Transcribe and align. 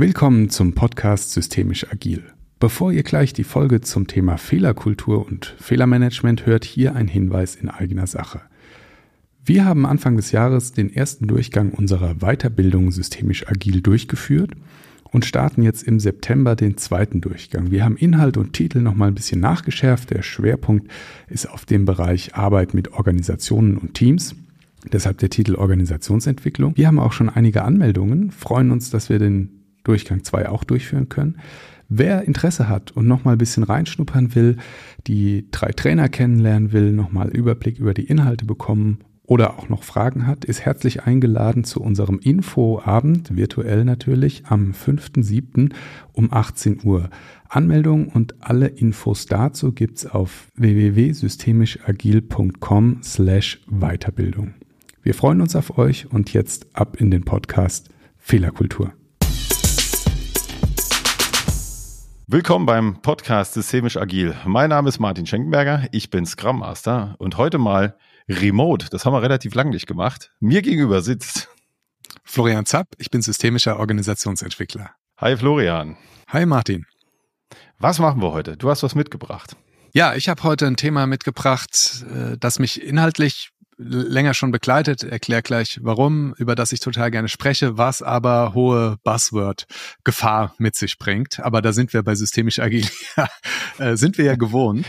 Willkommen 0.00 0.48
zum 0.48 0.74
Podcast 0.74 1.32
Systemisch 1.32 1.90
Agil. 1.90 2.22
Bevor 2.60 2.92
ihr 2.92 3.02
gleich 3.02 3.32
die 3.32 3.42
Folge 3.42 3.80
zum 3.80 4.06
Thema 4.06 4.36
Fehlerkultur 4.36 5.26
und 5.26 5.56
Fehlermanagement 5.58 6.46
hört, 6.46 6.64
hier 6.64 6.94
ein 6.94 7.08
Hinweis 7.08 7.56
in 7.56 7.68
eigener 7.68 8.06
Sache. 8.06 8.42
Wir 9.44 9.64
haben 9.64 9.86
Anfang 9.86 10.14
des 10.14 10.30
Jahres 10.30 10.70
den 10.70 10.94
ersten 10.94 11.26
Durchgang 11.26 11.72
unserer 11.72 12.14
Weiterbildung 12.20 12.92
Systemisch 12.92 13.48
Agil 13.48 13.80
durchgeführt 13.80 14.52
und 15.10 15.24
starten 15.24 15.62
jetzt 15.62 15.82
im 15.82 15.98
September 15.98 16.54
den 16.54 16.76
zweiten 16.76 17.20
Durchgang. 17.20 17.72
Wir 17.72 17.84
haben 17.84 17.96
Inhalt 17.96 18.36
und 18.36 18.52
Titel 18.52 18.78
nochmal 18.78 19.08
ein 19.08 19.16
bisschen 19.16 19.40
nachgeschärft. 19.40 20.10
Der 20.10 20.22
Schwerpunkt 20.22 20.88
ist 21.26 21.50
auf 21.50 21.66
dem 21.66 21.86
Bereich 21.86 22.36
Arbeit 22.36 22.72
mit 22.72 22.92
Organisationen 22.92 23.76
und 23.76 23.94
Teams. 23.94 24.36
Deshalb 24.92 25.18
der 25.18 25.30
Titel 25.30 25.56
Organisationsentwicklung. 25.56 26.76
Wir 26.76 26.86
haben 26.86 27.00
auch 27.00 27.10
schon 27.10 27.28
einige 27.28 27.64
Anmeldungen, 27.64 28.30
freuen 28.30 28.70
uns, 28.70 28.90
dass 28.90 29.08
wir 29.08 29.18
den 29.18 29.57
Durchgang 29.84 30.24
2 30.24 30.48
auch 30.48 30.64
durchführen 30.64 31.08
können. 31.08 31.38
Wer 31.88 32.24
Interesse 32.24 32.68
hat 32.68 32.90
und 32.90 33.06
nochmal 33.06 33.36
ein 33.36 33.38
bisschen 33.38 33.62
reinschnuppern 33.62 34.34
will, 34.34 34.56
die 35.06 35.46
drei 35.50 35.72
Trainer 35.72 36.08
kennenlernen 36.08 36.72
will, 36.72 36.92
nochmal 36.92 37.28
Überblick 37.28 37.78
über 37.78 37.94
die 37.94 38.04
Inhalte 38.04 38.44
bekommen 38.44 38.98
oder 39.28 39.58
auch 39.58 39.68
noch 39.68 39.82
Fragen 39.82 40.26
hat, 40.26 40.46
ist 40.46 40.62
herzlich 40.62 41.02
eingeladen 41.04 41.64
zu 41.64 41.82
unserem 41.82 42.18
Infoabend, 42.18 43.36
virtuell 43.36 43.84
natürlich, 43.84 44.46
am 44.46 44.72
5.7. 44.72 45.74
um 46.12 46.32
18 46.32 46.80
Uhr. 46.82 47.10
Anmeldung 47.48 48.08
und 48.08 48.36
alle 48.40 48.68
Infos 48.68 49.26
dazu 49.26 49.72
gibt's 49.72 50.06
auf 50.06 50.48
www.systemischagil.com 50.56 53.00
slash 53.02 53.60
Weiterbildung. 53.68 54.54
Wir 55.02 55.12
freuen 55.14 55.42
uns 55.42 55.54
auf 55.56 55.78
euch 55.78 56.10
und 56.10 56.32
jetzt 56.32 56.74
ab 56.74 56.96
in 56.98 57.10
den 57.10 57.24
Podcast 57.24 57.90
Fehlerkultur. 58.16 58.94
Willkommen 62.30 62.66
beim 62.66 63.00
Podcast 63.00 63.54
Systemisch 63.54 63.96
Agil. 63.96 64.36
Mein 64.44 64.68
Name 64.68 64.90
ist 64.90 64.98
Martin 64.98 65.24
Schenkenberger, 65.24 65.86
ich 65.92 66.10
bin 66.10 66.26
Scrum 66.26 66.58
Master 66.58 67.14
und 67.16 67.38
heute 67.38 67.56
mal 67.56 67.96
remote. 68.28 68.88
Das 68.90 69.06
haben 69.06 69.14
wir 69.14 69.22
relativ 69.22 69.54
lang 69.54 69.70
nicht 69.70 69.86
gemacht. 69.86 70.30
Mir 70.38 70.60
gegenüber 70.60 71.00
sitzt 71.00 71.48
Florian 72.24 72.66
Zapp, 72.66 72.88
ich 72.98 73.10
bin 73.10 73.22
systemischer 73.22 73.78
Organisationsentwickler. 73.78 74.90
Hi 75.16 75.38
Florian. 75.38 75.96
Hi 76.28 76.44
Martin. 76.44 76.84
Was 77.78 77.98
machen 77.98 78.20
wir 78.20 78.30
heute? 78.30 78.58
Du 78.58 78.68
hast 78.68 78.82
was 78.82 78.94
mitgebracht. 78.94 79.56
Ja, 79.94 80.14
ich 80.14 80.28
habe 80.28 80.42
heute 80.42 80.66
ein 80.66 80.76
Thema 80.76 81.06
mitgebracht, 81.06 82.04
äh, 82.14 82.36
das 82.38 82.58
mich 82.58 82.82
inhaltlich 82.82 83.52
länger 83.78 84.34
schon 84.34 84.50
begleitet, 84.50 85.04
erkläre 85.04 85.42
gleich 85.42 85.78
warum, 85.82 86.34
über 86.36 86.54
das 86.54 86.72
ich 86.72 86.80
total 86.80 87.10
gerne 87.10 87.28
spreche, 87.28 87.78
was 87.78 88.02
aber 88.02 88.52
hohe 88.52 88.98
Buzzword-Gefahr 89.04 90.54
mit 90.58 90.74
sich 90.74 90.98
bringt. 90.98 91.40
Aber 91.40 91.62
da 91.62 91.72
sind 91.72 91.92
wir 91.92 92.02
bei 92.02 92.14
systemisch 92.14 92.58
agil, 92.58 92.86
äh, 93.78 93.96
sind 93.96 94.18
wir 94.18 94.24
ja 94.24 94.34
gewohnt. 94.34 94.84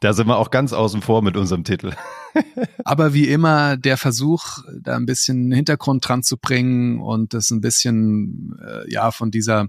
Da 0.00 0.12
sind 0.12 0.26
wir 0.26 0.36
auch 0.36 0.50
ganz 0.50 0.74
außen 0.74 1.00
vor 1.00 1.22
mit 1.22 1.36
unserem 1.36 1.64
Titel. 1.64 1.92
aber 2.84 3.14
wie 3.14 3.28
immer 3.28 3.78
der 3.78 3.96
Versuch, 3.96 4.58
da 4.78 4.96
ein 4.96 5.06
bisschen 5.06 5.50
Hintergrund 5.50 6.06
dran 6.06 6.22
zu 6.22 6.36
bringen 6.36 7.00
und 7.00 7.32
das 7.32 7.50
ein 7.50 7.62
bisschen 7.62 8.54
äh, 8.62 8.92
ja 8.92 9.10
von 9.12 9.30
dieser 9.30 9.68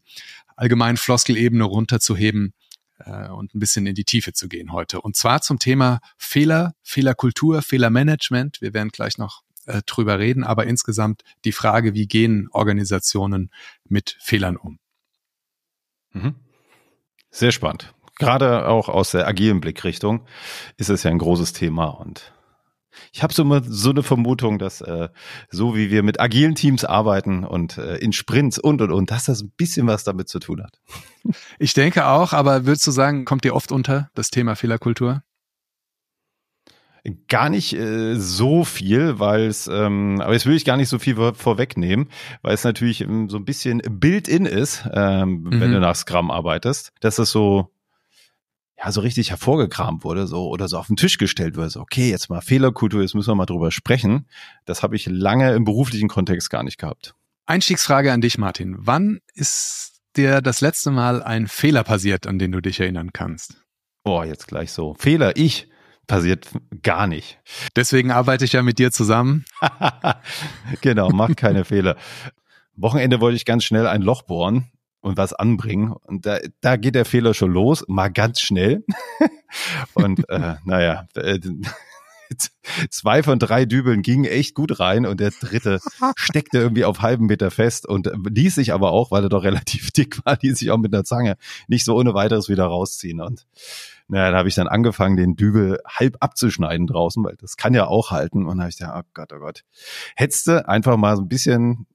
allgemeinen 0.58 0.98
Floskelebene 0.98 1.64
runterzuheben, 1.64 2.54
äh, 3.00 3.30
und 3.30 3.54
ein 3.56 3.60
bisschen 3.60 3.86
in 3.86 3.96
die 3.96 4.04
Tiefe 4.04 4.34
zu 4.34 4.48
gehen 4.48 4.72
heute. 4.72 5.02
Und 5.02 5.16
zwar 5.16 5.42
zum 5.42 5.60
Thema 5.60 6.00
Fehler, 6.18 6.74
Fehlerkultur, 6.84 7.62
Fehlermanagement. 7.62 8.62
Wir 8.62 8.74
werden 8.74 8.90
gleich 8.90 9.18
noch 9.18 9.42
äh, 9.66 9.82
drüber 9.86 10.20
reden, 10.20 10.44
aber 10.44 10.68
insgesamt 10.68 11.24
die 11.44 11.52
Frage, 11.52 11.94
wie 11.94 12.08
gehen 12.08 12.48
Organisationen 12.52 13.52
mit 13.88 14.18
Fehlern 14.20 14.58
um? 14.58 14.80
Mhm. 16.12 16.36
Sehr 17.30 17.52
spannend. 17.52 17.94
Gerade 18.18 18.68
auch 18.68 18.88
aus 18.88 19.12
der 19.12 19.28
agilen 19.28 19.60
Blickrichtung 19.60 20.26
ist 20.78 20.90
es 20.90 21.04
ja 21.04 21.12
ein 21.12 21.18
großes 21.18 21.52
Thema 21.52 21.88
und 21.88 22.34
ich 23.14 23.24
habe 23.24 23.34
so, 23.34 23.42
immer 23.42 23.62
so 23.64 23.90
eine 23.90 24.04
Vermutung, 24.04 24.60
dass 24.60 24.82
äh, 24.82 25.10
so 25.50 25.76
wie 25.76 25.92
wir 25.92 26.04
mit 26.04 26.20
agilen 26.20 26.56
Teams 26.56 26.86
arbeiten 26.86 27.44
und 27.44 27.78
äh, 27.78 27.98
in 27.98 28.14
Sprints 28.14 28.60
und 28.60 28.82
und 28.82 28.92
und, 28.92 29.12
dass 29.12 29.26
das 29.26 29.42
ein 29.42 29.52
bisschen 29.56 29.88
was 29.88 30.04
damit 30.04 30.30
zu 30.30 30.40
tun 30.40 30.64
hat. 30.64 30.80
Ich 31.60 31.74
denke 31.74 32.08
auch, 32.08 32.34
aber 32.34 32.66
würdest 32.66 32.86
du 32.86 32.92
sagen, 32.92 33.26
kommt 33.26 33.44
dir 33.44 33.56
oft 33.56 33.72
unter 33.72 34.10
das 34.14 34.30
Thema 34.30 34.56
Fehlerkultur? 34.56 35.24
Gar 37.28 37.50
nicht 37.50 37.74
äh, 37.74 38.16
so 38.16 38.64
viel, 38.64 39.20
weil 39.20 39.46
es, 39.46 39.68
ähm, 39.68 40.20
aber 40.22 40.34
jetzt 40.34 40.48
will 40.48 40.56
ich 40.56 40.66
gar 40.66 40.76
nicht 40.76 40.90
so 40.90 40.98
viel 40.98 41.16
vorwegnehmen, 41.34 42.10
weil 42.42 42.56
es 42.56 42.64
natürlich 42.64 43.02
ähm, 43.02 43.30
so 43.30 43.38
ein 43.38 43.46
bisschen 43.46 43.82
built-in 43.88 44.48
ist, 44.48 44.90
ähm, 44.92 45.44
mhm. 45.44 45.60
wenn 45.60 45.72
du 45.72 45.80
nach 45.80 45.96
Scrum 45.96 46.32
arbeitest, 46.32 46.94
dass 47.02 47.20
es 47.20 47.30
so 47.30 47.75
ja, 48.78 48.92
so 48.92 49.02
richtig 49.02 49.30
hervorgekramt 49.30 50.04
wurde, 50.04 50.28
so 50.28 50.50
oder 50.50 50.68
so 50.68 50.78
auf 50.78 50.88
den 50.88 50.98
Tisch 50.98 51.18
gestellt 51.18 51.56
wurde, 51.56 51.70
so, 51.70 51.82
okay, 51.82 52.10
jetzt 52.10 52.30
mal 52.30 52.42
Fehlerkultur, 52.42 53.02
jetzt 53.02 53.16
müssen 53.16 53.30
wir 53.30 53.36
mal 53.36 53.46
drüber 53.46 53.72
sprechen. 53.72 54.28
Das 54.66 54.84
habe 54.84 54.96
ich 54.96 55.06
lange 55.06 55.54
im 55.54 55.64
beruflichen 55.64 56.10
Kontext 56.10 56.50
gar 56.50 56.64
nicht 56.64 56.78
gehabt. 56.78 57.16
Einstiegsfrage 57.46 58.12
an 58.12 58.22
dich, 58.22 58.38
Martin. 58.38 58.76
Wann 58.80 59.20
ist 59.34 60.02
dir 60.18 60.42
das 60.42 60.62
letzte 60.62 60.92
Mal 60.92 61.24
ein 61.24 61.48
Fehler 61.48 61.84
passiert, 61.84 62.28
an 62.28 62.40
den 62.40 62.52
du 62.52 62.62
dich 62.62 62.80
erinnern 62.80 63.14
kannst? 63.14 63.64
Oh, 64.04 64.24
jetzt 64.24 64.48
gleich 64.48 64.72
so. 64.72 64.94
Fehler, 64.96 65.38
ich 65.38 65.70
passiert 66.08 66.48
gar 66.84 67.08
nicht. 67.08 67.40
Deswegen 67.76 68.12
arbeite 68.12 68.46
ich 68.46 68.54
ja 68.54 68.62
mit 68.62 68.78
dir 68.78 68.92
zusammen. 68.92 69.46
genau, 70.82 71.10
mach 71.10 71.36
keine 71.36 71.66
Fehler. 71.66 71.96
Wochenende 72.76 73.22
wollte 73.22 73.38
ich 73.38 73.46
ganz 73.46 73.64
schnell 73.64 73.88
ein 73.88 74.02
Loch 74.02 74.24
bohren 74.24 74.70
und 75.06 75.18
was 75.18 75.34
anbringen. 75.34 75.92
Und 75.92 76.26
da, 76.26 76.40
da 76.62 76.78
geht 76.78 76.96
der 76.96 77.06
Fehler 77.06 77.36
schon 77.36 77.52
los, 77.52 77.86
mal 77.88 78.10
ganz 78.10 78.42
schnell. 78.42 78.84
und 79.94 80.28
äh, 80.30 80.56
naja, 80.66 81.06
äh, 81.14 81.40
zwei 82.90 83.22
von 83.22 83.38
drei 83.38 83.66
Dübeln 83.66 84.02
gingen 84.02 84.26
echt 84.26 84.56
gut 84.56 84.80
rein 84.80 85.06
und 85.06 85.20
der 85.20 85.30
dritte 85.30 85.80
steckte 86.16 86.58
irgendwie 86.58 86.86
auf 86.86 87.04
halben 87.04 87.28
Meter 87.28 87.52
fest 87.52 87.86
und 87.88 88.10
ließ 88.28 88.56
sich 88.56 88.74
aber 88.74 88.92
auch, 88.94 89.12
weil 89.12 89.22
er 89.22 89.30
doch 89.30 89.44
relativ 89.44 89.92
dick 89.96 90.26
war, 90.26 90.40
ließ 90.42 90.58
sich 90.58 90.72
auch 90.72 90.80
mit 90.80 90.92
einer 90.92 91.04
Zange 91.04 91.38
nicht 91.68 91.86
so 91.86 91.96
ohne 91.96 92.16
weiteres 92.16 92.50
wieder 92.50 92.66
rausziehen. 92.66 93.22
Und 93.22 93.46
naja, 94.08 94.32
da 94.32 94.38
habe 94.38 94.50
ich 94.50 94.56
dann 94.56 94.68
angefangen, 94.68 95.18
den 95.18 95.36
Dübel 95.36 95.78
halb 95.88 96.18
abzuschneiden 96.20 96.88
draußen, 96.88 97.24
weil 97.24 97.36
das 97.36 97.58
kann 97.58 97.76
ja 97.76 97.86
auch 97.86 98.10
halten. 98.10 98.40
Und 98.40 98.58
dann 98.58 98.62
habe 98.62 98.70
ich 98.70 98.78
gedacht, 98.78 99.04
oh 99.06 99.10
Gott, 99.14 99.34
oh 99.34 99.40
Gott. 99.40 99.62
Hättest 100.16 100.48
du 100.48 100.68
einfach 100.68 100.98
mal 100.98 101.16
so 101.16 101.22
ein 101.22 101.28
bisschen 101.28 101.86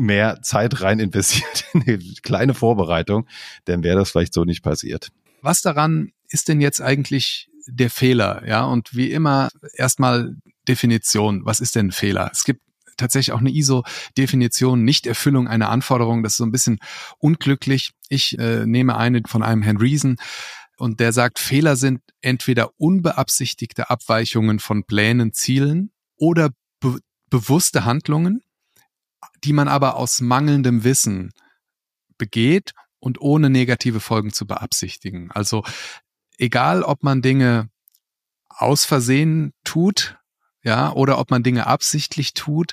mehr 0.00 0.40
Zeit 0.42 0.80
rein 0.80 0.98
investiert 0.98 1.64
in 1.74 1.82
eine 1.82 1.98
kleine 2.22 2.54
Vorbereitung, 2.54 3.26
dann 3.64 3.82
wäre 3.82 3.98
das 3.98 4.10
vielleicht 4.10 4.34
so 4.34 4.44
nicht 4.44 4.62
passiert. 4.62 5.10
Was 5.42 5.62
daran 5.62 6.12
ist 6.28 6.48
denn 6.48 6.60
jetzt 6.60 6.80
eigentlich 6.80 7.48
der 7.66 7.90
Fehler? 7.90 8.42
Ja, 8.46 8.64
und 8.64 8.94
wie 8.94 9.10
immer 9.10 9.48
erstmal 9.74 10.36
Definition. 10.68 11.44
Was 11.44 11.60
ist 11.60 11.74
denn 11.74 11.88
ein 11.88 11.92
Fehler? 11.92 12.30
Es 12.32 12.44
gibt 12.44 12.60
tatsächlich 12.96 13.32
auch 13.32 13.40
eine 13.40 13.50
ISO-Definition, 13.50 14.84
Nichterfüllung 14.84 15.48
einer 15.48 15.70
Anforderung. 15.70 16.22
Das 16.22 16.32
ist 16.32 16.38
so 16.38 16.44
ein 16.44 16.52
bisschen 16.52 16.78
unglücklich. 17.18 17.92
Ich 18.08 18.38
äh, 18.38 18.66
nehme 18.66 18.96
eine 18.96 19.22
von 19.26 19.42
einem 19.42 19.62
Herrn 19.62 19.78
Reason 19.78 20.16
und 20.76 21.00
der 21.00 21.12
sagt, 21.12 21.38
Fehler 21.38 21.76
sind 21.76 22.00
entweder 22.20 22.70
unbeabsichtigte 22.78 23.90
Abweichungen 23.90 24.58
von 24.58 24.84
Plänen, 24.84 25.32
Zielen 25.32 25.92
oder 26.16 26.50
be 26.80 26.98
bewusste 27.28 27.84
Handlungen, 27.84 28.42
die 29.44 29.52
man 29.52 29.68
aber 29.68 29.96
aus 29.96 30.20
mangelndem 30.20 30.84
Wissen 30.84 31.32
begeht 32.18 32.72
und 32.98 33.20
ohne 33.20 33.50
negative 33.50 34.00
Folgen 34.00 34.32
zu 34.32 34.46
beabsichtigen. 34.46 35.30
Also 35.30 35.64
egal, 36.38 36.82
ob 36.82 37.02
man 37.02 37.22
Dinge 37.22 37.68
aus 38.48 38.84
Versehen 38.84 39.52
tut, 39.64 40.18
ja, 40.62 40.92
oder 40.92 41.18
ob 41.18 41.30
man 41.30 41.42
Dinge 41.42 41.66
absichtlich 41.66 42.34
tut, 42.34 42.72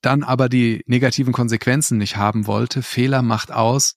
dann 0.00 0.22
aber 0.22 0.48
die 0.48 0.84
negativen 0.86 1.32
Konsequenzen 1.32 1.98
nicht 1.98 2.16
haben 2.16 2.46
wollte. 2.46 2.82
Fehler 2.82 3.22
macht 3.22 3.50
aus, 3.50 3.96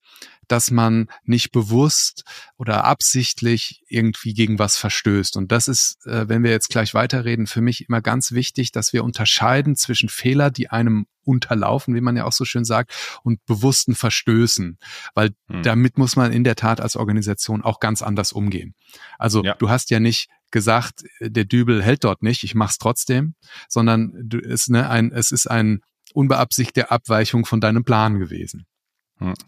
dass 0.49 0.71
man 0.71 1.07
nicht 1.23 1.51
bewusst 1.51 2.23
oder 2.57 2.83
absichtlich 2.83 3.83
irgendwie 3.87 4.33
gegen 4.33 4.59
was 4.59 4.75
verstößt. 4.77 5.37
Und 5.37 5.51
das 5.51 5.67
ist, 5.67 6.05
äh, 6.05 6.27
wenn 6.27 6.43
wir 6.43 6.51
jetzt 6.51 6.69
gleich 6.69 6.93
weiterreden, 6.93 7.47
für 7.47 7.61
mich 7.61 7.87
immer 7.87 8.01
ganz 8.01 8.31
wichtig, 8.31 8.71
dass 8.71 8.91
wir 8.91 9.03
unterscheiden 9.03 9.75
zwischen 9.75 10.09
Fehler, 10.09 10.51
die 10.51 10.69
einem 10.69 11.05
unterlaufen, 11.23 11.95
wie 11.95 12.01
man 12.01 12.17
ja 12.17 12.25
auch 12.25 12.33
so 12.33 12.43
schön 12.43 12.65
sagt, 12.65 13.19
und 13.23 13.45
bewussten 13.45 13.95
Verstößen. 13.95 14.79
Weil 15.13 15.29
hm. 15.47 15.63
damit 15.63 15.97
muss 15.97 16.15
man 16.15 16.31
in 16.31 16.43
der 16.43 16.55
Tat 16.55 16.81
als 16.81 16.95
Organisation 16.95 17.63
auch 17.63 17.79
ganz 17.79 18.01
anders 18.01 18.31
umgehen. 18.31 18.73
Also 19.17 19.43
ja. 19.43 19.53
du 19.53 19.69
hast 19.69 19.91
ja 19.91 19.99
nicht 19.99 20.29
gesagt, 20.51 21.03
der 21.21 21.45
Dübel 21.45 21.83
hält 21.83 22.03
dort 22.03 22.23
nicht, 22.23 22.43
ich 22.43 22.55
mach's 22.55 22.79
trotzdem, 22.79 23.35
sondern 23.67 24.13
du, 24.23 24.39
es, 24.39 24.67
ne, 24.67 24.89
ein, 24.89 25.11
es 25.11 25.31
ist 25.31 25.45
ein 25.47 25.81
unbeabsichtigte 26.13 26.89
Abweichung 26.89 27.45
von 27.45 27.61
deinem 27.61 27.83
Plan 27.83 28.19
gewesen. 28.19 28.65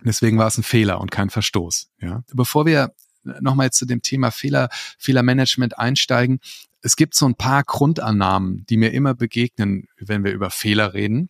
Deswegen 0.04 0.38
war 0.38 0.48
es 0.48 0.58
ein 0.58 0.64
Fehler 0.64 1.00
und 1.00 1.12
kein 1.12 1.30
Verstoß. 1.30 1.90
Ja. 2.02 2.24
Bevor 2.34 2.66
wir 2.66 2.94
nochmal 3.24 3.72
zu 3.72 3.86
dem 3.86 4.02
Thema 4.02 4.32
Fehler, 4.32 4.70
Fehlermanagement 4.98 5.78
einsteigen, 5.78 6.40
es 6.82 6.96
gibt 6.96 7.14
so 7.14 7.28
ein 7.28 7.36
paar 7.36 7.64
Grundannahmen, 7.64 8.66
die 8.68 8.78
mir 8.78 8.92
immer 8.92 9.14
begegnen, 9.14 9.88
wenn 9.98 10.24
wir 10.24 10.32
über 10.32 10.50
Fehler 10.50 10.94
reden. 10.94 11.30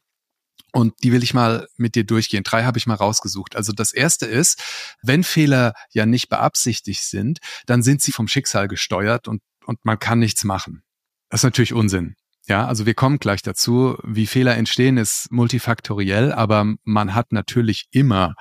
Und 0.74 1.04
die 1.04 1.12
will 1.12 1.22
ich 1.22 1.34
mal 1.34 1.68
mit 1.76 1.96
dir 1.96 2.06
durchgehen. 2.06 2.44
Drei 2.44 2.64
habe 2.64 2.78
ich 2.78 2.88
mal 2.88 2.96
rausgesucht. 2.96 3.58
Also 3.58 3.74
das 3.74 3.92
erste 3.92 4.26
ist, 4.26 4.64
wenn 5.02 5.24
Fehler 5.26 5.74
ja 5.92 6.06
nicht 6.06 6.30
beabsichtigt 6.30 7.04
sind, 7.04 7.40
dann 7.66 7.84
sind 7.84 8.02
sie 8.02 8.14
vom 8.14 8.30
Schicksal 8.30 8.70
gesteuert 8.70 9.28
und, 9.28 9.42
und 9.66 9.84
man 9.84 10.00
kann 10.00 10.20
nichts 10.20 10.46
machen. 10.46 10.84
Das 11.30 11.42
ist 11.42 11.44
natürlich 11.46 11.74
Unsinn. 11.74 12.16
Ja, 12.48 12.66
also 12.66 12.86
wir 12.86 12.94
kommen 12.94 13.20
gleich 13.20 13.42
dazu. 13.42 13.98
Wie 14.04 14.28
Fehler 14.28 14.58
entstehen, 14.58 14.98
ist 14.98 15.32
multifaktoriell, 15.32 16.32
aber 16.34 16.74
man 16.84 17.14
hat 17.14 17.32
natürlich 17.32 17.88
immer 17.92 18.36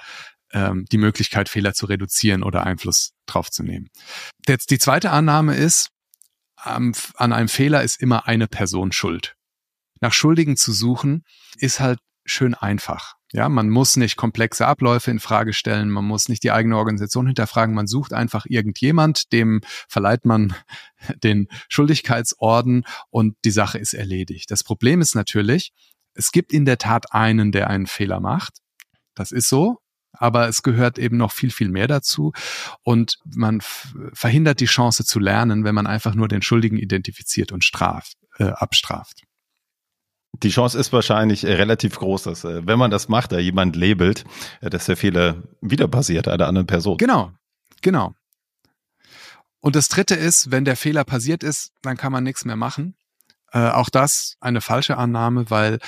ähm, 0.53 0.87
die 0.91 0.99
Möglichkeit, 0.99 1.49
Fehler 1.49 1.75
zu 1.75 1.87
reduzieren 1.87 2.43
oder 2.43 2.65
Einfluss 2.65 3.13
drauf 3.27 3.51
zu 3.51 3.63
nehmen. 3.63 3.91
Jetzt 4.47 4.71
die 4.71 4.79
zweite 4.79 5.11
Annahme 5.11 5.55
ist, 5.55 5.91
ähm, 6.67 6.95
an 7.15 7.33
einem 7.33 7.49
Fehler 7.49 7.83
ist 7.83 8.01
immer 8.01 8.27
eine 8.27 8.49
Person 8.49 8.93
schuld. 8.93 9.37
Nach 10.01 10.13
Schuldigen 10.13 10.57
zu 10.57 10.73
suchen, 10.73 11.25
ist 11.59 11.81
halt 11.81 11.99
schön 12.31 12.55
einfach. 12.55 13.17
Ja, 13.33 13.49
man 13.49 13.71
muss 13.71 13.97
nicht 13.97 14.17
komplexe 14.17 14.67
Abläufe 14.67 15.11
in 15.11 15.21
Frage 15.21 15.53
stellen, 15.53 15.89
man 15.89 16.05
muss 16.05 16.29
nicht 16.29 16.43
die 16.43 16.51
eigene 16.51 16.77
Organisation 16.77 17.27
hinterfragen, 17.27 17.75
man 17.75 17.87
sucht 17.87 18.13
einfach 18.13 18.45
irgendjemand, 18.49 19.33
dem 19.33 19.61
verleiht 19.89 20.25
man 20.25 20.55
den 21.23 21.49
Schuldigkeitsorden 21.69 22.85
und 23.11 23.37
die 23.45 23.53
Sache 23.53 23.79
ist 23.79 23.95
erledigt. 23.95 24.51
Das 24.51 24.65
Problem 24.65 25.01
ist 25.01 25.15
natürlich, 25.15 25.73
es 26.15 26.33
gibt 26.33 26.53
in 26.53 26.65
der 26.65 26.79
Tat 26.79 27.13
einen, 27.13 27.53
der 27.53 27.71
einen 27.71 27.87
Fehler 27.87 28.19
macht. 28.19 28.59
Das 29.15 29.31
ist 29.31 29.49
so, 29.49 29.79
aber 30.13 30.49
es 30.49 30.63
gehört 30.63 30.99
eben 30.99 31.17
noch 31.17 31.33
viel, 31.33 31.51
viel 31.51 31.69
mehr 31.69 31.87
dazu. 31.87 32.33
Und 32.83 33.19
man 33.25 33.61
verhindert 34.13 34.61
die 34.61 34.67
Chance 34.67 35.05
zu 35.05 35.21
lernen, 35.21 35.65
wenn 35.65 35.75
man 35.75 35.87
einfach 35.87 36.15
nur 36.15 36.27
den 36.27 36.43
Schuldigen 36.43 36.79
identifiziert 36.79 37.53
und 37.53 37.65
straft, 37.65 38.17
äh, 38.39 38.45
abstraft. 38.45 39.23
Die 40.43 40.51
Chance 40.51 40.79
ist 40.79 40.93
wahrscheinlich 40.93 41.45
äh, 41.45 41.53
relativ 41.53 41.97
groß, 41.97 42.25
dass 42.25 42.45
äh, 42.45 42.67
wenn 42.67 42.79
man 42.79 42.91
das 42.91 43.09
macht, 43.09 43.33
da 43.33 43.39
jemand 43.39 43.77
labelt, 43.77 44.25
äh, 44.61 44.71
dass 44.71 44.87
der 44.87 44.97
Fehler 44.97 45.43
wieder 45.61 45.89
passiert 45.89 46.29
einer 46.29 46.47
anderen 46.47 46.67
Person. 46.67 46.97
Genau, 46.97 47.33
genau. 47.83 48.15
Und 49.61 49.77
das 49.77 49.89
Dritte 49.89 50.15
ist, 50.15 50.51
wenn 50.51 50.65
der 50.65 50.77
Fehler 50.77 51.05
passiert 51.05 51.43
ist, 51.43 51.73
dann 51.83 51.97
kann 51.97 52.13
man 52.13 52.25
nichts 52.25 52.45
mehr 52.45 52.57
machen. 52.57 52.97
Äh, 53.53 53.69
auch 53.69 53.91
das 53.91 54.37
eine 54.41 54.61
falsche 54.61 54.97
Annahme, 54.97 55.51
weil 55.51 55.79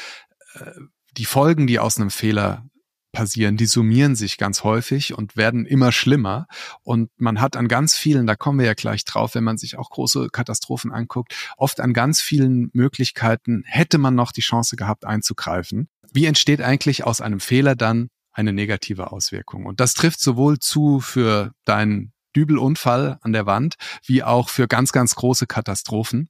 äh, 0.54 0.70
die 1.16 1.24
Folgen, 1.24 1.66
die 1.66 1.78
aus 1.78 1.98
einem 1.98 2.10
Fehler 2.10 2.64
passieren, 3.12 3.56
die 3.56 3.66
summieren 3.66 4.16
sich 4.16 4.38
ganz 4.38 4.64
häufig 4.64 5.16
und 5.16 5.36
werden 5.36 5.66
immer 5.66 5.92
schlimmer. 5.92 6.46
Und 6.82 7.10
man 7.16 7.40
hat 7.40 7.56
an 7.56 7.68
ganz 7.68 7.94
vielen, 7.94 8.26
da 8.26 8.34
kommen 8.34 8.58
wir 8.58 8.66
ja 8.66 8.74
gleich 8.74 9.04
drauf, 9.04 9.34
wenn 9.34 9.44
man 9.44 9.58
sich 9.58 9.78
auch 9.78 9.90
große 9.90 10.28
Katastrophen 10.30 10.92
anguckt, 10.92 11.34
oft 11.56 11.80
an 11.80 11.92
ganz 11.92 12.20
vielen 12.20 12.70
Möglichkeiten 12.72 13.62
hätte 13.66 13.98
man 13.98 14.14
noch 14.14 14.32
die 14.32 14.40
Chance 14.40 14.76
gehabt 14.76 15.04
einzugreifen. 15.04 15.88
Wie 16.12 16.26
entsteht 16.26 16.60
eigentlich 16.60 17.04
aus 17.04 17.20
einem 17.20 17.40
Fehler 17.40 17.76
dann 17.76 18.08
eine 18.32 18.52
negative 18.52 19.12
Auswirkung? 19.12 19.66
Und 19.66 19.80
das 19.80 19.94
trifft 19.94 20.20
sowohl 20.20 20.58
zu 20.58 21.00
für 21.00 21.52
deinen 21.64 22.12
Dübelunfall 22.34 23.18
an 23.20 23.32
der 23.32 23.46
Wand, 23.46 23.76
wie 24.04 24.22
auch 24.22 24.48
für 24.48 24.66
ganz, 24.66 24.92
ganz 24.92 25.14
große 25.14 25.46
Katastrophen. 25.46 26.28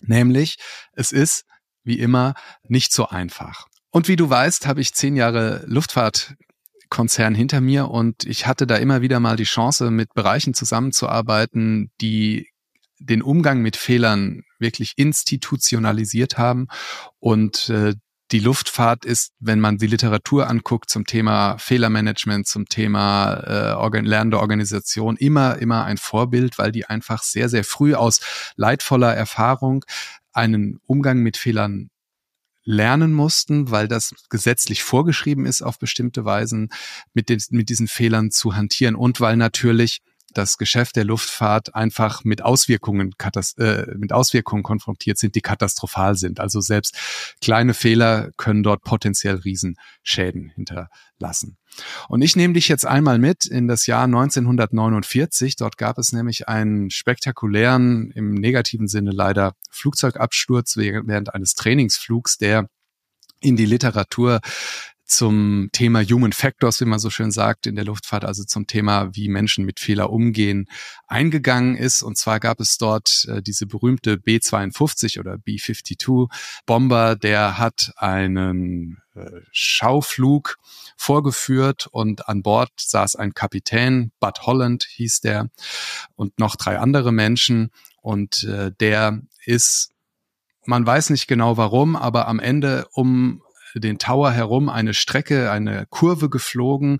Nämlich, 0.00 0.56
es 0.92 1.12
ist 1.12 1.44
wie 1.84 1.98
immer 1.98 2.34
nicht 2.62 2.92
so 2.92 3.08
einfach. 3.08 3.66
Und 3.90 4.08
wie 4.08 4.16
du 4.16 4.28
weißt, 4.28 4.66
habe 4.66 4.80
ich 4.80 4.94
zehn 4.94 5.16
Jahre 5.16 5.64
Luftfahrtkonzern 5.66 7.34
hinter 7.34 7.60
mir 7.60 7.88
und 7.88 8.24
ich 8.24 8.46
hatte 8.46 8.66
da 8.66 8.76
immer 8.76 9.00
wieder 9.00 9.20
mal 9.20 9.36
die 9.36 9.44
Chance, 9.44 9.90
mit 9.90 10.14
Bereichen 10.14 10.54
zusammenzuarbeiten, 10.54 11.90
die 12.00 12.48
den 12.98 13.22
Umgang 13.22 13.60
mit 13.60 13.76
Fehlern 13.76 14.42
wirklich 14.58 14.94
institutionalisiert 14.96 16.36
haben. 16.36 16.66
Und 17.20 17.68
äh, 17.70 17.94
die 18.30 18.40
Luftfahrt 18.40 19.04
ist, 19.04 19.32
wenn 19.38 19.60
man 19.60 19.78
die 19.78 19.86
Literatur 19.86 20.48
anguckt 20.48 20.90
zum 20.90 21.06
Thema 21.06 21.56
Fehlermanagement, 21.58 22.46
zum 22.46 22.66
Thema 22.66 23.34
äh, 23.46 23.72
organ 23.72 24.04
lernende 24.04 24.38
Organisation, 24.38 25.16
immer, 25.16 25.56
immer 25.58 25.84
ein 25.84 25.96
Vorbild, 25.96 26.58
weil 26.58 26.72
die 26.72 26.84
einfach 26.84 27.22
sehr, 27.22 27.48
sehr 27.48 27.64
früh 27.64 27.94
aus 27.94 28.20
leidvoller 28.56 29.14
Erfahrung 29.14 29.84
einen 30.32 30.78
Umgang 30.84 31.20
mit 31.20 31.38
Fehlern 31.38 31.88
lernen 32.68 33.14
mussten, 33.14 33.70
weil 33.70 33.88
das 33.88 34.14
gesetzlich 34.28 34.82
vorgeschrieben 34.82 35.46
ist, 35.46 35.62
auf 35.62 35.78
bestimmte 35.78 36.26
Weisen 36.26 36.68
mit, 37.14 37.30
den, 37.30 37.40
mit 37.48 37.70
diesen 37.70 37.88
Fehlern 37.88 38.30
zu 38.30 38.56
hantieren 38.56 38.94
und 38.94 39.22
weil 39.22 39.38
natürlich 39.38 40.02
das 40.34 40.58
Geschäft 40.58 40.96
der 40.96 41.04
Luftfahrt 41.04 41.74
einfach 41.74 42.24
mit 42.24 42.42
Auswirkungen, 42.42 43.14
äh, 43.58 43.84
mit 43.96 44.12
Auswirkungen 44.12 44.62
konfrontiert 44.62 45.18
sind, 45.18 45.34
die 45.34 45.40
katastrophal 45.40 46.16
sind. 46.16 46.40
Also 46.40 46.60
selbst 46.60 46.96
kleine 47.40 47.74
Fehler 47.74 48.30
können 48.36 48.62
dort 48.62 48.82
potenziell 48.82 49.36
Riesenschäden 49.36 50.50
hinterlassen. 50.54 51.56
Und 52.08 52.22
ich 52.22 52.36
nehme 52.36 52.54
dich 52.54 52.68
jetzt 52.68 52.86
einmal 52.86 53.18
mit 53.18 53.46
in 53.46 53.68
das 53.68 53.86
Jahr 53.86 54.04
1949. 54.04 55.56
Dort 55.56 55.78
gab 55.78 55.98
es 55.98 56.12
nämlich 56.12 56.48
einen 56.48 56.90
spektakulären, 56.90 58.10
im 58.12 58.34
negativen 58.34 58.88
Sinne 58.88 59.10
leider, 59.12 59.54
Flugzeugabsturz 59.70 60.76
während 60.76 61.34
eines 61.34 61.54
Trainingsflugs, 61.54 62.38
der 62.38 62.68
in 63.40 63.56
die 63.56 63.66
Literatur 63.66 64.40
zum 65.08 65.70
Thema 65.72 66.02
Human 66.02 66.32
Factors, 66.32 66.80
wie 66.80 66.84
man 66.84 66.98
so 66.98 67.08
schön 67.08 67.30
sagt, 67.30 67.66
in 67.66 67.74
der 67.74 67.84
Luftfahrt, 67.84 68.24
also 68.24 68.44
zum 68.44 68.66
Thema, 68.66 69.14
wie 69.14 69.28
Menschen 69.28 69.64
mit 69.64 69.80
Fehler 69.80 70.10
umgehen, 70.10 70.68
eingegangen 71.06 71.76
ist. 71.76 72.02
Und 72.02 72.18
zwar 72.18 72.40
gab 72.40 72.60
es 72.60 72.76
dort 72.76 73.24
äh, 73.28 73.42
diese 73.42 73.66
berühmte 73.66 74.18
B-52 74.18 75.18
oder 75.18 75.38
B-52 75.38 76.30
Bomber, 76.66 77.16
der 77.16 77.58
hat 77.58 77.92
einen 77.96 78.98
äh, 79.14 79.30
Schauflug 79.50 80.58
vorgeführt 80.96 81.88
und 81.90 82.28
an 82.28 82.42
Bord 82.42 82.70
saß 82.76 83.16
ein 83.16 83.32
Kapitän, 83.32 84.12
Bud 84.20 84.42
Holland 84.42 84.84
hieß 84.84 85.20
der, 85.22 85.48
und 86.16 86.38
noch 86.38 86.54
drei 86.56 86.78
andere 86.78 87.12
Menschen. 87.12 87.70
Und 88.02 88.44
äh, 88.44 88.72
der 88.78 89.22
ist 89.44 89.90
man 90.68 90.86
weiß 90.86 91.08
nicht 91.08 91.28
genau 91.28 91.56
warum, 91.56 91.96
aber 91.96 92.28
am 92.28 92.40
Ende 92.40 92.86
um 92.92 93.42
den 93.80 93.98
Tower 93.98 94.30
herum 94.30 94.68
eine 94.68 94.94
Strecke, 94.94 95.50
eine 95.50 95.86
Kurve 95.90 96.30
geflogen, 96.30 96.98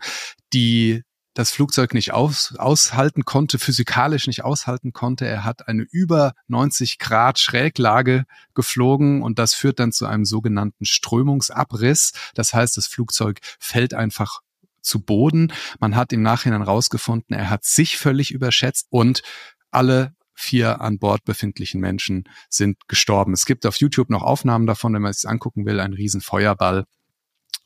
die 0.52 1.02
das 1.38 1.52
Flugzeug 1.52 1.94
nicht 1.94 2.12
aus, 2.12 2.56
aushalten 2.58 3.24
konnte, 3.24 3.60
physikalisch 3.60 4.26
nicht 4.26 4.44
aushalten 4.44 4.92
konnte. 4.92 5.24
Er 5.24 5.44
hat 5.44 5.68
eine 5.68 5.84
über 5.84 6.32
90 6.48 6.98
Grad 6.98 7.38
Schräglage 7.38 8.24
geflogen 8.54 9.22
und 9.22 9.38
das 9.38 9.54
führt 9.54 9.78
dann 9.78 9.92
zu 9.92 10.06
einem 10.06 10.24
sogenannten 10.24 10.84
Strömungsabriss. 10.84 12.12
Das 12.34 12.54
heißt, 12.54 12.76
das 12.76 12.88
Flugzeug 12.88 13.38
fällt 13.60 13.94
einfach 13.94 14.40
zu 14.80 15.00
Boden. 15.00 15.52
Man 15.78 15.94
hat 15.94 16.12
im 16.12 16.22
Nachhinein 16.22 16.62
rausgefunden, 16.62 17.36
er 17.36 17.50
hat 17.50 17.64
sich 17.64 17.98
völlig 17.98 18.32
überschätzt 18.32 18.88
und 18.90 19.22
alle 19.70 20.14
vier 20.38 20.80
an 20.80 20.98
Bord 20.98 21.24
befindlichen 21.24 21.80
Menschen 21.80 22.24
sind 22.48 22.88
gestorben. 22.88 23.32
Es 23.32 23.44
gibt 23.44 23.66
auf 23.66 23.76
YouTube 23.76 24.08
noch 24.08 24.22
Aufnahmen 24.22 24.66
davon, 24.66 24.94
wenn 24.94 25.02
man 25.02 25.10
es 25.10 25.24
angucken 25.24 25.66
will, 25.66 25.80
ein 25.80 25.92
Riesenfeuerball. 25.92 26.84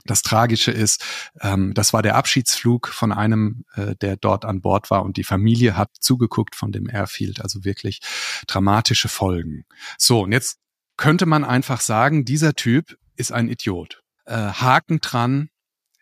Das 0.04 0.22
Tragische 0.22 0.72
ist, 0.72 1.04
ähm, 1.40 1.74
das 1.74 1.92
war 1.92 2.02
der 2.02 2.16
Abschiedsflug 2.16 2.88
von 2.88 3.12
einem, 3.12 3.64
äh, 3.74 3.94
der 3.96 4.16
dort 4.16 4.44
an 4.44 4.62
Bord 4.62 4.90
war 4.90 5.04
und 5.04 5.16
die 5.16 5.24
Familie 5.24 5.76
hat 5.76 5.90
zugeguckt 6.00 6.56
von 6.56 6.72
dem 6.72 6.88
Airfield, 6.88 7.40
also 7.40 7.64
wirklich 7.64 8.00
dramatische 8.46 9.08
Folgen. 9.08 9.64
So, 9.98 10.22
und 10.22 10.32
jetzt 10.32 10.58
könnte 10.96 11.26
man 11.26 11.44
einfach 11.44 11.80
sagen, 11.80 12.24
dieser 12.24 12.54
Typ 12.54 12.96
ist 13.16 13.32
ein 13.32 13.48
Idiot. 13.48 14.02
Äh, 14.24 14.34
Haken 14.34 15.00
dran, 15.00 15.50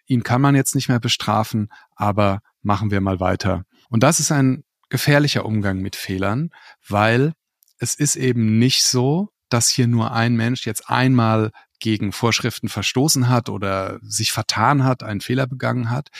ihn 0.06 0.22
kann 0.22 0.40
man 0.40 0.54
jetzt 0.54 0.74
nicht 0.74 0.88
mehr 0.88 1.00
bestrafen, 1.00 1.68
aber 1.94 2.40
machen 2.62 2.90
wir 2.90 3.00
mal 3.00 3.20
weiter. 3.20 3.64
Und 3.90 4.02
das 4.02 4.20
ist 4.20 4.32
ein 4.32 4.64
gefährlicher 4.90 5.46
Umgang 5.46 5.78
mit 5.78 5.96
Fehlern, 5.96 6.50
weil 6.86 7.32
es 7.78 7.94
ist 7.94 8.16
eben 8.16 8.58
nicht 8.58 8.82
so, 8.82 9.30
dass 9.48 9.68
hier 9.68 9.86
nur 9.86 10.12
ein 10.12 10.36
Mensch 10.36 10.66
jetzt 10.66 10.88
einmal 10.88 11.50
gegen 11.80 12.12
Vorschriften 12.12 12.68
verstoßen 12.68 13.28
hat 13.28 13.48
oder 13.48 13.98
sich 14.02 14.32
vertan 14.32 14.84
hat, 14.84 15.02
einen 15.02 15.22
Fehler 15.22 15.46
begangen 15.46 15.90
hat 15.90 16.10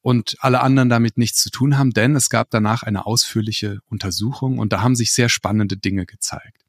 und 0.00 0.36
alle 0.40 0.60
anderen 0.60 0.88
damit 0.88 1.18
nichts 1.18 1.42
zu 1.42 1.50
tun 1.50 1.76
haben, 1.76 1.90
denn 1.90 2.16
es 2.16 2.30
gab 2.30 2.50
danach 2.50 2.82
eine 2.82 3.04
ausführliche 3.06 3.80
Untersuchung 3.86 4.58
und 4.58 4.72
da 4.72 4.80
haben 4.80 4.96
sich 4.96 5.12
sehr 5.12 5.28
spannende 5.28 5.76
Dinge 5.76 6.06
gezeigt. 6.06 6.64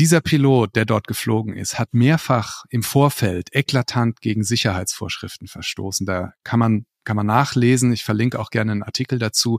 Dieser 0.00 0.22
Pilot, 0.22 0.76
der 0.76 0.86
dort 0.86 1.06
geflogen 1.06 1.52
ist, 1.52 1.78
hat 1.78 1.92
mehrfach 1.92 2.64
im 2.70 2.82
Vorfeld 2.82 3.54
eklatant 3.54 4.22
gegen 4.22 4.44
Sicherheitsvorschriften 4.44 5.46
verstoßen. 5.46 6.06
Da 6.06 6.32
kann 6.42 6.58
man 6.58 6.86
kann 7.04 7.16
man 7.16 7.26
nachlesen. 7.26 7.92
Ich 7.92 8.02
verlinke 8.04 8.38
auch 8.38 8.48
gerne 8.48 8.72
einen 8.72 8.82
Artikel 8.82 9.18
dazu. 9.18 9.58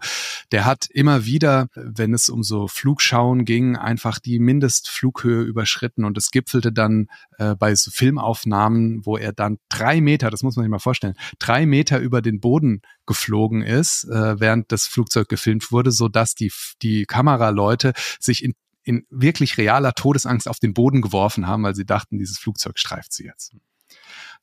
Der 0.52 0.66
hat 0.66 0.88
immer 0.90 1.26
wieder, 1.26 1.68
wenn 1.76 2.14
es 2.16 2.28
um 2.30 2.42
so 2.42 2.68
Flugschauen 2.68 3.46
ging, 3.46 3.76
einfach 3.76 4.18
die 4.18 4.40
Mindestflughöhe 4.40 5.44
überschritten 5.44 6.06
und 6.06 6.18
es 6.18 6.32
gipfelte 6.32 6.72
dann 6.72 7.08
äh, 7.38 7.54
bei 7.56 7.76
so 7.76 7.92
Filmaufnahmen, 7.92 9.06
wo 9.06 9.18
er 9.18 9.34
dann 9.34 9.58
drei 9.70 10.02
Meter, 10.02 10.32
das 10.32 10.42
muss 10.42 10.56
man 10.56 10.66
sich 10.66 10.72
mal 10.72 10.80
vorstellen, 10.80 11.16
drei 11.38 11.68
Meter 11.68 12.00
über 12.00 12.24
den 12.24 12.40
Boden 12.40 12.82
geflogen 13.06 13.62
ist, 13.62 14.06
äh, 14.06 14.40
während 14.40 14.72
das 14.72 14.88
Flugzeug 14.88 15.30
gefilmt 15.30 15.72
wurde, 15.72 15.92
so 15.92 16.08
dass 16.08 16.34
die, 16.34 16.52
die 16.82 17.06
Kameraleute 17.06 17.94
sich 18.20 18.44
in 18.44 18.54
in 18.84 19.06
wirklich 19.10 19.58
realer 19.58 19.94
Todesangst 19.94 20.48
auf 20.48 20.60
den 20.60 20.74
Boden 20.74 21.02
geworfen 21.02 21.48
haben, 21.48 21.64
weil 21.64 21.76
sie 21.76 21.86
dachten, 21.86 22.18
dieses 22.18 22.38
Flugzeug 22.38 22.80
streift 22.80 23.14
sie 23.14 23.26
jetzt. 23.26 23.56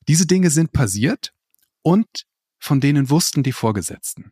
Diese 0.07 0.25
Dinge 0.25 0.49
sind 0.49 0.71
passiert 0.71 1.33
und 1.81 2.25
von 2.57 2.79
denen 2.79 3.09
wussten 3.09 3.43
die 3.43 3.51
Vorgesetzten. 3.51 4.31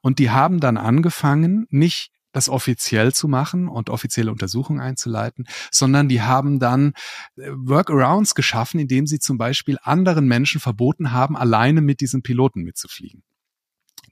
Und 0.00 0.18
die 0.18 0.30
haben 0.30 0.60
dann 0.60 0.76
angefangen, 0.76 1.66
nicht 1.70 2.12
das 2.32 2.48
offiziell 2.48 3.12
zu 3.12 3.28
machen 3.28 3.68
und 3.68 3.90
offizielle 3.90 4.30
Untersuchungen 4.30 4.80
einzuleiten, 4.80 5.46
sondern 5.70 6.08
die 6.08 6.22
haben 6.22 6.58
dann 6.58 6.94
äh, 7.36 7.50
Workarounds 7.52 8.34
geschaffen, 8.34 8.80
indem 8.80 9.06
sie 9.06 9.18
zum 9.18 9.38
Beispiel 9.38 9.78
anderen 9.82 10.26
Menschen 10.26 10.60
verboten 10.60 11.12
haben, 11.12 11.36
alleine 11.36 11.82
mit 11.82 12.00
diesem 12.00 12.22
Piloten 12.22 12.62
mitzufliegen. 12.62 13.22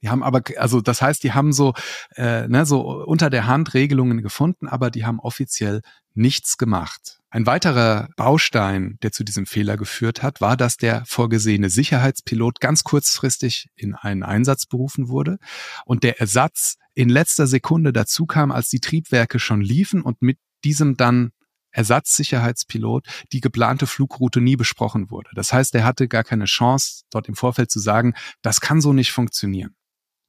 Die 0.02 0.09
haben 0.09 0.23
aber, 0.23 0.42
also 0.57 0.80
das 0.80 1.02
heißt, 1.02 1.23
die 1.23 1.33
haben 1.33 1.52
so, 1.52 1.75
äh, 2.16 2.49
ne, 2.49 2.64
so 2.64 3.04
unter 3.04 3.30
der 3.30 3.47
Hand 3.47 3.75
Regelungen 3.75 4.23
gefunden, 4.23 4.66
aber 4.66 4.90
die 4.90 5.04
haben 5.04 5.21
offiziell 5.21 5.83
nichts 6.14 6.59
gemacht. 6.59 7.19
Ein 7.30 7.47
weiterer 7.47 8.09
Baustein, 8.16 8.99
der 9.02 9.12
zu 9.12 9.23
diesem 9.23 9.47
Fehler 9.47 9.76
geführt 9.76 10.23
hat, 10.23 10.40
war, 10.40 10.57
dass 10.57 10.76
der 10.76 11.04
vorgesehene 11.07 11.71
Sicherheitspilot 11.71 12.61
ganz 12.61 12.83
kurzfristig 12.83 13.69
in 13.76 13.95
einen 13.95 14.23
Einsatz 14.23 14.66
berufen 14.66 15.09
wurde 15.09 15.38
und 15.85 16.02
der 16.02 16.21
Ersatz 16.21 16.76
in 16.95 17.09
letzter 17.09 17.47
Sekunde 17.47 17.92
dazu 17.92 18.26
kam, 18.26 18.50
als 18.50 18.69
die 18.69 18.80
Triebwerke 18.80 19.38
schon 19.38 19.61
liefen 19.61 20.02
und 20.02 20.23
mit 20.23 20.38
diesem 20.64 20.97
dann 20.97 21.30
Ersatzsicherheitspilot 21.73 23.07
die 23.33 23.40
geplante 23.40 23.87
Flugroute 23.87 24.40
nie 24.40 24.57
besprochen 24.57 25.11
wurde. 25.11 25.30
Das 25.35 25.52
heißt, 25.52 25.75
er 25.76 25.85
hatte 25.85 26.09
gar 26.09 26.25
keine 26.25 26.47
Chance, 26.47 27.04
dort 27.11 27.28
im 27.28 27.37
Vorfeld 27.37 27.71
zu 27.71 27.78
sagen, 27.78 28.14
das 28.42 28.61
kann 28.61 28.80
so 28.80 28.92
nicht 28.92 29.12
funktionieren. 29.12 29.76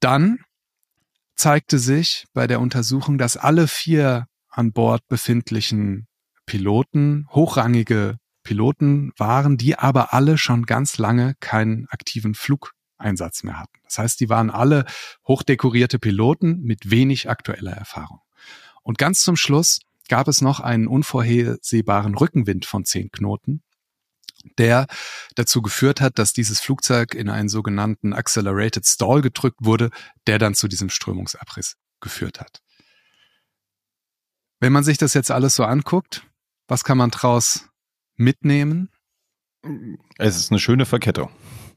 Dann 0.02 0.40
zeigte 1.36 1.78
sich 1.78 2.24
bei 2.32 2.48
der 2.48 2.60
Untersuchung, 2.60 3.18
dass 3.18 3.36
alle 3.36 3.68
vier 3.68 4.26
an 4.48 4.72
Bord 4.72 5.06
befindlichen 5.06 6.08
Piloten 6.44 7.28
hochrangige 7.30 8.18
Piloten 8.42 9.12
waren, 9.16 9.56
die 9.56 9.78
aber 9.78 10.12
alle 10.12 10.38
schon 10.38 10.66
ganz 10.66 10.98
lange 10.98 11.34
keinen 11.38 11.86
aktiven 11.88 12.34
Flugeinsatz 12.34 13.44
mehr 13.44 13.60
hatten. 13.60 13.78
Das 13.84 13.98
heißt, 13.98 14.18
die 14.18 14.28
waren 14.28 14.50
alle 14.50 14.86
hochdekorierte 15.24 16.00
Piloten 16.00 16.60
mit 16.62 16.90
wenig 16.90 17.30
aktueller 17.30 17.70
Erfahrung. 17.72 18.18
Und 18.82 18.98
ganz 18.98 19.22
zum 19.22 19.36
Schluss 19.36 19.78
gab 20.08 20.26
es 20.26 20.40
noch 20.40 20.58
einen 20.58 20.88
unvorhersehbaren 20.88 22.16
Rückenwind 22.16 22.66
von 22.66 22.84
zehn 22.84 23.12
Knoten, 23.12 23.62
der 24.58 24.86
dazu 25.34 25.62
geführt 25.62 26.00
hat, 26.00 26.18
dass 26.18 26.32
dieses 26.32 26.60
Flugzeug 26.60 27.14
in 27.14 27.28
einen 27.28 27.48
sogenannten 27.48 28.12
Accelerated 28.12 28.86
Stall 28.86 29.22
gedrückt 29.22 29.58
wurde, 29.60 29.90
der 30.26 30.38
dann 30.38 30.54
zu 30.54 30.68
diesem 30.68 30.90
Strömungsabriss 30.90 31.76
geführt 32.00 32.40
hat. 32.40 32.60
Wenn 34.60 34.72
man 34.72 34.84
sich 34.84 34.98
das 34.98 35.14
jetzt 35.14 35.30
alles 35.30 35.54
so 35.54 35.64
anguckt, 35.64 36.26
was 36.68 36.84
kann 36.84 36.98
man 36.98 37.10
draus 37.10 37.68
mitnehmen? 38.16 38.90
Es 40.18 40.36
ist 40.36 40.50
eine 40.50 40.60
schöne 40.60 40.86
Verkettung. 40.86 41.30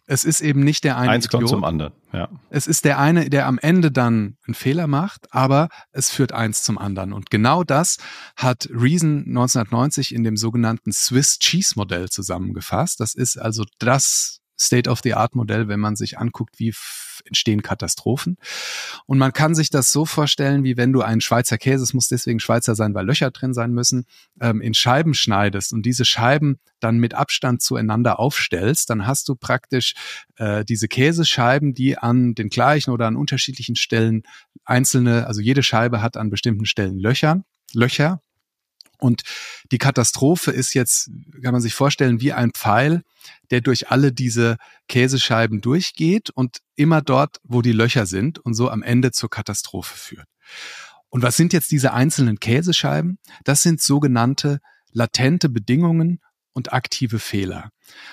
Es 0.07 0.24
ist 0.24 0.41
eben 0.41 0.62
nicht 0.62 0.83
der 0.83 0.97
eine 0.97 1.12
Eins 1.12 1.25
Idiot. 1.25 1.41
kommt 1.41 1.50
zum 1.50 1.63
anderen, 1.63 1.93
ja. 2.13 2.29
Es 2.50 2.67
ist 2.67 2.85
der 2.85 3.00
eine, 3.00 3.29
der 3.29 3.47
am 3.47 3.57
Ende 3.57 3.91
dann 3.91 4.38
einen 4.45 4.53
Fehler 4.53 4.88
macht, 4.88 5.33
aber 5.33 5.69
es 5.91 6.12
führt 6.12 6.31
eins 6.31 6.63
zum 6.63 6.77
anderen. 6.77 7.12
Und 7.12 7.29
genau 7.31 7.63
das 7.63 7.97
hat 8.35 8.69
Reason 8.71 9.25
1990 9.27 10.13
in 10.13 10.24
dem 10.24 10.38
sogenannten 10.38 10.91
Swiss 10.91 11.39
Cheese 11.39 11.74
Modell 11.75 12.09
zusammengefasst. 12.09 13.00
Das 13.00 13.15
ist 13.15 13.38
also 13.38 13.63
das 13.79 14.41
State-of-the-Art-Modell, 14.59 15.67
wenn 15.67 15.79
man 15.79 15.95
sich 15.95 16.17
anguckt, 16.17 16.59
wie 16.59 16.74
entstehen 17.25 17.62
Katastrophen. 17.62 18.38
Und 19.05 19.17
man 19.17 19.33
kann 19.33 19.55
sich 19.55 19.69
das 19.69 19.91
so 19.91 20.05
vorstellen, 20.05 20.63
wie 20.63 20.77
wenn 20.77 20.93
du 20.93 21.01
einen 21.01 21.21
Schweizer 21.21 21.57
Käse, 21.57 21.83
es 21.83 21.93
muss 21.93 22.07
deswegen 22.07 22.39
Schweizer 22.39 22.75
sein, 22.75 22.93
weil 22.93 23.05
Löcher 23.05 23.31
drin 23.31 23.53
sein 23.53 23.71
müssen, 23.71 24.05
ähm, 24.41 24.62
in 24.62 24.74
Scheiben 24.74 25.13
schneidest 25.13 25.74
und 25.74 25.83
diese 25.85 26.05
Scheiben 26.05 26.59
dann 26.79 26.97
mit 26.97 27.13
Abstand 27.13 27.62
zueinander 27.62 28.19
aufstellst, 28.19 28.89
dann 28.89 29.07
hast 29.07 29.27
du 29.29 29.35
praktisch 29.35 29.93
äh, 30.35 30.65
diese 30.65 30.88
Käsescheiben, 30.88 31.74
die 31.74 31.97
an 31.97 32.35
den 32.35 32.50
gleichen 32.50 32.91
oder 32.91 33.07
an 33.07 33.15
unterschiedlichen 33.15 33.75
Stellen 33.75 34.24
einzelne, 34.65 35.27
also 35.27 35.41
jede 35.41 35.63
Scheibe 35.63 36.01
hat 36.01 36.17
an 36.17 36.29
bestimmten 36.29 36.65
Stellen 36.65 37.00
Löcher, 37.00 37.43
Löcher 37.74 38.21
und 38.97 39.24
die 39.71 39.77
Katastrophe 39.77 40.51
ist 40.51 40.74
jetzt, 40.74 41.12
kann 41.43 41.51
man 41.51 41.62
sich 41.62 41.74
vorstellen, 41.74 42.21
wie 42.21 42.33
ein 42.33 42.51
Pfeil, 42.51 43.03
der 43.51 43.61
durch 43.61 43.89
alle 43.89 44.11
diese 44.11 44.57
Käsescheiben 44.87 45.61
durchgeht 45.61 46.29
und 46.29 46.59
immer 46.75 47.01
dort, 47.01 47.37
wo 47.43 47.61
die 47.61 47.71
Löcher 47.71 48.05
sind 48.05 48.39
und 48.39 48.53
so 48.53 48.69
am 48.69 48.83
Ende 48.83 49.11
zur 49.11 49.29
Katastrophe 49.29 49.97
führt. 49.97 50.27
Und 51.09 51.21
was 51.21 51.37
sind 51.37 51.53
jetzt 51.53 51.71
diese 51.71 51.93
einzelnen 51.93 52.39
Käsescheiben? 52.39 53.19
Das 53.43 53.61
sind 53.61 53.81
sogenannte 53.81 54.59
latente 54.91 55.49
Bedingungen 55.49 56.19
und 56.53 56.73
aktive 56.73 57.19
Fehler. 57.19 57.69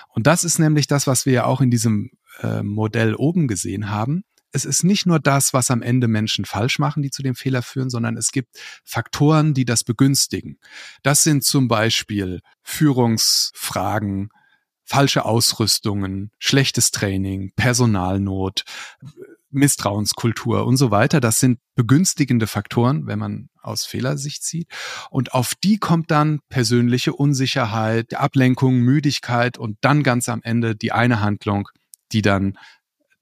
Und 0.09 0.27
das 0.27 0.43
ist 0.43 0.59
nämlich 0.59 0.87
das, 0.87 1.07
was 1.07 1.25
wir 1.25 1.33
ja 1.33 1.45
auch 1.45 1.61
in 1.61 1.71
diesem 1.71 2.11
äh, 2.41 2.61
Modell 2.63 3.15
oben 3.15 3.47
gesehen 3.47 3.89
haben 3.89 4.23
es 4.53 4.65
ist 4.65 4.83
nicht 4.83 5.05
nur 5.05 5.19
das, 5.19 5.51
was 5.51 5.71
am 5.71 5.81
Ende 5.81 6.07
Menschen 6.07 6.45
falsch 6.45 6.77
machen, 6.77 7.01
die 7.01 7.09
zu 7.09 7.23
dem 7.23 7.35
Fehler 7.35 7.63
führen, 7.63 7.89
sondern 7.89 8.15
es 8.15 8.31
gibt 8.31 8.55
Faktoren, 8.85 9.55
die 9.55 9.65
das 9.65 9.83
begünstigen. 9.83 10.59
Das 11.01 11.23
sind 11.23 11.43
zum 11.43 11.67
Beispiel 11.67 12.39
Führungsfragen, 12.61 14.29
falsche 14.85 15.25
Ausrüstungen, 15.25 16.31
schlechtes 16.39 16.91
Training, 16.91 17.51
Personalnot, 17.55 18.63
Misstrauenskultur 19.53 20.65
und 20.65 20.77
so 20.77 20.91
weiter. 20.91 21.19
Das 21.19 21.39
sind 21.39 21.59
begünstigende 21.75 22.47
Faktoren, 22.47 23.07
wenn 23.07 23.19
man 23.19 23.49
aus 23.61 23.85
Fehlersicht 23.85 24.43
sieht. 24.43 24.67
Und 25.09 25.33
auf 25.33 25.53
die 25.63 25.77
kommt 25.77 26.11
dann 26.11 26.39
persönliche 26.49 27.13
Unsicherheit, 27.13 28.15
Ablenkung, 28.15 28.79
Müdigkeit 28.79 29.57
und 29.57 29.77
dann 29.81 30.03
ganz 30.03 30.27
am 30.27 30.41
Ende 30.43 30.75
die 30.75 30.91
eine 30.91 31.21
Handlung, 31.21 31.69
die 32.11 32.21
dann 32.21 32.57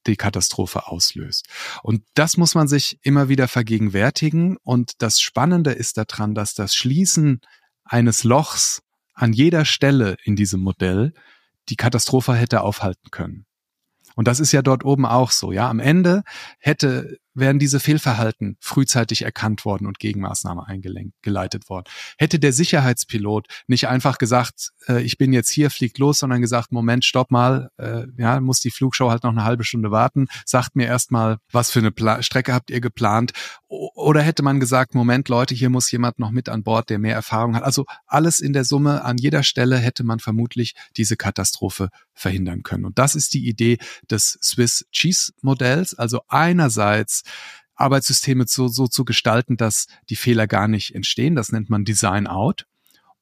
die 0.07 0.15
Katastrophe 0.15 0.87
auslöst. 0.87 1.47
Und 1.83 2.03
das 2.15 2.37
muss 2.37 2.55
man 2.55 2.67
sich 2.67 2.97
immer 3.03 3.29
wieder 3.29 3.47
vergegenwärtigen. 3.47 4.57
Und 4.63 4.93
das 5.01 5.21
Spannende 5.21 5.71
ist 5.71 5.97
daran, 5.97 6.33
dass 6.33 6.55
das 6.55 6.73
Schließen 6.73 7.41
eines 7.83 8.23
Lochs 8.23 8.81
an 9.13 9.33
jeder 9.33 9.65
Stelle 9.65 10.17
in 10.23 10.35
diesem 10.35 10.61
Modell 10.61 11.13
die 11.71 11.77
Katastrophe 11.77 12.35
hätte 12.35 12.61
aufhalten 12.61 13.09
können. 13.09 13.45
Und 14.15 14.27
das 14.27 14.39
ist 14.39 14.51
ja 14.51 14.61
dort 14.61 14.83
oben 14.83 15.05
auch 15.05 15.31
so. 15.31 15.51
Ja, 15.51 15.69
am 15.69 15.79
Ende 15.79 16.23
hätte 16.59 17.17
wären 17.33 17.59
diese 17.59 17.79
Fehlverhalten 17.79 18.57
frühzeitig 18.59 19.23
erkannt 19.23 19.65
worden 19.65 19.87
und 19.87 19.99
Gegenmaßnahme 19.99 20.67
eingeleitet 20.67 21.69
worden. 21.69 21.85
Hätte 22.17 22.39
der 22.39 22.53
Sicherheitspilot 22.53 23.47
nicht 23.67 23.87
einfach 23.87 24.17
gesagt, 24.17 24.71
äh, 24.87 25.01
ich 25.01 25.17
bin 25.17 25.33
jetzt 25.33 25.49
hier, 25.49 25.69
fliegt 25.69 25.97
los, 25.97 26.19
sondern 26.19 26.41
gesagt, 26.41 26.71
Moment, 26.71 27.05
stopp 27.05 27.31
mal, 27.31 27.69
äh, 27.77 28.03
ja, 28.17 28.39
muss 28.39 28.59
die 28.59 28.71
Flugshow 28.71 29.09
halt 29.09 29.23
noch 29.23 29.31
eine 29.31 29.43
halbe 29.43 29.63
Stunde 29.63 29.91
warten, 29.91 30.27
sagt 30.45 30.75
mir 30.75 30.87
erstmal, 30.87 31.37
was 31.51 31.71
für 31.71 31.79
eine 31.79 31.91
Pla 31.91 32.21
Strecke 32.21 32.53
habt 32.53 32.69
ihr 32.69 32.81
geplant? 32.81 33.31
Oder 33.67 34.21
hätte 34.21 34.43
man 34.43 34.59
gesagt, 34.59 34.95
Moment, 34.95 35.29
Leute, 35.29 35.55
hier 35.55 35.69
muss 35.69 35.89
jemand 35.91 36.19
noch 36.19 36.31
mit 36.31 36.49
an 36.49 36.63
Bord, 36.63 36.89
der 36.89 36.99
mehr 36.99 37.15
Erfahrung 37.15 37.55
hat. 37.55 37.63
Also 37.63 37.85
alles 38.05 38.39
in 38.39 38.51
der 38.51 38.65
Summe, 38.65 39.03
an 39.05 39.17
jeder 39.17 39.43
Stelle 39.43 39.77
hätte 39.77 40.03
man 40.03 40.19
vermutlich 40.19 40.73
diese 40.97 41.15
Katastrophe 41.15 41.89
verhindern 42.13 42.63
können. 42.63 42.85
Und 42.85 42.99
das 42.99 43.15
ist 43.15 43.33
die 43.33 43.47
Idee 43.47 43.77
des 44.09 44.37
Swiss 44.41 44.85
Cheese 44.91 45.31
Modells. 45.41 45.93
Also 45.93 46.21
einerseits 46.27 47.20
Arbeitssysteme 47.75 48.45
so, 48.47 48.67
so 48.67 48.87
zu 48.87 49.05
gestalten, 49.05 49.57
dass 49.57 49.87
die 50.09 50.15
Fehler 50.15 50.47
gar 50.47 50.67
nicht 50.67 50.93
entstehen. 50.93 51.35
Das 51.35 51.51
nennt 51.51 51.69
man 51.69 51.85
Design 51.85 52.27
Out. 52.27 52.65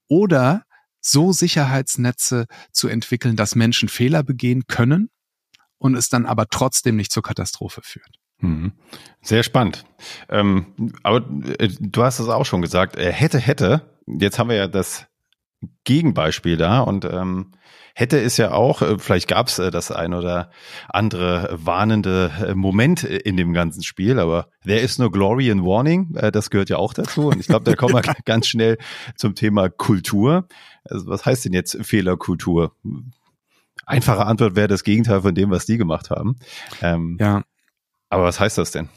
Oder 0.07 0.63
so 1.01 1.31
Sicherheitsnetze 1.31 2.45
zu 2.71 2.87
entwickeln, 2.87 3.35
dass 3.35 3.55
Menschen 3.55 3.89
Fehler 3.89 4.23
begehen 4.23 4.65
können 4.67 5.09
und 5.77 5.95
es 5.95 6.09
dann 6.09 6.25
aber 6.25 6.47
trotzdem 6.47 6.95
nicht 6.95 7.11
zur 7.11 7.23
Katastrophe 7.23 7.81
führt. 7.83 8.19
Mhm. 8.39 8.73
Sehr 9.21 9.43
spannend. 9.43 9.85
Ähm, 10.29 10.93
aber 11.03 11.25
äh, 11.59 11.69
du 11.79 12.03
hast 12.03 12.19
es 12.19 12.27
auch 12.27 12.45
schon 12.45 12.61
gesagt, 12.61 12.95
er 12.95 13.11
hätte, 13.11 13.39
hätte. 13.39 13.97
Jetzt 14.07 14.39
haben 14.39 14.49
wir 14.49 14.55
ja 14.55 14.67
das 14.67 15.08
Gegenbeispiel 15.83 16.57
da 16.57 16.81
und 16.81 17.05
ähm, 17.05 17.51
hätte 17.99 18.19
es 18.19 18.37
ja 18.37 18.51
auch, 18.51 18.81
äh, 18.81 18.97
vielleicht 18.97 19.27
gab 19.27 19.47
es 19.47 19.59
äh, 19.59 19.71
das 19.71 19.91
ein 19.91 20.13
oder 20.13 20.51
andere 20.87 21.49
warnende 21.51 22.31
äh, 22.47 22.55
Moment 22.55 23.03
in 23.03 23.35
dem 23.35 23.51
ganzen 23.51 23.83
Spiel, 23.83 24.19
aber 24.19 24.49
there 24.63 24.79
is 24.79 24.97
no 24.99 25.11
glory 25.11 25.49
in 25.49 25.65
warning, 25.65 26.13
das 26.31 26.49
gehört 26.49 26.69
ja 26.69 26.77
auch 26.77 26.93
dazu. 26.93 27.27
Und 27.27 27.39
ich 27.39 27.47
glaube, 27.47 27.65
da 27.65 27.75
kommen 27.75 27.93
wir 27.93 28.01
ganz 28.25 28.47
schnell 28.47 28.77
zum 29.15 29.35
Thema 29.35 29.69
Kultur. 29.69 30.47
Also 30.85 31.07
was 31.07 31.25
heißt 31.25 31.45
denn 31.45 31.53
jetzt 31.53 31.77
Fehlerkultur? 31.85 32.75
Einfache 33.85 34.25
Antwort 34.25 34.55
wäre 34.55 34.67
das 34.67 34.83
Gegenteil 34.83 35.21
von 35.21 35.35
dem, 35.35 35.49
was 35.49 35.65
die 35.65 35.77
gemacht 35.77 36.09
haben. 36.09 36.37
Ähm, 36.81 37.17
ja. 37.19 37.43
Aber 38.09 38.23
was 38.23 38.39
heißt 38.39 38.57
das 38.57 38.71
denn? 38.71 38.89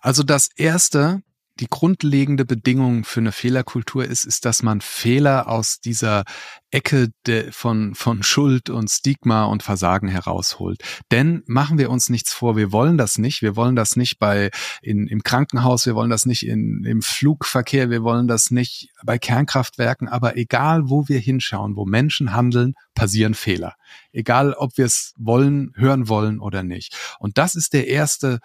Also 0.00 0.22
das 0.22 0.48
erste, 0.56 1.22
die 1.60 1.66
grundlegende 1.68 2.44
Bedingung 2.44 3.04
für 3.04 3.20
eine 3.20 3.32
Fehlerkultur 3.32 4.04
ist, 4.04 4.24
ist, 4.24 4.44
dass 4.44 4.62
man 4.62 4.80
Fehler 4.80 5.48
aus 5.48 5.80
dieser 5.80 6.24
Ecke 6.70 7.08
de, 7.26 7.50
von, 7.50 7.94
von 7.94 8.22
Schuld 8.22 8.68
und 8.68 8.88
Stigma 8.88 9.44
und 9.44 9.62
Versagen 9.62 10.08
herausholt. 10.08 10.82
Denn 11.10 11.42
machen 11.46 11.78
wir 11.78 11.90
uns 11.90 12.10
nichts 12.10 12.32
vor, 12.32 12.56
wir 12.56 12.72
wollen 12.72 12.98
das 12.98 13.18
nicht. 13.18 13.42
Wir 13.42 13.56
wollen 13.56 13.74
das 13.74 13.96
nicht 13.96 14.18
bei, 14.18 14.50
in, 14.82 15.06
im 15.06 15.22
Krankenhaus, 15.22 15.86
wir 15.86 15.94
wollen 15.94 16.10
das 16.10 16.26
nicht 16.26 16.46
in, 16.46 16.84
im 16.84 17.00
Flugverkehr, 17.02 17.90
wir 17.90 18.02
wollen 18.02 18.28
das 18.28 18.50
nicht 18.50 18.90
bei 19.02 19.18
Kernkraftwerken, 19.18 20.08
aber 20.08 20.36
egal 20.36 20.90
wo 20.90 21.08
wir 21.08 21.18
hinschauen, 21.18 21.74
wo 21.74 21.86
Menschen 21.86 22.34
handeln, 22.34 22.74
passieren 22.94 23.34
Fehler. 23.34 23.74
Egal 24.12 24.52
ob 24.52 24.76
wir 24.76 24.84
es 24.84 25.14
wollen, 25.16 25.72
hören 25.74 26.08
wollen 26.08 26.38
oder 26.38 26.62
nicht. 26.62 26.96
Und 27.18 27.38
das 27.38 27.54
ist 27.54 27.72
der 27.72 27.88
erste 27.88 28.40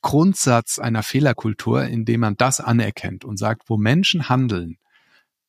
Grundsatz 0.00 0.78
einer 0.78 1.02
Fehlerkultur, 1.02 1.84
indem 1.84 2.20
man 2.20 2.36
das 2.36 2.60
anerkennt 2.60 3.24
und 3.24 3.38
sagt, 3.38 3.68
wo 3.68 3.76
Menschen 3.76 4.28
handeln, 4.28 4.78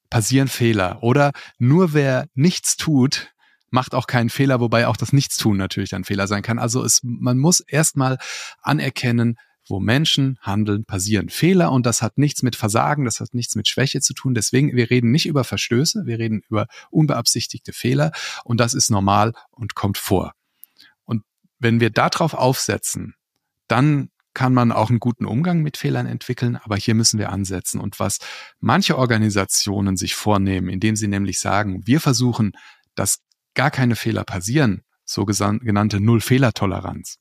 passieren 0.10 0.48
Fehler. 0.48 1.00
Oder 1.02 1.32
nur 1.58 1.94
wer 1.94 2.28
nichts 2.34 2.78
tut, 2.78 3.34
macht 3.70 3.94
auch 3.94 4.08
keinen 4.08 4.30
Fehler, 4.30 4.60
wobei 4.60 4.88
auch 4.88 4.98
das 4.98 5.14
Nichtstun 5.14 5.58
natürlich 5.58 5.94
ein 5.94 6.04
Fehler 6.04 6.28
sein 6.28 6.42
kann. 6.42 6.60
Also 6.60 6.84
es, 6.84 7.02
man 7.04 7.38
muss 7.38 7.60
erstmal 7.60 8.18
anerkennen, 8.62 9.38
wo 9.70 9.80
Menschen 9.80 10.38
handeln, 10.42 10.86
passieren 10.86 11.30
Fehler 11.30 11.72
und 11.72 11.86
das 11.86 12.02
hat 12.02 12.18
nichts 12.18 12.42
mit 12.42 12.56
Versagen, 12.56 13.04
das 13.04 13.20
hat 13.20 13.34
nichts 13.34 13.56
mit 13.56 13.68
Schwäche 13.68 14.00
zu 14.00 14.14
tun. 14.14 14.34
Deswegen, 14.34 14.76
wir 14.76 14.90
reden 14.90 15.12
nicht 15.12 15.26
über 15.26 15.44
Verstöße, 15.44 16.06
wir 16.06 16.20
reden 16.20 16.42
über 16.50 16.68
unbeabsichtigte 16.90 17.74
Fehler 17.74 18.12
und 18.46 18.60
das 18.60 18.74
ist 18.74 18.90
normal 18.90 19.34
und 19.52 19.76
kommt 19.76 19.98
vor. 19.98 20.34
Und 21.04 21.24
wenn 21.60 21.80
wir 21.80 21.90
darauf 21.90 22.34
aufsetzen, 22.34 23.16
dann 23.68 24.10
kann 24.38 24.54
man 24.54 24.72
auch 24.72 24.92
einen 24.92 25.00
guten 25.00 25.26
Umgang 25.26 25.64
mit 25.64 25.78
Fehlern 25.78 26.06
entwickeln, 26.06 26.58
aber 26.58 26.76
hier 26.76 26.94
müssen 26.94 27.18
wir 27.18 27.32
ansetzen. 27.32 27.82
Und 27.82 28.00
was 28.00 28.20
manche 28.60 28.96
Organisationen 28.96 29.98
sich 29.98 30.14
vornehmen, 30.14 30.70
indem 30.70 30.96
sie 30.96 31.08
nämlich 31.08 31.40
sagen, 31.40 31.88
wir 31.88 32.00
versuchen, 32.00 32.52
dass 32.94 33.18
gar 33.56 33.72
keine 33.72 33.96
Fehler 33.96 34.24
passieren, 34.26 34.84
so 35.06 35.26
genannte 35.26 36.00
Null-Fehler-Toleranz, 36.00 37.18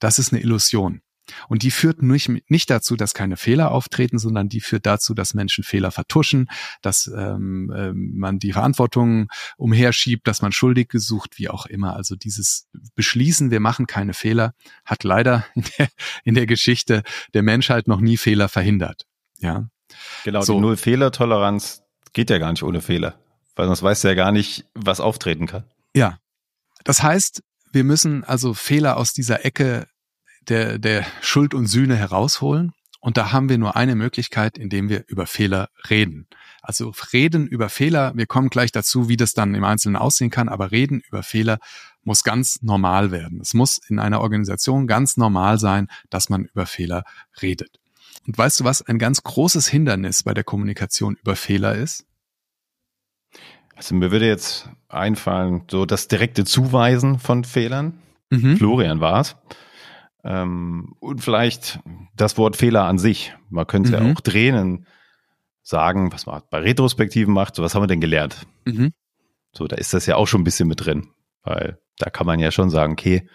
das 0.00 0.18
ist 0.18 0.32
eine 0.32 0.42
Illusion. 0.42 1.00
Und 1.48 1.62
die 1.62 1.70
führt 1.70 2.02
nicht, 2.02 2.30
nicht 2.48 2.70
dazu, 2.70 2.96
dass 2.96 3.14
keine 3.14 3.36
Fehler 3.36 3.70
auftreten, 3.70 4.18
sondern 4.18 4.48
die 4.48 4.60
führt 4.60 4.86
dazu, 4.86 5.14
dass 5.14 5.34
Menschen 5.34 5.64
Fehler 5.64 5.90
vertuschen, 5.90 6.48
dass 6.82 7.06
ähm, 7.06 7.70
äh, 7.70 7.92
man 7.92 8.38
die 8.38 8.52
Verantwortung 8.52 9.28
umherschiebt, 9.56 10.26
dass 10.26 10.42
man 10.42 10.52
schuldig 10.52 10.88
gesucht, 10.88 11.38
wie 11.38 11.48
auch 11.48 11.66
immer. 11.66 11.96
Also 11.96 12.16
dieses 12.16 12.68
Beschließen, 12.94 13.50
wir 13.50 13.60
machen 13.60 13.86
keine 13.86 14.14
Fehler, 14.14 14.54
hat 14.84 15.04
leider 15.04 15.44
in 15.54 15.64
der, 15.78 15.88
in 16.24 16.34
der 16.34 16.46
Geschichte 16.46 17.02
der 17.34 17.42
Menschheit 17.42 17.88
noch 17.88 18.00
nie 18.00 18.16
Fehler 18.16 18.48
verhindert. 18.48 19.06
Ja. 19.38 19.68
Genau, 20.24 20.42
so. 20.42 20.54
die 20.54 20.60
Null-Fehler-Toleranz 20.60 21.82
geht 22.12 22.30
ja 22.30 22.38
gar 22.38 22.50
nicht 22.50 22.62
ohne 22.62 22.80
Fehler, 22.80 23.18
weil 23.56 23.66
sonst 23.66 23.82
weißt 23.82 24.04
du 24.04 24.08
ja 24.08 24.14
gar 24.14 24.32
nicht, 24.32 24.66
was 24.74 25.00
auftreten 25.00 25.46
kann. 25.46 25.64
Ja. 25.94 26.18
Das 26.84 27.02
heißt, 27.02 27.42
wir 27.72 27.84
müssen 27.84 28.24
also 28.24 28.54
Fehler 28.54 28.96
aus 28.96 29.12
dieser 29.12 29.44
Ecke 29.44 29.88
der, 30.48 30.78
der 30.78 31.06
Schuld 31.20 31.54
und 31.54 31.66
Sühne 31.66 31.96
herausholen. 31.96 32.72
Und 33.00 33.16
da 33.16 33.32
haben 33.32 33.48
wir 33.48 33.58
nur 33.58 33.76
eine 33.76 33.94
Möglichkeit, 33.94 34.58
indem 34.58 34.88
wir 34.88 35.04
über 35.06 35.26
Fehler 35.26 35.68
reden. 35.88 36.26
Also 36.60 36.92
reden 37.12 37.46
über 37.46 37.68
Fehler, 37.68 38.12
wir 38.16 38.26
kommen 38.26 38.50
gleich 38.50 38.72
dazu, 38.72 39.08
wie 39.08 39.16
das 39.16 39.32
dann 39.32 39.54
im 39.54 39.64
Einzelnen 39.64 39.96
aussehen 39.96 40.30
kann, 40.30 40.48
aber 40.48 40.72
reden 40.72 41.00
über 41.08 41.22
Fehler 41.22 41.58
muss 42.02 42.24
ganz 42.24 42.60
normal 42.62 43.10
werden. 43.10 43.40
Es 43.40 43.54
muss 43.54 43.78
in 43.88 43.98
einer 43.98 44.20
Organisation 44.20 44.86
ganz 44.86 45.16
normal 45.16 45.58
sein, 45.58 45.88
dass 46.10 46.28
man 46.28 46.44
über 46.46 46.66
Fehler 46.66 47.04
redet. 47.40 47.78
Und 48.26 48.36
weißt 48.36 48.60
du, 48.60 48.64
was 48.64 48.82
ein 48.82 48.98
ganz 48.98 49.22
großes 49.22 49.68
Hindernis 49.68 50.22
bei 50.24 50.34
der 50.34 50.44
Kommunikation 50.44 51.16
über 51.16 51.36
Fehler 51.36 51.76
ist? 51.76 52.04
Also 53.76 53.94
mir 53.94 54.10
würde 54.10 54.26
jetzt 54.26 54.68
einfallen, 54.88 55.62
so 55.70 55.86
das 55.86 56.08
direkte 56.08 56.44
Zuweisen 56.44 57.20
von 57.20 57.44
Fehlern. 57.44 58.02
Mhm. 58.30 58.56
Florian 58.56 59.00
war 59.00 59.20
es. 59.20 59.36
Ähm, 60.24 60.94
und 61.00 61.22
vielleicht 61.22 61.80
das 62.16 62.36
Wort 62.38 62.56
Fehler 62.56 62.84
an 62.84 62.98
sich. 62.98 63.34
Man 63.50 63.66
könnte 63.66 64.00
mhm. 64.00 64.06
ja 64.06 64.12
auch 64.12 64.20
drehen 64.20 64.56
und 64.56 64.86
sagen, 65.62 66.12
was 66.12 66.26
man 66.26 66.42
bei 66.50 66.58
Retrospektiven 66.58 67.32
macht, 67.32 67.54
so 67.54 67.62
was 67.62 67.74
haben 67.74 67.82
wir 67.82 67.88
denn 67.88 68.00
gelernt? 68.00 68.46
Mhm. 68.64 68.92
So, 69.52 69.66
da 69.66 69.76
ist 69.76 69.94
das 69.94 70.06
ja 70.06 70.16
auch 70.16 70.26
schon 70.26 70.40
ein 70.40 70.44
bisschen 70.44 70.68
mit 70.68 70.84
drin, 70.84 71.08
weil 71.42 71.78
da 71.98 72.10
kann 72.10 72.26
man 72.26 72.40
ja 72.40 72.50
schon 72.50 72.70
sagen, 72.70 72.92
okay, 72.92 73.28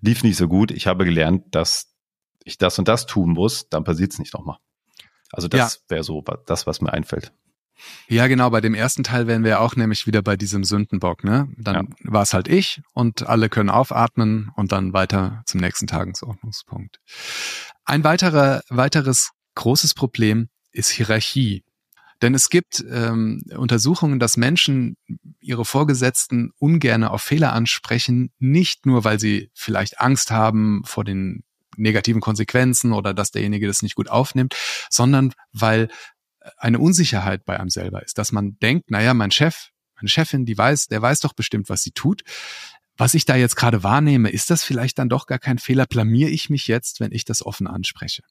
lief 0.00 0.22
nicht 0.22 0.36
so 0.36 0.48
gut, 0.48 0.70
ich 0.70 0.86
habe 0.86 1.04
gelernt, 1.04 1.54
dass 1.54 1.94
ich 2.44 2.58
das 2.58 2.78
und 2.78 2.88
das 2.88 3.06
tun 3.06 3.30
muss, 3.30 3.68
dann 3.68 3.84
passiert 3.84 4.12
es 4.12 4.18
nicht 4.18 4.34
nochmal. 4.34 4.58
Also 5.32 5.48
das 5.48 5.74
ja. 5.74 5.80
wäre 5.94 6.04
so 6.04 6.22
das, 6.46 6.66
was 6.66 6.80
mir 6.80 6.92
einfällt. 6.92 7.32
Ja, 8.08 8.26
genau. 8.26 8.50
Bei 8.50 8.60
dem 8.60 8.74
ersten 8.74 9.04
Teil 9.04 9.26
wären 9.26 9.44
wir 9.44 9.60
auch 9.60 9.76
nämlich 9.76 10.06
wieder 10.06 10.22
bei 10.22 10.36
diesem 10.36 10.64
Sündenbock. 10.64 11.24
Ne? 11.24 11.48
Dann 11.56 11.74
ja. 11.74 11.82
war 12.12 12.22
es 12.22 12.34
halt 12.34 12.48
ich 12.48 12.82
und 12.94 13.26
alle 13.26 13.48
können 13.48 13.70
aufatmen 13.70 14.50
und 14.56 14.72
dann 14.72 14.92
weiter 14.92 15.42
zum 15.46 15.60
nächsten 15.60 15.86
Tagesordnungspunkt. 15.86 17.00
Ein 17.84 18.04
weiterer, 18.04 18.62
weiteres 18.68 19.30
großes 19.54 19.94
Problem 19.94 20.48
ist 20.72 20.90
Hierarchie. 20.90 21.64
Denn 22.22 22.34
es 22.34 22.48
gibt 22.48 22.82
ähm, 22.90 23.42
Untersuchungen, 23.56 24.18
dass 24.18 24.36
Menschen 24.36 24.96
ihre 25.40 25.64
Vorgesetzten 25.64 26.50
ungerne 26.58 27.10
auf 27.10 27.22
Fehler 27.22 27.52
ansprechen, 27.52 28.30
nicht 28.38 28.86
nur, 28.86 29.04
weil 29.04 29.20
sie 29.20 29.50
vielleicht 29.54 30.00
Angst 30.00 30.30
haben 30.30 30.82
vor 30.84 31.04
den 31.04 31.44
negativen 31.76 32.22
Konsequenzen 32.22 32.92
oder 32.92 33.12
dass 33.12 33.32
derjenige 33.32 33.66
das 33.66 33.82
nicht 33.82 33.96
gut 33.96 34.08
aufnimmt, 34.08 34.54
sondern 34.88 35.32
weil 35.52 35.88
eine 36.56 36.78
Unsicherheit 36.78 37.44
bei 37.44 37.58
einem 37.58 37.70
selber 37.70 38.02
ist, 38.02 38.18
dass 38.18 38.32
man 38.32 38.58
denkt, 38.60 38.90
naja, 38.90 39.14
mein 39.14 39.30
Chef, 39.30 39.70
meine 39.96 40.08
Chefin, 40.08 40.44
die 40.44 40.56
weiß, 40.56 40.86
der 40.86 41.02
weiß 41.02 41.20
doch 41.20 41.32
bestimmt, 41.32 41.68
was 41.68 41.82
sie 41.82 41.92
tut. 41.92 42.22
Was 42.96 43.14
ich 43.14 43.26
da 43.26 43.36
jetzt 43.36 43.56
gerade 43.56 43.82
wahrnehme, 43.82 44.30
ist 44.30 44.50
das 44.50 44.64
vielleicht 44.64 44.98
dann 44.98 45.08
doch 45.08 45.26
gar 45.26 45.38
kein 45.38 45.58
Fehler? 45.58 45.86
Blamier 45.86 46.28
ich 46.28 46.48
mich 46.48 46.66
jetzt, 46.66 47.00
wenn 47.00 47.12
ich 47.12 47.24
das 47.24 47.44
offen 47.44 47.66
anspreche? 47.66 48.22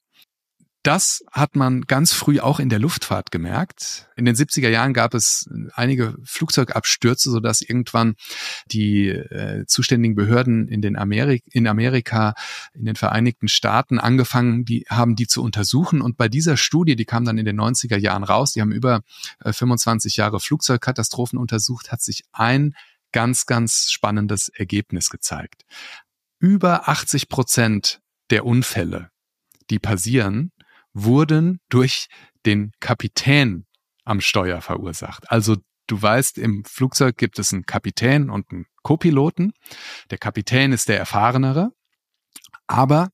Das 0.86 1.24
hat 1.32 1.56
man 1.56 1.80
ganz 1.80 2.12
früh 2.12 2.38
auch 2.38 2.60
in 2.60 2.68
der 2.68 2.78
Luftfahrt 2.78 3.32
gemerkt. 3.32 4.08
In 4.14 4.24
den 4.24 4.36
70er 4.36 4.68
Jahren 4.68 4.94
gab 4.94 5.14
es 5.14 5.50
einige 5.74 6.14
Flugzeugabstürze, 6.22 7.28
sodass 7.28 7.60
irgendwann 7.60 8.14
die 8.70 9.08
äh, 9.08 9.66
zuständigen 9.66 10.14
Behörden 10.14 10.68
in, 10.68 10.82
den 10.82 10.96
Amerik 10.96 11.42
in 11.50 11.66
Amerika, 11.66 12.34
in 12.72 12.84
den 12.84 12.94
Vereinigten 12.94 13.48
Staaten 13.48 13.98
angefangen 13.98 14.64
die, 14.64 14.86
haben, 14.88 15.16
die 15.16 15.26
zu 15.26 15.42
untersuchen. 15.42 16.00
Und 16.00 16.16
bei 16.16 16.28
dieser 16.28 16.56
Studie, 16.56 16.94
die 16.94 17.04
kam 17.04 17.24
dann 17.24 17.36
in 17.36 17.46
den 17.46 17.60
90er 17.60 17.96
Jahren 17.96 18.22
raus, 18.22 18.52
die 18.52 18.60
haben 18.60 18.70
über 18.70 19.00
äh, 19.40 19.52
25 19.52 20.16
Jahre 20.16 20.38
Flugzeugkatastrophen 20.38 21.36
untersucht, 21.36 21.90
hat 21.90 22.00
sich 22.00 22.22
ein 22.30 22.76
ganz, 23.10 23.46
ganz 23.46 23.90
spannendes 23.90 24.50
Ergebnis 24.50 25.10
gezeigt. 25.10 25.64
Über 26.38 26.88
80 26.88 27.28
Prozent 27.28 27.98
der 28.30 28.46
Unfälle, 28.46 29.10
die 29.68 29.80
passieren, 29.80 30.52
wurden 30.96 31.60
durch 31.68 32.08
den 32.46 32.72
Kapitän 32.80 33.66
am 34.04 34.20
Steuer 34.20 34.60
verursacht. 34.62 35.30
Also 35.30 35.56
du 35.86 36.00
weißt, 36.00 36.38
im 36.38 36.64
Flugzeug 36.64 37.16
gibt 37.16 37.38
es 37.38 37.52
einen 37.52 37.66
Kapitän 37.66 38.30
und 38.30 38.50
einen 38.50 38.66
Copiloten. 38.82 39.52
Der 40.10 40.18
Kapitän 40.18 40.72
ist 40.72 40.88
der 40.88 40.98
erfahrenere, 40.98 41.70
aber 42.66 43.10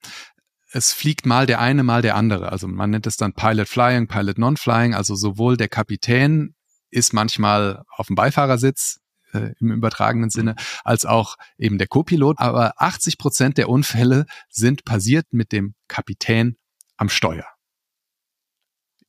es 0.71 0.92
fliegt 0.92 1.27
mal 1.27 1.47
der 1.47 1.61
eine, 1.61 1.83
mal 1.83 2.03
der 2.03 2.14
andere. 2.14 2.51
Also 2.53 2.68
man 2.68 2.90
nennt 2.90 3.07
es 3.07 3.16
dann 3.16 3.35
Pilot 3.35 3.68
Flying, 3.68 4.07
Pilot 4.07 4.38
Non-Flying. 4.38 4.95
Also 4.95 5.16
sowohl 5.16 5.57
der 5.57 5.68
Kapitän 5.68 6.55
ist 6.90 7.12
manchmal 7.12 7.83
auf 7.88 8.07
dem 8.07 8.16
Beifahrersitz 8.16 9.01
äh, 9.33 9.53
im 9.61 9.73
übertragenen 9.73 10.31
Sinne, 10.31 10.55
als 10.85 11.05
auch 11.05 11.37
eben 11.59 11.79
der 11.79 11.88
Copilot. 11.88 12.38
Aber 12.38 12.75
80 12.77 13.18
Prozent 13.18 13.59
der 13.59 13.68
Unfälle 13.68 14.25
sind 14.49 14.85
passiert 14.85 15.27
mit 15.33 15.53
dem 15.53 15.75
Kapitän 15.88 16.57
am 16.97 17.09
Steuer. 17.09 17.47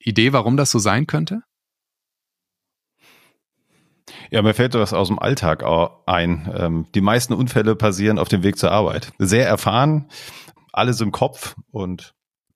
Idee, 0.04 0.34
warum 0.34 0.58
das 0.58 0.72
so 0.72 0.80
sein 0.80 1.08
könnte? 1.08 1.42
Ja, 4.32 4.42
mir 4.42 4.54
fällt 4.54 4.76
das 4.76 4.94
aus 4.94 5.08
dem 5.08 5.20
Alltag 5.20 5.63
ein. 6.06 6.52
Ähm, 6.56 6.88
die 6.94 7.02
meisten 7.02 7.34
Unfälle 7.34 7.76
passieren 7.76 8.20
auf 8.20 8.30
dem 8.30 8.44
Weg 8.44 8.58
zur 8.58 8.72
Arbeit. 8.72 9.12
Sehr 9.18 9.48
erfahren, 9.48 10.10
alles 10.72 11.00
im 11.02 11.12
Kopf 11.12 11.56
und 11.72 12.13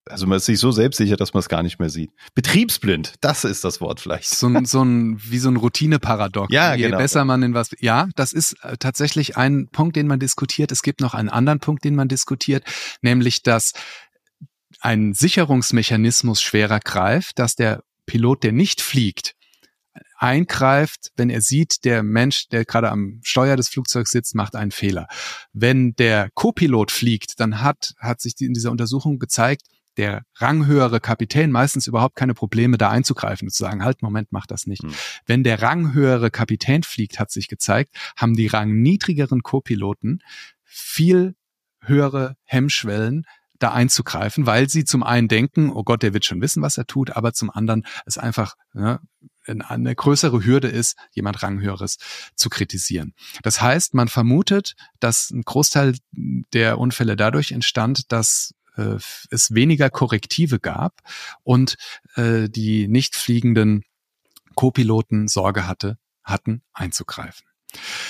also 0.10 0.26
man 0.26 0.38
ist 0.38 0.46
sich 0.46 0.60
so 0.60 0.72
selbstsicher, 0.72 1.18
dass 1.18 1.34
man 1.34 1.40
es 1.40 1.50
gar 1.50 1.64
nicht 1.64 1.80
mehr 1.80 1.90
sieht. 1.90 2.12
Betriebsblind, 2.34 3.16
das 3.22 3.44
ist 3.44 3.64
das 3.64 3.82
Wort 3.82 4.00
vielleicht. 4.00 4.30
So 4.30 4.48
ein, 4.48 4.66
so 4.66 4.84
ein 4.84 5.20
wie 5.22 5.38
so 5.38 5.50
ein 5.50 5.58
Routine-Paradox. 5.58 6.52
Ja, 6.52 6.76
Je 6.76 6.86
genau. 6.86 6.98
besser 6.98 7.26
man 7.26 7.44
in 7.44 7.54
was. 7.54 7.72
Ja, 7.80 8.08
das 8.16 8.34
ist 8.34 8.56
äh, 8.64 8.78
tatsächlich 8.78 9.38
ein 9.38 9.68
Punkt, 9.72 9.96
den 9.96 10.08
man 10.08 10.20
diskutiert. 10.20 10.72
Es 10.72 10.82
gibt 10.82 11.02
noch 11.02 11.14
einen 11.14 11.30
anderen 11.30 11.60
Punkt, 11.60 11.84
den 11.84 11.96
man 11.96 12.08
diskutiert, 12.08 12.64
nämlich 13.02 13.44
dass 13.44 13.74
ein 14.80 15.14
Sicherungsmechanismus 15.14 16.42
schwerer 16.42 16.80
greift, 16.80 17.40
dass 17.40 17.56
der 17.56 17.84
Pilot, 18.06 18.44
der 18.44 18.52
nicht 18.52 18.82
fliegt, 18.82 19.34
eingreift, 20.18 21.12
wenn 21.16 21.30
er 21.30 21.42
sieht, 21.42 21.84
der 21.86 22.04
Mensch, 22.04 22.48
der 22.50 22.66
gerade 22.66 22.90
am 22.90 23.20
Steuer 23.24 23.56
des 23.56 23.70
Flugzeugs 23.70 24.12
sitzt, 24.12 24.36
macht 24.36 24.56
einen 24.56 24.72
Fehler. 24.72 25.08
Wenn 25.54 25.96
der 25.96 26.30
Co-Pilot 26.34 26.92
fliegt, 26.92 27.40
dann 27.40 27.62
hat, 27.62 27.94
hat 28.00 28.22
sich 28.22 28.34
in 28.40 28.54
dieser 28.54 28.72
Untersuchung 28.72 29.20
gezeigt, 29.20 29.64
der 29.98 30.24
ranghöhere 30.36 31.00
Kapitän 31.00 31.52
meistens 31.52 31.88
überhaupt 31.88 32.16
keine 32.16 32.36
Probleme, 32.36 32.78
da 32.78 32.90
einzugreifen 32.90 33.48
und 33.48 33.52
zu 33.52 33.64
sagen, 33.64 33.84
halt, 33.84 34.04
Moment, 34.04 34.28
mach 34.32 34.46
das 34.46 34.68
nicht. 34.68 34.84
Mhm. 34.84 34.94
Wenn 35.26 35.44
der 35.44 35.62
ranghöhere 35.62 36.30
Kapitän 36.30 36.84
fliegt, 36.84 37.20
hat 37.20 37.32
sich 37.32 37.48
gezeigt, 37.48 37.96
haben 38.16 38.36
die 38.36 38.48
rangniedrigeren 38.48 39.42
Co-Piloten 39.42 40.22
viel 40.64 41.36
höhere 41.82 42.38
Hemmschwellen, 42.44 43.26
da 43.60 43.72
einzugreifen, 43.72 44.46
weil 44.46 44.70
sie 44.70 44.86
zum 44.86 45.04
einen 45.04 45.28
denken, 45.28 45.72
oh 45.72 45.84
Gott, 45.84 46.04
der 46.04 46.14
wird 46.14 46.26
schon 46.26 46.42
wissen, 46.42 46.62
was 46.62 46.78
er 46.78 46.86
tut, 46.86 47.12
aber 47.12 47.34
zum 47.34 47.50
anderen 47.50 47.86
es 48.06 48.18
einfach 48.18 48.56
ne, 48.74 49.00
eine 49.46 49.96
größere 49.96 50.44
Hürde 50.44 50.68
ist, 50.68 50.98
jemand 51.12 51.42
Ranghöheres 51.42 51.98
zu 52.36 52.50
kritisieren. 52.50 53.14
Das 53.44 53.62
heißt, 53.62 53.94
man 53.94 54.08
vermutet, 54.08 54.76
dass 55.00 55.30
ein 55.32 55.44
Großteil 55.44 55.96
der 56.12 56.78
Unfälle 56.80 57.16
dadurch 57.16 57.52
entstand, 57.52 58.12
dass 58.12 58.54
äh, 58.76 58.98
es 59.30 59.54
weniger 59.54 59.90
Korrektive 59.90 60.60
gab 60.60 61.02
und 61.44 61.76
äh, 62.16 62.50
die 62.50 62.88
nicht 62.88 63.16
fliegenden 63.16 63.84
Co-Piloten 64.56 65.28
Sorge 65.28 65.68
hatte, 65.68 65.98
hatten 66.24 66.64
einzugreifen. 66.74 67.48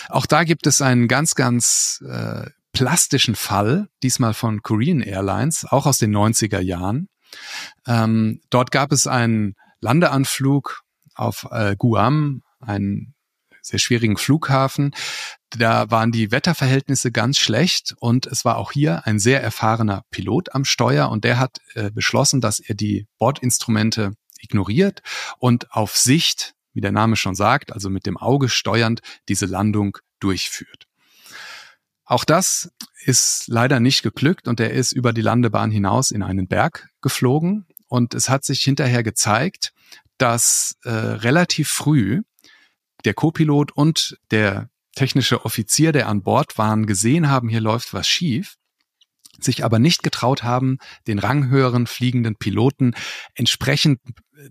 Auch 0.10 0.26
da 0.26 0.44
gibt 0.44 0.68
es 0.68 0.82
einen 0.82 1.08
ganz, 1.08 1.36
ganz 1.36 2.04
äh, 2.08 2.50
plastischen 2.78 3.36
Fall, 3.36 3.88
diesmal 4.04 4.36
von 4.36 4.62
Korean 4.62 5.02
Airlines, 5.02 5.66
auch 5.66 5.88
aus 5.88 5.98
den 5.98 6.16
90er 6.16 6.60
Jahren. 6.60 7.10
Ähm, 7.88 8.40
dort 8.52 8.70
gab 8.70 8.92
es 8.92 9.08
einen 9.08 9.56
Landeanflug 9.82 10.84
auf 11.16 11.48
äh, 11.50 11.76
Guam, 11.76 12.44
einen 12.60 13.16
sehr 13.64 13.80
schwierigen 13.80 14.16
Flughafen. 14.16 14.94
Da 15.50 15.90
waren 15.90 16.12
die 16.12 16.32
Wetterverhältnisse 16.32 17.12
ganz 17.12 17.40
schlecht 17.40 17.96
und 17.98 18.28
es 18.28 18.46
war 18.46 18.58
auch 18.58 18.72
hier 18.72 19.08
ein 19.08 19.18
sehr 19.18 19.42
erfahrener 19.42 20.04
Pilot 20.12 20.54
am 20.54 20.64
Steuer 20.64 21.10
und 21.10 21.24
der 21.24 21.40
hat 21.40 21.58
äh, 21.74 21.90
beschlossen, 21.90 22.42
dass 22.42 22.60
er 22.60 22.76
die 22.76 23.08
Bordinstrumente 23.18 24.14
ignoriert 24.40 25.02
und 25.40 25.72
auf 25.72 25.98
Sicht, 25.98 26.54
wie 26.74 26.82
der 26.82 26.92
Name 26.92 27.16
schon 27.16 27.34
sagt, 27.34 27.74
also 27.74 27.90
mit 27.90 28.06
dem 28.06 28.18
Auge 28.18 28.50
steuernd, 28.50 29.02
diese 29.30 29.48
Landung 29.48 29.98
durchführt. 30.20 30.87
Auch 32.08 32.24
das 32.24 32.72
ist 33.04 33.48
leider 33.48 33.82
nicht 33.82 34.02
geglückt 34.02 34.48
und 34.48 34.62
er 34.62 34.72
ist 34.72 34.94
über 34.94 35.12
die 35.12 35.22
Landebahn 35.22 35.72
hinaus 35.72 36.10
in 36.10 36.24
einen 36.24 36.48
Berg 36.48 36.90
geflogen. 37.02 37.68
Und 37.90 38.14
es 38.14 38.30
hat 38.30 38.46
sich 38.46 38.62
hinterher 38.62 39.04
gezeigt, 39.04 39.74
dass 40.18 40.78
äh, 40.84 40.90
relativ 40.90 41.68
früh 41.68 42.22
der 43.04 43.14
Co-Pilot 43.14 43.74
und 43.74 44.18
der 44.32 44.70
technische 44.96 45.46
Offizier, 45.46 45.92
der 45.92 46.08
an 46.08 46.24
Bord 46.24 46.58
waren, 46.58 46.86
gesehen 46.86 47.30
haben, 47.30 47.50
hier 47.50 47.62
läuft 47.62 47.94
was 47.94 48.08
schief 48.08 48.58
sich 49.40 49.64
aber 49.64 49.80
nicht 49.80 50.04
getraut 50.04 50.44
haben, 50.44 50.78
den 51.06 51.20
ranghöheren 51.20 51.88
fliegenden 51.88 52.36
Piloten 52.36 52.96
entsprechend 53.36 54.00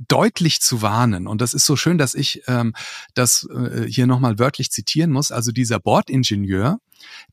deutlich 0.09 0.61
zu 0.61 0.83
warnen. 0.83 1.27
Und 1.27 1.41
das 1.41 1.55
ist 1.55 1.65
so 1.65 1.77
schön, 1.77 1.99
dass 1.99 2.15
ich 2.15 2.43
ähm, 2.47 2.75
das 3.15 3.49
äh, 3.55 3.87
hier 3.89 4.07
nochmal 4.07 4.39
wörtlich 4.39 4.71
zitieren 4.71 5.11
muss. 5.11 5.33
Also 5.33 5.53
dieser 5.53 5.81
Bordingenieur, 5.81 6.79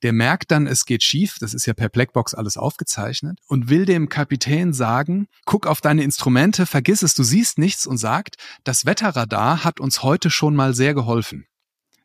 der 0.01 0.13
merkt 0.13 0.51
dann, 0.51 0.67
es 0.67 0.85
geht 0.85 1.03
schief, 1.03 1.37
das 1.39 1.53
ist 1.53 1.65
ja 1.65 1.73
per 1.73 1.89
Blackbox 1.89 2.33
alles 2.33 2.57
aufgezeichnet, 2.57 3.39
und 3.47 3.69
will 3.69 3.85
dem 3.85 4.09
Kapitän 4.09 4.73
sagen, 4.73 5.27
guck 5.45 5.67
auf 5.67 5.81
deine 5.81 6.03
Instrumente, 6.03 6.65
vergiss 6.65 7.01
es, 7.01 7.13
du 7.13 7.23
siehst 7.23 7.57
nichts 7.57 7.85
und 7.85 7.97
sagt, 7.97 8.35
das 8.63 8.85
Wetterradar 8.85 9.63
hat 9.63 9.79
uns 9.79 10.03
heute 10.03 10.29
schon 10.29 10.55
mal 10.55 10.73
sehr 10.73 10.93
geholfen. 10.93 11.45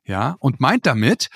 Ja, 0.04 0.36
und 0.38 0.60
meint 0.60 0.86
damit, 0.86 1.28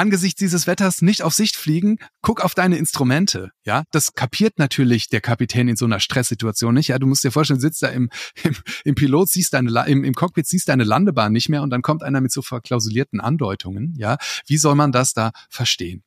angesichts 0.00 0.38
dieses 0.38 0.66
Wetters 0.66 1.02
nicht 1.02 1.22
auf 1.22 1.34
Sicht 1.34 1.56
fliegen, 1.56 1.98
guck 2.22 2.42
auf 2.42 2.54
deine 2.54 2.78
Instrumente. 2.78 3.50
Ja, 3.64 3.84
das 3.90 4.14
kapiert 4.14 4.58
natürlich 4.58 5.10
der 5.10 5.20
Kapitän 5.20 5.68
in 5.68 5.76
so 5.76 5.84
einer 5.84 6.00
Stresssituation 6.00 6.72
nicht. 6.72 6.88
Ja, 6.88 6.98
du 6.98 7.06
musst 7.06 7.22
dir 7.22 7.30
vorstellen, 7.30 7.60
sitzt 7.60 7.82
da 7.82 7.88
im, 7.88 8.08
im, 8.42 8.56
im 8.84 8.94
Pilot, 8.94 9.28
siehst 9.28 9.52
deine, 9.52 9.70
im, 9.86 10.02
im 10.02 10.14
Cockpit 10.14 10.46
siehst 10.46 10.70
deine 10.70 10.84
Landebahn 10.84 11.32
nicht 11.32 11.50
mehr 11.50 11.62
und 11.62 11.68
dann 11.68 11.82
kommt 11.82 12.02
einer 12.02 12.22
mit 12.22 12.32
so 12.32 12.40
verklausulierten 12.40 13.20
Andeutungen. 13.20 13.94
Ja, 13.98 14.16
wie 14.46 14.56
soll 14.56 14.74
man 14.74 14.90
das 14.90 15.12
da 15.12 15.32
verstehen? 15.50 16.02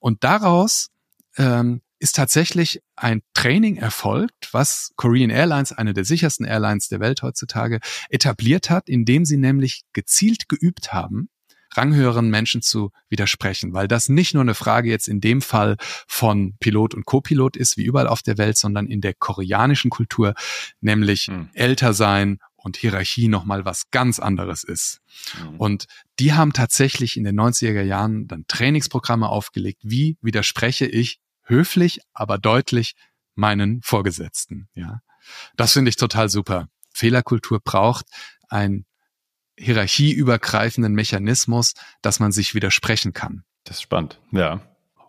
Und 0.00 0.24
daraus 0.24 0.88
ähm, 1.36 1.82
ist 2.00 2.16
tatsächlich 2.16 2.82
ein 2.96 3.22
Training 3.32 3.76
erfolgt, 3.76 4.48
was 4.52 4.90
Korean 4.96 5.30
Airlines, 5.30 5.70
eine 5.70 5.94
der 5.94 6.04
sichersten 6.04 6.46
Airlines 6.46 6.88
der 6.88 6.98
Welt 6.98 7.22
heutzutage, 7.22 7.78
etabliert 8.10 8.70
hat, 8.70 8.88
indem 8.88 9.24
sie 9.24 9.36
nämlich 9.36 9.82
gezielt 9.92 10.48
geübt 10.48 10.92
haben, 10.92 11.28
ranghöheren 11.74 12.30
Menschen 12.30 12.62
zu 12.62 12.90
widersprechen, 13.08 13.72
weil 13.72 13.88
das 13.88 14.08
nicht 14.08 14.34
nur 14.34 14.42
eine 14.42 14.54
Frage 14.54 14.90
jetzt 14.90 15.08
in 15.08 15.20
dem 15.20 15.42
Fall 15.42 15.76
von 16.06 16.56
Pilot 16.58 16.94
und 16.94 17.06
Co-Pilot 17.06 17.56
ist, 17.56 17.76
wie 17.76 17.84
überall 17.84 18.08
auf 18.08 18.22
der 18.22 18.38
Welt, 18.38 18.56
sondern 18.56 18.86
in 18.86 19.00
der 19.00 19.14
koreanischen 19.14 19.90
Kultur, 19.90 20.34
nämlich 20.80 21.28
mhm. 21.28 21.50
älter 21.52 21.92
sein 21.92 22.38
und 22.56 22.76
Hierarchie 22.76 23.28
nochmal 23.28 23.64
was 23.64 23.90
ganz 23.90 24.18
anderes 24.18 24.64
ist. 24.64 25.00
Mhm. 25.38 25.56
Und 25.58 25.84
die 26.18 26.32
haben 26.32 26.52
tatsächlich 26.52 27.16
in 27.16 27.24
den 27.24 27.38
90er 27.38 27.82
Jahren 27.82 28.26
dann 28.26 28.44
Trainingsprogramme 28.48 29.28
aufgelegt, 29.28 29.80
wie 29.84 30.16
widerspreche 30.20 30.86
ich 30.86 31.20
höflich, 31.44 32.00
aber 32.12 32.38
deutlich 32.38 32.94
meinen 33.34 33.82
Vorgesetzten, 33.82 34.68
ja. 34.74 35.00
Das 35.56 35.72
finde 35.72 35.88
ich 35.88 35.96
total 35.96 36.28
super. 36.28 36.68
Fehlerkultur 36.92 37.60
braucht 37.60 38.06
ein 38.48 38.86
hierarchieübergreifenden 39.58 40.92
Mechanismus, 40.92 41.74
dass 42.02 42.20
man 42.20 42.32
sich 42.32 42.54
widersprechen 42.54 43.12
kann. 43.12 43.44
Das 43.64 43.76
ist 43.76 43.82
spannend. 43.82 44.20
Ja. 44.32 44.60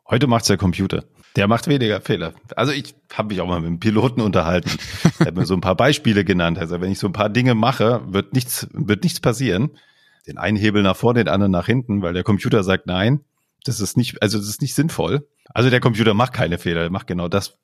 Heute 0.10 0.28
macht's 0.28 0.48
der 0.48 0.58
Computer. 0.58 1.04
Der 1.36 1.48
macht 1.48 1.68
weniger 1.68 2.02
Fehler. 2.02 2.34
Also 2.56 2.72
ich 2.72 2.96
habe 3.14 3.30
mich 3.30 3.42
auch 3.42 3.48
mal 3.48 3.60
mit 3.60 3.68
einem 3.68 3.80
Piloten 3.80 4.22
unterhalten. 4.22 4.72
er 5.20 5.28
hat 5.28 5.36
mir 5.36 5.46
so 5.46 5.54
ein 5.54 5.62
paar 5.62 5.76
Beispiele 5.76 6.26
genannt. 6.26 6.58
Also 6.58 6.82
wenn 6.82 6.92
ich 6.92 6.98
so 6.98 7.08
ein 7.08 7.14
paar 7.14 7.30
Dinge 7.30 7.54
mache, 7.54 8.02
wird 8.08 8.34
nichts, 8.34 8.68
wird 8.72 9.04
nichts 9.04 9.20
passieren. 9.20 9.78
Den 10.26 10.38
einen 10.38 10.58
Hebel 10.58 10.82
nach 10.82 10.96
vorne, 10.96 11.24
den 11.24 11.32
anderen 11.32 11.52
nach 11.52 11.68
hinten, 11.68 12.02
weil 12.02 12.14
der 12.14 12.24
Computer 12.24 12.64
sagt 12.64 12.88
nein. 12.88 13.22
Das 13.66 13.80
ist 13.80 13.98
nicht, 13.98 14.22
also 14.22 14.40
das 14.40 14.48
ist 14.48 14.62
nicht 14.62 14.74
sinnvoll. 14.74 15.28
Also 15.54 15.70
der 15.70 15.80
Computer 15.80 16.14
macht 16.14 16.34
keine 16.34 16.58
Fehler, 16.58 16.84
er 16.84 16.90
macht 16.90 17.08
genau 17.08 17.28
das, 17.28 17.60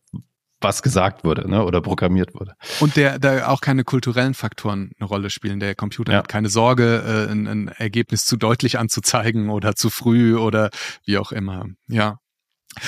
was 0.63 0.81
gesagt 0.81 1.23
wurde 1.23 1.49
ne, 1.49 1.63
oder 1.63 1.81
programmiert 1.81 2.33
wurde. 2.33 2.53
Und 2.79 2.95
der 2.95 3.19
da 3.19 3.47
auch 3.47 3.61
keine 3.61 3.83
kulturellen 3.83 4.33
Faktoren 4.33 4.91
eine 4.99 5.07
Rolle 5.07 5.29
spielen. 5.29 5.59
Der 5.59 5.75
Computer 5.75 6.13
ja. 6.13 6.19
hat 6.19 6.27
keine 6.27 6.49
Sorge, 6.49 7.03
äh, 7.05 7.31
ein, 7.31 7.47
ein 7.47 7.67
Ergebnis 7.67 8.25
zu 8.25 8.37
deutlich 8.37 8.79
anzuzeigen 8.79 9.49
oder 9.49 9.75
zu 9.75 9.89
früh 9.89 10.37
oder 10.37 10.69
wie 11.05 11.17
auch 11.17 11.31
immer. 11.31 11.65
Ja. 11.87 12.19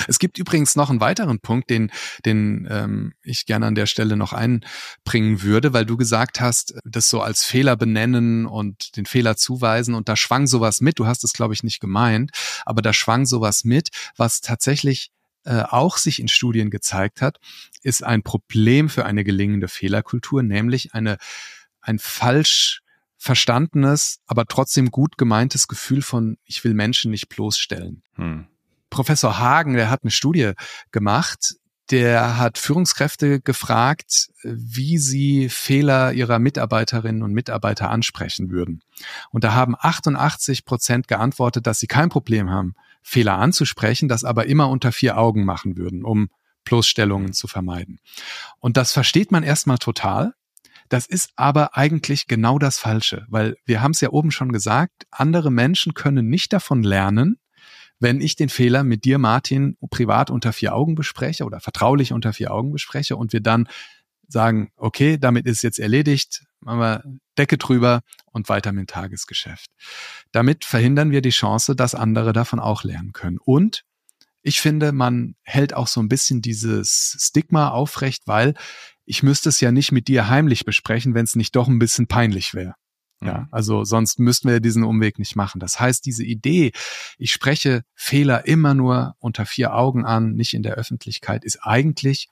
Es 0.08 0.18
gibt 0.18 0.38
übrigens 0.38 0.76
noch 0.76 0.90
einen 0.90 1.00
weiteren 1.00 1.40
Punkt, 1.40 1.70
den, 1.70 1.90
den 2.24 2.66
ähm, 2.70 3.12
ich 3.22 3.46
gerne 3.46 3.66
an 3.66 3.74
der 3.74 3.86
Stelle 3.86 4.16
noch 4.16 4.32
einbringen 4.32 5.42
würde, 5.42 5.72
weil 5.72 5.86
du 5.86 5.96
gesagt 5.96 6.40
hast, 6.40 6.74
das 6.84 7.08
so 7.08 7.20
als 7.20 7.44
Fehler 7.44 7.76
benennen 7.76 8.46
und 8.46 8.96
den 8.96 9.06
Fehler 9.06 9.36
zuweisen 9.36 9.94
und 9.94 10.08
da 10.08 10.16
schwang 10.16 10.46
sowas 10.46 10.80
mit. 10.80 10.98
Du 10.98 11.06
hast 11.06 11.24
es, 11.24 11.32
glaube 11.32 11.54
ich, 11.54 11.62
nicht 11.62 11.80
gemeint, 11.80 12.32
aber 12.64 12.82
da 12.82 12.92
schwang 12.92 13.26
sowas 13.26 13.64
mit, 13.64 13.90
was 14.16 14.40
tatsächlich 14.40 15.10
äh, 15.46 15.62
auch 15.62 15.96
sich 15.96 16.20
in 16.20 16.28
Studien 16.28 16.70
gezeigt 16.70 17.22
hat, 17.22 17.38
ist 17.82 18.02
ein 18.02 18.22
Problem 18.22 18.88
für 18.88 19.04
eine 19.06 19.24
gelingende 19.24 19.68
Fehlerkultur, 19.68 20.42
nämlich 20.42 20.92
eine, 20.92 21.18
ein 21.80 21.98
falsch 21.98 22.82
verstandenes, 23.16 24.20
aber 24.26 24.46
trotzdem 24.46 24.90
gut 24.90 25.16
gemeintes 25.16 25.68
Gefühl 25.68 26.02
von, 26.02 26.36
ich 26.44 26.62
will 26.64 26.74
Menschen 26.74 27.10
nicht 27.10 27.28
bloßstellen. 27.28 28.02
Hm. 28.14 28.46
Professor 28.90 29.38
Hagen, 29.38 29.74
der 29.74 29.90
hat 29.90 30.02
eine 30.02 30.10
Studie 30.10 30.52
gemacht, 30.90 31.54
der 31.90 32.38
hat 32.38 32.58
Führungskräfte 32.58 33.40
gefragt, 33.40 34.30
wie 34.42 34.98
sie 34.98 35.48
Fehler 35.48 36.12
ihrer 36.12 36.38
Mitarbeiterinnen 36.38 37.22
und 37.22 37.32
Mitarbeiter 37.32 37.90
ansprechen 37.90 38.50
würden. 38.50 38.82
Und 39.30 39.44
da 39.44 39.54
haben 39.54 39.76
88 39.78 40.64
Prozent 40.64 41.06
geantwortet, 41.08 41.66
dass 41.66 41.78
sie 41.78 41.86
kein 41.86 42.08
Problem 42.08 42.50
haben, 42.50 42.74
Fehler 43.08 43.38
anzusprechen, 43.38 44.08
das 44.08 44.24
aber 44.24 44.46
immer 44.46 44.68
unter 44.68 44.90
vier 44.90 45.16
Augen 45.16 45.44
machen 45.44 45.76
würden, 45.76 46.04
um 46.04 46.28
Bloßstellungen 46.64 47.32
zu 47.32 47.46
vermeiden. 47.46 48.00
Und 48.58 48.76
das 48.76 48.92
versteht 48.92 49.30
man 49.30 49.44
erstmal 49.44 49.78
total. 49.78 50.32
Das 50.88 51.06
ist 51.06 51.30
aber 51.36 51.76
eigentlich 51.76 52.26
genau 52.26 52.58
das 52.58 52.78
Falsche, 52.78 53.24
weil 53.28 53.56
wir 53.64 53.80
haben 53.80 53.92
es 53.92 54.00
ja 54.00 54.10
oben 54.10 54.32
schon 54.32 54.50
gesagt, 54.50 55.06
andere 55.12 55.52
Menschen 55.52 55.94
können 55.94 56.28
nicht 56.28 56.52
davon 56.52 56.82
lernen, 56.82 57.38
wenn 58.00 58.20
ich 58.20 58.34
den 58.34 58.48
Fehler 58.48 58.82
mit 58.82 59.04
dir, 59.04 59.18
Martin, 59.18 59.76
privat 59.88 60.28
unter 60.28 60.52
vier 60.52 60.74
Augen 60.74 60.96
bespreche 60.96 61.44
oder 61.44 61.60
vertraulich 61.60 62.12
unter 62.12 62.32
vier 62.32 62.52
Augen 62.52 62.72
bespreche 62.72 63.16
und 63.16 63.32
wir 63.32 63.40
dann 63.40 63.68
sagen, 64.26 64.72
okay, 64.76 65.16
damit 65.16 65.46
ist 65.46 65.62
jetzt 65.62 65.78
erledigt, 65.78 66.44
machen 66.60 66.80
wir 66.80 67.04
Decke 67.38 67.58
drüber 67.58 68.00
und 68.32 68.48
weiter 68.48 68.72
mit 68.72 68.82
dem 68.82 68.86
Tagesgeschäft. 68.86 69.70
Damit 70.32 70.64
verhindern 70.64 71.10
wir 71.10 71.22
die 71.22 71.30
Chance, 71.30 71.76
dass 71.76 71.94
andere 71.94 72.32
davon 72.32 72.60
auch 72.60 72.84
lernen 72.84 73.12
können. 73.12 73.38
Und 73.38 73.84
ich 74.42 74.60
finde, 74.60 74.92
man 74.92 75.34
hält 75.42 75.74
auch 75.74 75.88
so 75.88 76.00
ein 76.00 76.08
bisschen 76.08 76.40
dieses 76.40 77.16
Stigma 77.20 77.68
aufrecht, 77.70 78.22
weil 78.26 78.54
ich 79.04 79.22
müsste 79.22 79.48
es 79.48 79.60
ja 79.60 79.72
nicht 79.72 79.92
mit 79.92 80.08
dir 80.08 80.28
heimlich 80.28 80.64
besprechen, 80.64 81.14
wenn 81.14 81.24
es 81.24 81.36
nicht 81.36 81.54
doch 81.56 81.68
ein 81.68 81.78
bisschen 81.78 82.06
peinlich 82.06 82.54
wäre. 82.54 82.74
Ja, 83.22 83.40
mhm. 83.40 83.48
also 83.50 83.84
sonst 83.84 84.18
müssten 84.18 84.48
wir 84.48 84.60
diesen 84.60 84.84
Umweg 84.84 85.18
nicht 85.18 85.36
machen. 85.36 85.58
Das 85.58 85.80
heißt, 85.80 86.04
diese 86.04 86.24
Idee, 86.24 86.72
ich 87.18 87.32
spreche 87.32 87.82
Fehler 87.94 88.46
immer 88.46 88.74
nur 88.74 89.14
unter 89.18 89.46
vier 89.46 89.74
Augen 89.74 90.04
an, 90.04 90.34
nicht 90.34 90.54
in 90.54 90.62
der 90.62 90.74
Öffentlichkeit, 90.74 91.44
ist 91.44 91.58
eigentlich 91.62 92.28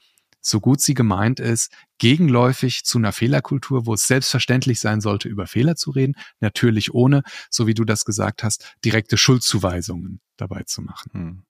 so 0.46 0.60
gut 0.60 0.80
sie 0.80 0.94
gemeint 0.94 1.40
ist, 1.40 1.72
gegenläufig 1.98 2.84
zu 2.84 2.98
einer 2.98 3.12
Fehlerkultur, 3.12 3.86
wo 3.86 3.94
es 3.94 4.06
selbstverständlich 4.06 4.80
sein 4.80 5.00
sollte, 5.00 5.28
über 5.28 5.46
Fehler 5.46 5.76
zu 5.76 5.90
reden, 5.90 6.14
natürlich 6.40 6.94
ohne, 6.94 7.22
so 7.50 7.66
wie 7.66 7.74
du 7.74 7.84
das 7.84 8.04
gesagt 8.04 8.44
hast, 8.44 8.76
direkte 8.84 9.16
Schuldzuweisungen 9.16 10.20
dabei 10.36 10.62
zu 10.64 10.82
machen. 10.82 11.10
Hm. 11.12 11.42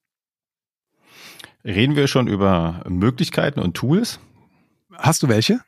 Reden 1.64 1.96
wir 1.96 2.08
schon 2.08 2.28
über 2.28 2.84
Möglichkeiten 2.88 3.60
und 3.60 3.74
Tools? 3.74 4.20
Hast 4.92 5.22
du 5.22 5.28
welche? 5.28 5.60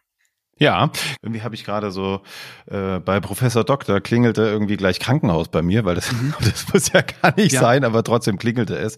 Ja, 0.58 0.90
irgendwie 1.20 1.42
habe 1.42 1.54
ich 1.54 1.64
gerade 1.64 1.90
so 1.90 2.22
äh, 2.66 2.98
bei 2.98 3.20
Professor 3.20 3.62
Doktor 3.62 4.00
klingelte 4.00 4.42
irgendwie 4.42 4.78
gleich 4.78 4.98
Krankenhaus 5.00 5.48
bei 5.48 5.60
mir, 5.60 5.84
weil 5.84 5.94
das, 5.94 6.10
mhm. 6.12 6.34
das 6.40 6.72
muss 6.72 6.90
ja 6.92 7.02
gar 7.02 7.36
nicht 7.36 7.52
ja. 7.52 7.60
sein, 7.60 7.84
aber 7.84 8.02
trotzdem 8.02 8.38
klingelte 8.38 8.76
es. 8.76 8.96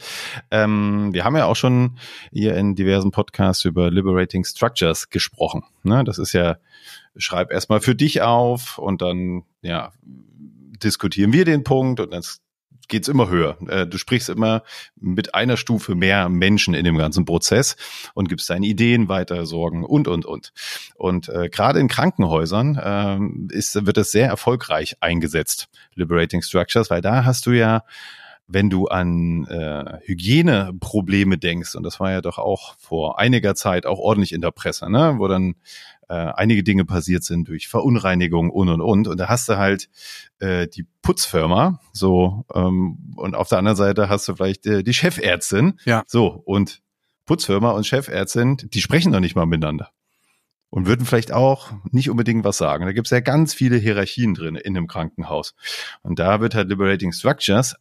Ähm, 0.52 1.12
wir 1.12 1.24
haben 1.24 1.36
ja 1.36 1.46
auch 1.46 1.56
schon 1.56 1.98
hier 2.30 2.56
in 2.56 2.76
diversen 2.76 3.10
Podcasts 3.10 3.64
über 3.64 3.90
Liberating 3.90 4.44
Structures 4.44 5.10
gesprochen. 5.10 5.64
Ne? 5.82 6.04
Das 6.04 6.18
ist 6.18 6.32
ja, 6.32 6.58
schreib 7.16 7.50
erstmal 7.50 7.80
für 7.80 7.96
dich 7.96 8.22
auf 8.22 8.78
und 8.78 9.02
dann 9.02 9.42
ja 9.60 9.90
diskutieren 10.82 11.32
wir 11.32 11.44
den 11.44 11.64
Punkt 11.64 11.98
und 11.98 12.12
dann 12.12 12.22
geht's 12.88 13.09
immer 13.09 13.29
höher. 13.29 13.57
Äh, 13.68 13.87
du 13.87 13.98
sprichst 13.98 14.29
immer 14.29 14.62
mit 14.96 15.35
einer 15.35 15.57
Stufe 15.57 15.94
mehr 15.94 16.29
Menschen 16.29 16.74
in 16.74 16.85
dem 16.85 16.98
ganzen 16.98 17.24
Prozess 17.24 17.77
und 18.14 18.29
gibst 18.29 18.51
deine 18.51 18.66
Ideen 18.66 19.09
weiter, 19.09 19.46
Sorgen 19.46 19.85
und, 19.85 20.09
und, 20.09 20.27
und. 20.27 20.53
Und 20.96 21.29
äh, 21.29 21.48
gerade 21.48 21.79
in 21.79 21.88
Krankenhäusern 21.88 22.77
äh, 23.51 23.55
ist, 23.55 23.87
wird 23.87 23.98
es 23.98 24.11
sehr 24.11 24.27
erfolgreich 24.27 24.96
eingesetzt, 25.01 25.68
Liberating 25.94 26.42
Structures, 26.42 26.90
weil 26.90 27.03
da 27.03 27.24
hast 27.24 27.46
du 27.46 27.53
ja 27.53 27.85
wenn 28.51 28.70
du 28.70 28.87
an 28.87 29.46
äh, 29.46 29.98
Hygieneprobleme 30.07 31.37
denkst, 31.37 31.74
und 31.74 31.83
das 31.83 32.01
war 32.01 32.11
ja 32.11 32.22
doch 32.22 32.38
auch 32.38 32.77
vor 32.79 33.18
einiger 33.18 33.55
Zeit 33.55 33.85
auch 33.85 33.98
ordentlich 33.98 34.33
in 34.33 34.40
der 34.40 34.53
Presse, 34.53 34.90
ne, 34.90 35.16
wo 35.18 35.29
dann 35.29 35.55
äh, 36.08 36.14
einige 36.14 36.62
Dinge 36.62 36.84
passiert 36.84 37.24
sind 37.24 37.48
durch 37.48 37.68
Verunreinigung 37.68 38.50
und 38.50 38.68
und 38.68 38.80
und. 38.80 39.08
Und 39.08 39.20
da 39.20 39.28
hast 39.28 39.48
du 39.48 39.58
halt 39.58 39.88
äh, 40.38 40.66
die 40.66 40.86
Putzfirma, 41.02 41.80
so, 41.92 42.44
ähm, 42.54 43.14
und 43.16 43.34
auf 43.34 43.48
der 43.48 43.58
anderen 43.58 43.76
Seite 43.76 44.08
hast 44.08 44.26
du 44.28 44.34
vielleicht 44.34 44.66
äh, 44.66 44.82
die 44.82 44.94
Chefärztin. 44.94 45.78
Ja. 45.84 46.04
So, 46.06 46.42
und 46.44 46.82
Putzfirma 47.26 47.70
und 47.72 47.86
Chefärztin, 47.86 48.56
die 48.56 48.80
sprechen 48.80 49.12
doch 49.12 49.20
nicht 49.20 49.36
mal 49.36 49.46
miteinander. 49.46 49.90
Und 50.70 50.86
würden 50.86 51.06
vielleicht 51.06 51.32
auch 51.32 51.72
nicht 51.92 52.10
unbedingt 52.10 52.44
was 52.44 52.58
sagen. 52.58 52.84
Da 52.84 52.92
gibt 52.92 53.06
es 53.06 53.10
ja 53.10 53.20
ganz 53.20 53.54
viele 53.54 53.76
Hierarchien 53.76 54.34
drin 54.34 54.54
in 54.54 54.76
einem 54.76 54.86
Krankenhaus. 54.86 55.54
Und 56.02 56.18
da 56.18 56.40
wird 56.40 56.54
halt 56.54 56.68
Liberating 56.68 57.12
Structures 57.12 57.74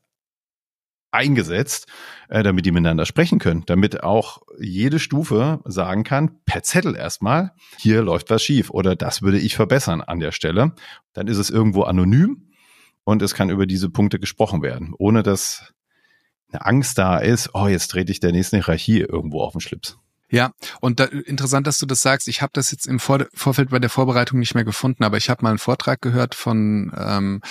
eingesetzt, 1.18 1.88
äh, 2.30 2.44
damit 2.44 2.66
die 2.66 2.72
miteinander 2.72 3.06
sprechen 3.06 3.40
können, 3.40 3.64
damit 3.66 4.04
auch 4.04 4.42
jede 4.60 5.00
Stufe 5.00 5.60
sagen 5.66 6.04
kann, 6.04 6.40
per 6.46 6.64
Zettel 6.64 6.96
erstmal, 6.96 7.52
hier 7.78 8.02
läuft 8.02 8.30
was 8.30 8.44
schief 8.44 8.70
oder 8.70 8.96
das 8.96 9.22
würde 9.22 9.40
ich 9.40 9.56
verbessern 9.56 10.02
an 10.02 10.20
der 10.20 10.32
Stelle. 10.32 10.74
Dann 11.14 11.28
ist 11.28 11.38
es 11.38 11.50
irgendwo 11.50 11.84
anonym 11.84 12.50
und 13.04 13.22
es 13.22 13.34
kann 13.34 13.50
über 13.50 13.66
diese 13.66 13.90
Punkte 13.90 14.20
gesprochen 14.20 14.62
werden, 14.62 14.94
ohne 14.98 15.24
dass 15.24 15.74
eine 16.52 16.66
Angst 16.66 16.98
da 16.98 17.18
ist, 17.18 17.50
oh, 17.54 17.68
jetzt 17.68 17.90
trete 17.90 18.12
ich 18.12 18.20
der 18.20 18.32
nächsten 18.32 18.58
Hierarchie 18.58 19.02
irgendwo 19.02 19.42
auf 19.42 19.52
den 19.52 19.62
Schlips. 19.62 19.98
Ja, 20.30 20.52
und 20.82 21.00
da, 21.00 21.06
interessant, 21.06 21.68
dass 21.68 21.78
du 21.78 21.86
das 21.86 22.02
sagst. 22.02 22.28
Ich 22.28 22.42
habe 22.42 22.52
das 22.54 22.72
jetzt 22.72 22.86
im 22.86 23.00
Vor 23.00 23.28
Vorfeld 23.34 23.70
bei 23.70 23.80
der 23.80 23.90
Vorbereitung 23.90 24.40
nicht 24.40 24.56
mehr 24.56 24.66
gefunden, 24.66 25.04
aber 25.06 25.16
ich 25.16 25.30
habe 25.30 25.42
mal 25.44 25.50
einen 25.50 25.58
Vortrag 25.58 26.02
gehört 26.02 26.36
von 26.36 26.92
ähm, 26.98 27.42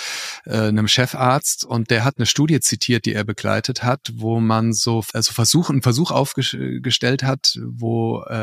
äh, 0.45 0.67
einem 0.67 0.87
Chefarzt 0.87 1.65
und 1.65 1.89
der 1.89 2.03
hat 2.03 2.17
eine 2.17 2.27
Studie 2.27 2.59
zitiert, 2.59 3.05
die 3.05 3.13
er 3.13 3.23
begleitet 3.23 3.83
hat, 3.83 4.11
wo 4.13 4.39
man 4.39 4.73
so 4.73 5.03
also 5.13 5.33
Versuch, 5.33 5.71
einen 5.71 5.81
Versuch 5.81 6.11
aufgestellt 6.11 7.23
hat, 7.23 7.57
wo 7.65 8.21
äh, 8.27 8.33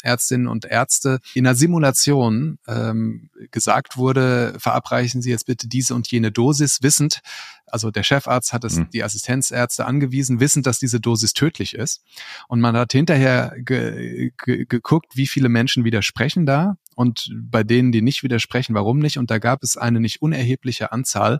Assistenzärztinnen 0.00 0.48
und 0.48 0.64
Ärzte 0.64 1.20
in 1.34 1.46
einer 1.46 1.54
Simulation 1.54 2.58
ähm, 2.66 3.30
gesagt 3.50 3.96
wurde, 3.96 4.54
verabreichen 4.58 5.22
Sie 5.22 5.30
jetzt 5.30 5.46
bitte 5.46 5.68
diese 5.68 5.94
und 5.94 6.10
jene 6.10 6.32
Dosis, 6.32 6.82
wissend, 6.82 7.20
also 7.66 7.90
der 7.90 8.02
Chefarzt 8.02 8.52
hat 8.52 8.64
es 8.64 8.76
mhm. 8.76 8.90
die 8.90 9.04
Assistenzärzte 9.04 9.86
angewiesen, 9.86 10.40
wissend, 10.40 10.66
dass 10.66 10.78
diese 10.78 11.00
Dosis 11.00 11.34
tödlich 11.34 11.74
ist. 11.74 12.02
Und 12.48 12.60
man 12.60 12.76
hat 12.76 12.92
hinterher 12.92 13.54
ge 13.58 14.32
ge 14.36 14.66
geguckt, 14.68 15.16
wie 15.16 15.26
viele 15.26 15.48
Menschen 15.48 15.84
widersprechen 15.84 16.46
da 16.46 16.76
und 16.96 17.30
bei 17.32 17.62
denen, 17.62 17.92
die 17.92 18.02
nicht 18.02 18.22
widersprechen, 18.22 18.74
warum 18.74 18.98
nicht. 18.98 19.18
Und 19.18 19.30
da 19.30 19.38
gab 19.38 19.62
es 19.62 19.76
eine 19.76 20.00
nicht 20.00 20.20
unerhebliche 20.20 20.90
Anzahl 20.90 21.38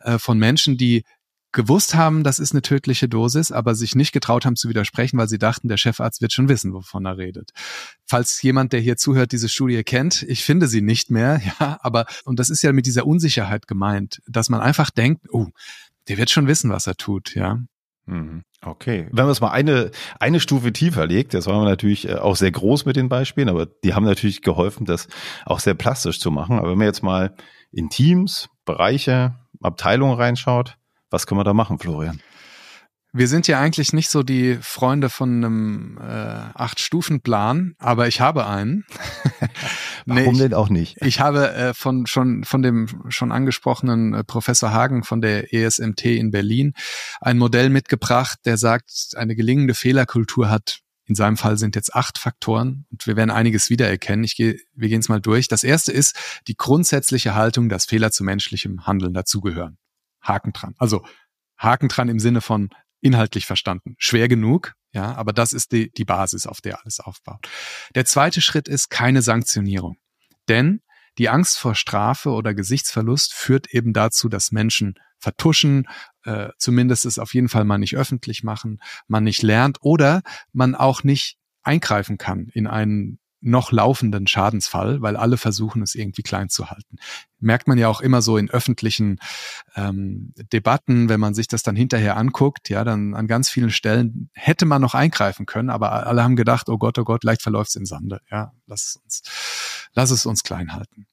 äh, 0.00 0.18
von 0.18 0.38
Menschen, 0.38 0.76
die 0.76 1.04
gewusst 1.52 1.94
haben, 1.94 2.22
das 2.22 2.38
ist 2.38 2.52
eine 2.52 2.62
tödliche 2.62 3.08
Dosis, 3.08 3.52
aber 3.52 3.74
sich 3.74 3.94
nicht 3.94 4.12
getraut 4.12 4.46
haben 4.46 4.56
zu 4.56 4.68
widersprechen, 4.68 5.18
weil 5.18 5.28
sie 5.28 5.38
dachten, 5.38 5.68
der 5.68 5.76
Chefarzt 5.76 6.22
wird 6.22 6.32
schon 6.32 6.48
wissen, 6.48 6.72
wovon 6.72 7.06
er 7.06 7.18
redet. 7.18 7.50
Falls 8.06 8.40
jemand, 8.42 8.72
der 8.72 8.80
hier 8.80 8.96
zuhört, 8.96 9.32
diese 9.32 9.48
Studie 9.48 9.82
kennt, 9.82 10.22
ich 10.22 10.44
finde 10.44 10.68
sie 10.68 10.82
nicht 10.82 11.10
mehr, 11.10 11.40
ja, 11.60 11.78
aber, 11.80 12.06
und 12.24 12.38
das 12.38 12.50
ist 12.50 12.62
ja 12.62 12.72
mit 12.72 12.86
dieser 12.86 13.06
Unsicherheit 13.06 13.66
gemeint, 13.66 14.22
dass 14.26 14.48
man 14.48 14.60
einfach 14.60 14.90
denkt, 14.90 15.26
oh, 15.30 15.48
der 16.08 16.18
wird 16.18 16.30
schon 16.30 16.46
wissen, 16.46 16.70
was 16.70 16.86
er 16.86 16.96
tut, 16.96 17.34
ja. 17.34 17.58
Mhm. 18.06 18.42
Okay. 18.62 19.08
Wenn 19.10 19.24
man 19.24 19.32
es 19.32 19.40
mal 19.40 19.52
eine, 19.52 19.90
eine 20.18 20.40
Stufe 20.40 20.72
tiefer 20.72 21.06
legt, 21.06 21.32
das 21.32 21.46
war 21.46 21.64
natürlich 21.64 22.08
äh, 22.08 22.16
auch 22.16 22.36
sehr 22.36 22.50
groß 22.50 22.84
mit 22.84 22.96
den 22.96 23.08
Beispielen, 23.08 23.48
aber 23.48 23.66
die 23.66 23.94
haben 23.94 24.04
natürlich 24.04 24.42
geholfen, 24.42 24.84
das 24.84 25.08
auch 25.46 25.60
sehr 25.60 25.74
plastisch 25.74 26.20
zu 26.20 26.30
machen. 26.30 26.58
Aber 26.58 26.70
wenn 26.70 26.78
man 26.78 26.86
jetzt 26.86 27.02
mal 27.02 27.34
in 27.72 27.88
Teams, 27.88 28.50
Bereiche, 28.66 29.36
Abteilungen 29.62 30.14
reinschaut, 30.14 30.76
was 31.10 31.26
können 31.26 31.40
wir 31.40 31.44
da 31.44 31.54
machen, 31.54 31.78
Florian? 31.78 32.20
Wir 33.12 33.26
sind 33.26 33.48
ja 33.48 33.58
eigentlich 33.58 33.92
nicht 33.92 34.08
so 34.08 34.22
die 34.22 34.56
Freunde 34.62 35.10
von 35.10 35.44
einem 35.44 35.98
äh, 35.98 36.04
Acht-Stufen-Plan, 36.54 37.74
aber 37.78 38.06
ich 38.06 38.20
habe 38.20 38.46
einen. 38.46 38.84
nee, 40.06 40.20
Warum 40.20 40.38
denn 40.38 40.54
auch 40.54 40.68
nicht? 40.68 40.96
Ich 41.02 41.18
habe 41.18 41.52
äh, 41.52 41.74
von 41.74 42.06
schon 42.06 42.44
von 42.44 42.62
dem 42.62 42.86
schon 43.08 43.32
angesprochenen 43.32 44.14
äh, 44.14 44.22
Professor 44.22 44.72
Hagen 44.72 45.02
von 45.02 45.20
der 45.20 45.52
ESMT 45.52 46.04
in 46.04 46.30
Berlin 46.30 46.74
ein 47.20 47.36
Modell 47.36 47.68
mitgebracht, 47.68 48.38
der 48.44 48.56
sagt, 48.56 49.14
eine 49.16 49.34
gelingende 49.34 49.74
Fehlerkultur 49.74 50.48
hat 50.48 50.80
in 51.10 51.16
seinem 51.16 51.36
Fall 51.36 51.58
sind 51.58 51.74
jetzt 51.74 51.92
acht 51.96 52.18
Faktoren 52.18 52.86
und 52.92 53.04
wir 53.08 53.16
werden 53.16 53.32
einiges 53.32 53.68
wiedererkennen. 53.68 54.24
Ich 54.24 54.36
gehe, 54.36 54.60
wir 54.76 54.88
gehen 54.88 55.00
es 55.00 55.08
mal 55.08 55.20
durch. 55.20 55.48
Das 55.48 55.64
erste 55.64 55.90
ist 55.90 56.14
die 56.46 56.56
grundsätzliche 56.56 57.34
Haltung, 57.34 57.68
dass 57.68 57.84
Fehler 57.84 58.12
zu 58.12 58.22
menschlichem 58.22 58.86
Handeln 58.86 59.12
dazugehören. 59.12 59.76
Haken 60.22 60.52
dran. 60.52 60.74
Also 60.78 61.04
Haken 61.56 61.88
dran 61.88 62.08
im 62.08 62.18
Sinne 62.18 62.40
von 62.40 62.70
inhaltlich 63.00 63.46
verstanden. 63.46 63.94
Schwer 63.98 64.28
genug, 64.28 64.74
ja, 64.92 65.14
aber 65.14 65.32
das 65.32 65.52
ist 65.52 65.72
die, 65.72 65.90
die 65.90 66.04
Basis, 66.04 66.46
auf 66.46 66.60
der 66.60 66.80
alles 66.82 67.00
aufbaut. 67.00 67.48
Der 67.94 68.04
zweite 68.04 68.40
Schritt 68.40 68.68
ist 68.68 68.90
keine 68.90 69.22
Sanktionierung. 69.22 69.96
Denn 70.48 70.82
die 71.18 71.28
Angst 71.28 71.58
vor 71.58 71.74
Strafe 71.74 72.30
oder 72.30 72.54
Gesichtsverlust 72.54 73.34
führt 73.34 73.68
eben 73.70 73.92
dazu, 73.92 74.28
dass 74.28 74.52
Menschen 74.52 74.94
vertuschen, 75.18 75.86
äh, 76.24 76.48
zumindest 76.58 77.04
es 77.04 77.18
auf 77.18 77.34
jeden 77.34 77.48
Fall 77.48 77.64
mal 77.64 77.78
nicht 77.78 77.96
öffentlich 77.96 78.42
machen, 78.42 78.80
man 79.06 79.24
nicht 79.24 79.42
lernt 79.42 79.78
oder 79.80 80.22
man 80.52 80.74
auch 80.74 81.04
nicht 81.04 81.38
eingreifen 81.62 82.18
kann 82.18 82.48
in 82.52 82.66
einen 82.66 83.19
noch 83.40 83.72
laufenden 83.72 84.26
Schadensfall, 84.26 85.00
weil 85.00 85.16
alle 85.16 85.38
versuchen, 85.38 85.82
es 85.82 85.94
irgendwie 85.94 86.22
klein 86.22 86.48
zu 86.48 86.70
halten. 86.70 86.98
Merkt 87.38 87.68
man 87.68 87.78
ja 87.78 87.88
auch 87.88 88.00
immer 88.00 88.20
so 88.22 88.36
in 88.36 88.50
öffentlichen 88.50 89.18
ähm, 89.74 90.34
Debatten, 90.52 91.08
wenn 91.08 91.20
man 91.20 91.34
sich 91.34 91.48
das 91.48 91.62
dann 91.62 91.76
hinterher 91.76 92.16
anguckt, 92.16 92.68
ja, 92.68 92.84
dann 92.84 93.14
an 93.14 93.26
ganz 93.26 93.48
vielen 93.48 93.70
Stellen 93.70 94.30
hätte 94.34 94.66
man 94.66 94.82
noch 94.82 94.94
eingreifen 94.94 95.46
können, 95.46 95.70
aber 95.70 96.06
alle 96.06 96.22
haben 96.22 96.36
gedacht, 96.36 96.68
oh 96.68 96.78
Gott, 96.78 96.98
oh 96.98 97.04
Gott, 97.04 97.24
leicht 97.24 97.42
verläuft 97.42 97.70
es 97.70 97.76
im 97.76 97.86
Sande. 97.86 98.20
Ja, 98.30 98.52
lass 98.66 98.86
es 98.86 98.96
uns, 98.96 99.22
lass 99.94 100.10
es 100.10 100.26
uns 100.26 100.42
klein 100.42 100.72
halten. 100.74 101.06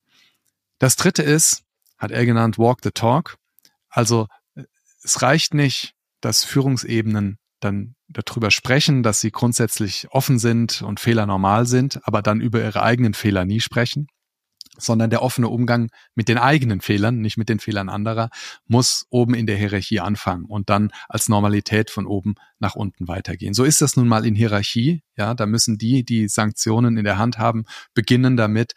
Das 0.80 0.96
dritte 0.96 1.24
ist, 1.24 1.63
hat 1.98 2.12
er 2.12 2.26
genannt, 2.26 2.58
walk 2.58 2.80
the 2.84 2.92
talk. 2.92 3.38
Also 3.90 4.28
es 5.02 5.22
reicht 5.22 5.54
nicht, 5.54 5.96
dass 6.22 6.44
Führungsebenen 6.44 7.40
dann 7.60 7.96
darüber 8.08 8.52
sprechen, 8.52 9.04
dass 9.04 9.20
sie 9.20 9.32
grundsätzlich 9.32 10.08
offen 10.12 10.39
sind 10.39 10.82
und 10.82 11.00
Fehler 11.00 11.26
normal 11.26 11.65
sind, 11.65 12.00
aber 12.04 12.22
dann 12.22 12.41
über 12.41 12.62
ihre 12.62 12.84
eigenen 12.84 13.13
Fehler 13.13 13.46
nie 13.46 13.60
sprechen, 13.60 14.08
sondern 14.78 15.10
der 15.10 15.22
offene 15.24 15.50
Umgang 15.50 15.89
mit 16.15 16.30
den 16.30 16.38
eigenen 16.38 16.82
Fehlern, 16.82 17.20
nicht 17.20 17.38
mit 17.38 17.50
den 17.50 17.60
Fehlern 17.60 17.89
anderer, 17.89 18.30
muss 18.67 19.06
oben 19.10 19.34
in 19.34 19.48
der 19.48 19.58
Hierarchie 19.58 20.00
anfangen 20.00 20.46
und 20.46 20.70
dann 20.70 20.91
als 21.10 21.30
Normalität 21.30 21.89
von 21.89 22.06
oben 22.06 22.36
nach 22.60 22.76
unten 22.76 23.08
weitergehen. 23.08 23.54
So 23.54 23.63
ist 23.63 23.82
das 23.82 23.98
nun 23.98 24.08
mal 24.08 24.26
in 24.26 24.36
Hierarchie. 24.36 25.02
Ja, 25.15 25.34
da 25.34 25.46
müssen 25.46 25.78
die, 25.78 26.04
die 26.04 26.28
Sanktionen 26.28 26.98
in 26.98 27.04
der 27.04 27.17
Hand 27.17 27.38
haben, 27.39 27.65
beginnen 27.93 28.38
damit, 28.38 28.74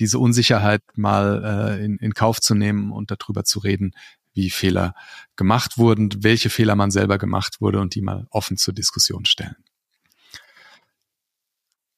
diese 0.00 0.18
Unsicherheit 0.18 0.82
mal 0.96 1.78
äh, 1.78 1.84
in, 1.84 1.98
in 1.98 2.14
Kauf 2.14 2.40
zu 2.40 2.54
nehmen 2.54 2.90
und 2.90 3.10
darüber 3.12 3.44
zu 3.44 3.60
reden, 3.60 3.92
wie 4.34 4.50
Fehler 4.50 4.94
gemacht 5.36 5.78
wurden, 5.78 6.10
welche 6.22 6.50
Fehler 6.50 6.76
man 6.76 6.90
selber 6.90 7.18
gemacht 7.18 7.60
wurde 7.60 7.80
und 7.80 7.94
die 7.94 8.02
mal 8.02 8.26
offen 8.30 8.56
zur 8.56 8.74
Diskussion 8.74 9.24
stellen. 9.24 9.56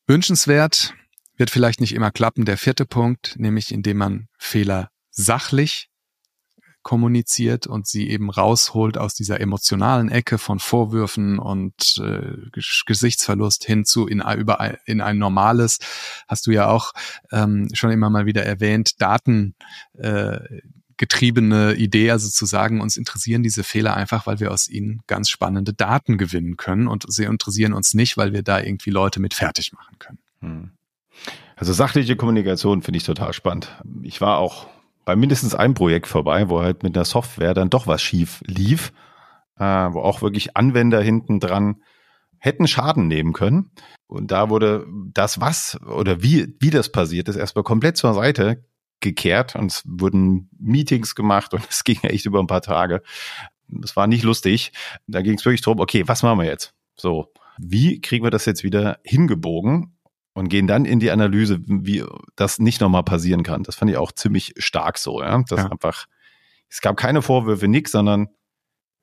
Wünschenswert 0.07 0.95
wird 1.37 1.51
vielleicht 1.51 1.81
nicht 1.81 1.95
immer 1.95 2.11
klappen. 2.11 2.45
Der 2.45 2.59
vierte 2.59 2.87
Punkt, 2.87 3.35
nämlich 3.39 3.73
indem 3.73 3.99
man 3.99 4.29
Fehler 4.39 4.91
sachlich 5.11 5.91
kommuniziert 6.87 7.67
und 7.67 7.89
sie 7.89 8.09
eben 8.09 8.31
rausholt 8.31 8.97
aus 8.97 9.15
dieser 9.15 9.41
emotionalen 9.41 10.09
Ecke 10.09 10.39
von 10.39 10.61
Vorwürfen 10.61 11.41
und 11.41 12.01
äh, 12.01 12.37
Gesichtsverlust 12.87 13.65
hin 13.65 13.85
zu 13.85 14.07
in, 14.07 14.21
über, 14.21 14.79
in 14.87 15.01
ein 15.01 15.19
normales, 15.19 15.81
hast 16.29 16.47
du 16.47 16.53
ja 16.53 16.69
auch 16.69 16.93
ähm, 17.33 17.69
schon 17.73 17.91
immer 17.91 18.09
mal 18.09 18.25
wieder 18.25 18.47
erwähnt, 18.47 19.03
Daten 19.03 19.57
äh, 19.99 20.39
getriebene 20.97 21.75
Idee, 21.75 22.11
also 22.11 22.29
zu 22.29 22.47
sagen, 22.47 22.81
uns 22.81 22.97
interessieren 22.97 23.43
diese 23.43 23.65
Fehler 23.65 23.97
einfach, 23.97 24.27
weil 24.27 24.41
wir 24.41 24.51
aus 24.51 24.69
ihnen 24.69 25.03
ganz 25.07 25.29
spannende 25.29 25.75
Daten 25.75 26.19
gewinnen 26.19 26.57
können 26.57 26.89
und 26.89 27.05
sie 27.09 27.25
interessieren 27.25 27.75
uns 27.75 27.95
nicht, 27.95 28.17
weil 28.17 28.33
wir 28.33 28.43
da 28.43 28.61
irgendwie 28.61 28.91
Leute 28.91 29.21
mit 29.21 29.35
fertig 29.35 29.73
machen 29.73 29.97
können. 29.99 30.19
Hm. 30.41 30.71
Also 31.57 31.73
sachliche 31.73 32.17
Kommunikation 32.17 32.83
finde 32.83 32.99
ich 32.99 33.05
total 33.05 33.33
spannend. 33.33 33.71
Ich 34.03 34.21
war 34.21 34.39
auch 34.39 34.67
bei 35.05 35.17
mindestens 35.17 35.55
einem 35.55 35.75
Projekt 35.75 36.07
vorbei, 36.07 36.49
wo 36.49 36.61
halt 36.61 36.83
mit 36.83 36.97
der 36.97 37.05
Software 37.05 37.55
dann 37.55 37.71
doch 37.71 37.87
was 37.87 38.03
schief 38.03 38.43
lief, 38.47 38.93
äh, 39.59 39.65
wo 39.65 40.01
auch 40.01 40.21
wirklich 40.21 40.57
Anwender 40.57 41.01
hinten 41.01 41.41
dran 41.41 41.77
hätten 42.39 42.69
Schaden 42.69 43.09
nehmen 43.09 43.33
können. 43.33 43.71
Und 44.07 44.31
da 44.31 44.51
wurde 44.51 44.87
das, 45.13 45.41
was 45.41 45.81
oder 45.83 46.23
wie, 46.23 46.55
wie 46.61 46.71
das 46.71 46.93
passiert 46.93 47.29
ist, 47.29 47.37
erstmal 47.37 47.65
komplett 47.65 47.97
zur 47.97 48.15
Seite 48.15 48.65
gekehrt 49.07 49.57
und 49.57 49.73
es 49.73 49.83
wurden 49.87 50.51
Meetings 50.59 51.15
gemacht 51.15 51.55
und 51.55 51.67
es 51.71 51.85
ging 51.85 52.01
echt 52.03 52.27
über 52.27 52.41
ein 52.41 52.47
paar 52.47 52.63
Tage. 52.63 53.03
Es 53.83 53.97
war 53.97 54.07
nicht 54.07 54.23
lustig. 54.23 54.73
Da 55.07 55.23
ging 55.23 55.35
es 55.35 55.45
wirklich 55.45 55.63
darum, 55.63 55.81
okay, 55.81 56.07
was 56.07 56.23
machen 56.23 56.39
wir 56.39 56.47
jetzt? 56.47 56.75
So, 56.97 57.33
wie 57.59 58.01
kriegen 58.01 58.25
wir 58.25 58.31
das 58.31 58.45
jetzt 58.45 58.65
wieder 58.65 58.99
hingebogen? 59.03 59.97
und 60.37 60.51
gehen 60.51 60.67
dann 60.67 60.85
in 60.85 61.01
die 61.01 61.11
Analyse, 61.11 61.61
wie 61.67 62.05
das 62.37 62.59
nicht 62.59 62.83
nochmal 62.83 63.05
passieren 63.05 63.43
kann. 63.43 63.63
Das 63.63 63.75
fand 63.75 63.91
ich 63.91 63.97
auch 63.97 64.13
ziemlich 64.13 64.53
stark 64.59 64.99
so, 64.99 65.23
ja. 65.23 65.43
Das 65.49 65.61
ja. 65.61 65.71
einfach, 65.71 66.05
es 66.69 66.83
gab 66.83 66.99
keine 66.99 67.23
Vorwürfe, 67.23 67.69
nix, 67.69 67.93
sondern 67.93 68.29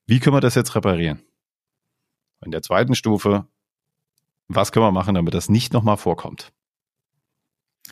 wie 0.06 0.20
können 0.20 0.36
wir 0.36 0.42
das 0.42 0.54
jetzt 0.54 0.76
reparieren? 0.76 1.24
In 2.46 2.52
der 2.52 2.62
zweiten 2.62 2.94
Stufe, 2.94 3.48
was 4.48 4.72
können 4.72 4.86
wir 4.86 4.92
machen, 4.92 5.16
damit 5.16 5.34
das 5.34 5.50
nicht 5.50 5.74
nochmal 5.74 5.98
vorkommt? 5.98 6.54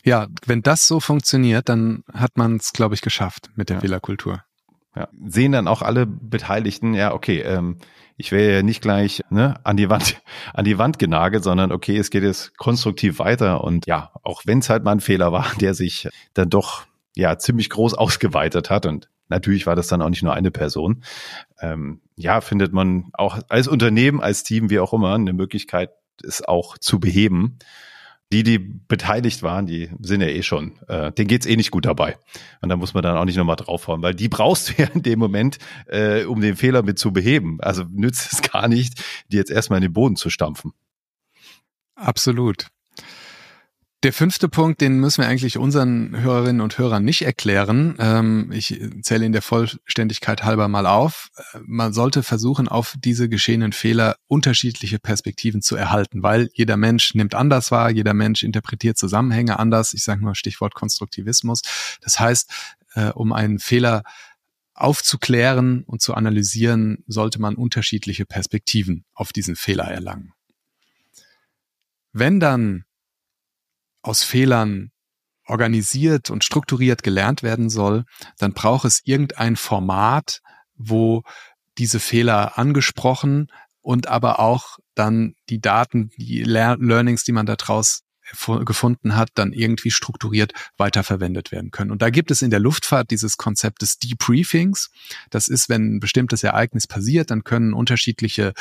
Ja, 0.04 0.28
wenn 0.46 0.62
das 0.62 0.88
so 0.88 1.00
funktioniert, 1.00 1.70
dann 1.70 2.04
hat 2.14 2.38
man 2.38 2.58
es, 2.58 2.74
glaube 2.74 2.96
ich, 2.96 3.02
geschafft 3.02 3.50
mit 3.56 3.70
der 3.70 3.78
ja. 3.78 3.82
Fehlerkultur. 3.82 4.44
Ja. 4.96 5.08
Sehen 5.26 5.54
dann 5.54 5.68
auch 5.68 5.82
alle 5.82 6.06
Beteiligten, 6.06 6.94
ja, 6.94 7.14
okay, 7.14 7.40
ähm, 7.42 7.78
ich 8.18 8.32
wäre 8.32 8.56
ja 8.56 8.62
nicht 8.62 8.82
gleich 8.82 9.22
ne, 9.30 9.60
an 9.64 9.78
die 9.78 9.90
Wand, 9.90 10.22
an 10.54 10.66
die 10.66 10.78
Wand 10.78 11.00
genagelt, 11.00 11.44
sondern 11.44 11.72
okay, 11.72 11.98
es 11.98 12.10
geht 12.10 12.24
jetzt 12.24 12.58
konstruktiv 12.58 13.20
weiter 13.20 13.64
und 13.64 13.86
ja, 13.88 14.12
auch 14.24 14.42
wenn 14.46 14.60
es 14.60 14.70
halt 14.70 14.84
mal 14.84 14.92
ein 14.92 15.00
Fehler 15.00 15.32
war, 15.32 15.48
der 15.60 15.74
sich 15.74 16.10
dann 16.34 16.50
doch 16.50 16.86
ja 17.16 17.38
ziemlich 17.38 17.70
groß 17.70 17.94
ausgeweitet 17.96 18.70
hat 18.70 18.86
und 18.86 19.10
natürlich 19.30 19.66
war 19.66 19.76
das 19.76 19.88
dann 19.88 20.02
auch 20.02 20.10
nicht 20.10 20.24
nur 20.24 20.34
eine 20.34 20.52
Person. 20.52 21.04
Ähm, 21.62 22.02
ja, 22.18 22.42
findet 22.42 22.74
man 22.74 23.12
auch 23.14 23.40
als 23.48 23.70
Unternehmen, 23.70 24.20
als 24.20 24.44
Team, 24.44 24.70
wie 24.70 24.80
auch 24.80 24.94
immer, 24.94 25.16
eine 25.16 25.34
Möglichkeit, 25.34 25.92
es 26.22 26.44
auch 26.44 26.78
zu 26.78 27.00
beheben 27.00 27.58
die, 28.32 28.44
die 28.44 28.60
beteiligt 28.60 29.44
waren, 29.44 29.66
die 29.66 29.90
sind 30.00 30.22
ja 30.22 30.28
eh 30.28 30.44
schon, 30.44 30.80
äh, 30.88 31.12
denen 31.12 31.28
geht's 31.28 31.46
eh 31.46 31.56
nicht 31.56 31.72
gut 31.72 31.86
dabei. 31.86 32.18
Und 32.62 32.70
da 32.70 32.78
muss 32.78 32.94
man 32.94 33.04
dann 33.04 33.18
auch 33.18 33.26
nicht 33.26 33.36
nochmal 33.36 33.58
draufhauen, 33.58 34.02
weil 34.02 34.16
die 34.16 34.30
brauchst 34.30 34.70
du 34.70 34.74
ja 34.82 34.88
in 34.94 35.04
dem 35.04 35.20
Moment, 35.20 35.58
äh, 35.88 36.24
um 36.24 36.42
den 36.42 36.56
Fehler 36.56 36.84
mit 36.84 36.98
zu 36.98 37.12
beheben. 37.12 37.60
Also 37.62 37.84
nützt 37.90 38.32
es 38.32 38.42
gar 38.42 38.68
nicht, 38.68 39.04
die 39.32 39.38
jetzt 39.38 39.52
erstmal 39.52 39.78
in 39.78 39.84
den 39.84 39.94
Boden 39.94 40.16
zu 40.16 40.30
stampfen. 40.30 40.74
Absolut. 41.96 42.68
Der 44.04 44.14
fünfte 44.14 44.50
Punkt, 44.50 44.82
den 44.82 45.00
müssen 45.00 45.22
wir 45.22 45.28
eigentlich 45.28 45.60
unseren 45.60 46.20
Hörerinnen 46.20 46.62
und 46.62 46.80
Hörern 46.80 47.04
nicht 47.04 47.22
erklären. 47.22 47.96
Ähm, 48.00 48.52
ich 48.52 48.82
zähle 49.04 49.26
ihn 49.26 49.32
der 49.32 49.44
Vollständigkeit 49.44 50.44
halber 50.44 50.68
mal 50.68 50.88
auf. 50.88 51.30
Man 51.64 51.94
sollte 51.94 52.24
versuchen, 52.24 52.68
auf 52.68 52.96
diese 52.98 53.30
geschehenen 53.30 53.74
Fehler 53.74 54.16
unterschiedliche 54.26 54.98
Perspektiven 54.98 55.62
zu 55.62 55.76
erhalten, 55.76 56.24
weil 56.24 56.50
jeder 56.54 56.78
Mensch 56.78 57.14
nimmt 57.14 57.36
anders 57.36 57.70
wahr, 57.70 57.92
jeder 57.92 58.16
Mensch 58.16 58.42
interpretiert 58.42 58.98
Zusammenhänge 58.98 59.60
anders. 59.60 59.94
Ich 59.94 60.02
sage 60.04 60.24
nur 60.24 60.34
Stichwort 60.34 60.74
Konstruktivismus. 60.74 61.62
Das 62.02 62.20
heißt, 62.20 62.50
äh, 62.96 63.10
um 63.12 63.32
einen 63.32 63.60
Fehler 63.60 64.02
aufzuklären 64.74 65.84
und 65.84 66.02
zu 66.02 66.16
analysieren, 66.16 67.04
sollte 67.06 67.40
man 67.40 67.54
unterschiedliche 67.54 68.26
Perspektiven 68.26 69.06
auf 69.14 69.32
diesen 69.32 69.56
Fehler 69.56 69.84
erlangen. 69.84 70.34
Wenn 72.14 72.40
dann 72.40 72.86
aus 74.02 74.24
Fehlern 74.24 74.92
organisiert 75.46 76.30
und 76.30 76.44
strukturiert 76.44 77.04
gelernt 77.04 77.44
werden 77.44 77.70
soll, 77.70 78.06
dann 78.38 78.54
braucht 78.54 78.86
es 78.86 79.02
irgendein 79.04 79.56
Format, 79.56 80.40
wo 80.76 81.24
diese 81.78 82.00
Fehler 82.00 82.58
angesprochen 82.58 83.48
und 83.82 84.08
aber 84.08 84.40
auch 84.40 84.78
dann 84.96 85.34
die 85.50 85.60
Daten, 85.60 86.10
die 86.18 86.44
Learnings, 86.44 87.24
die 87.24 87.32
man 87.32 87.46
daraus 87.46 88.02
gefunden 88.66 89.16
hat, 89.16 89.30
dann 89.36 89.54
irgendwie 89.54 89.92
strukturiert 89.92 90.54
weiterverwendet 90.78 91.52
werden 91.52 91.72
können. 91.72 91.92
Und 91.92 92.02
da 92.02 92.10
gibt 92.10 92.32
es 92.32 92.42
in 92.42 92.50
der 92.50 92.60
Luftfahrt 92.60 93.12
dieses 93.12 93.38
Konzept 93.38 93.82
des 93.82 93.98
Debriefings. 94.00 94.92
Das 95.30 95.48
ist, 95.48 95.70
wenn 95.70 95.96
ein 95.96 96.00
bestimmtes 96.00 96.44
Ereignis 96.44 96.88
passiert, 96.88 97.32
dann 97.32 97.44
können 97.44 97.74
unterschiedliche 97.74 98.54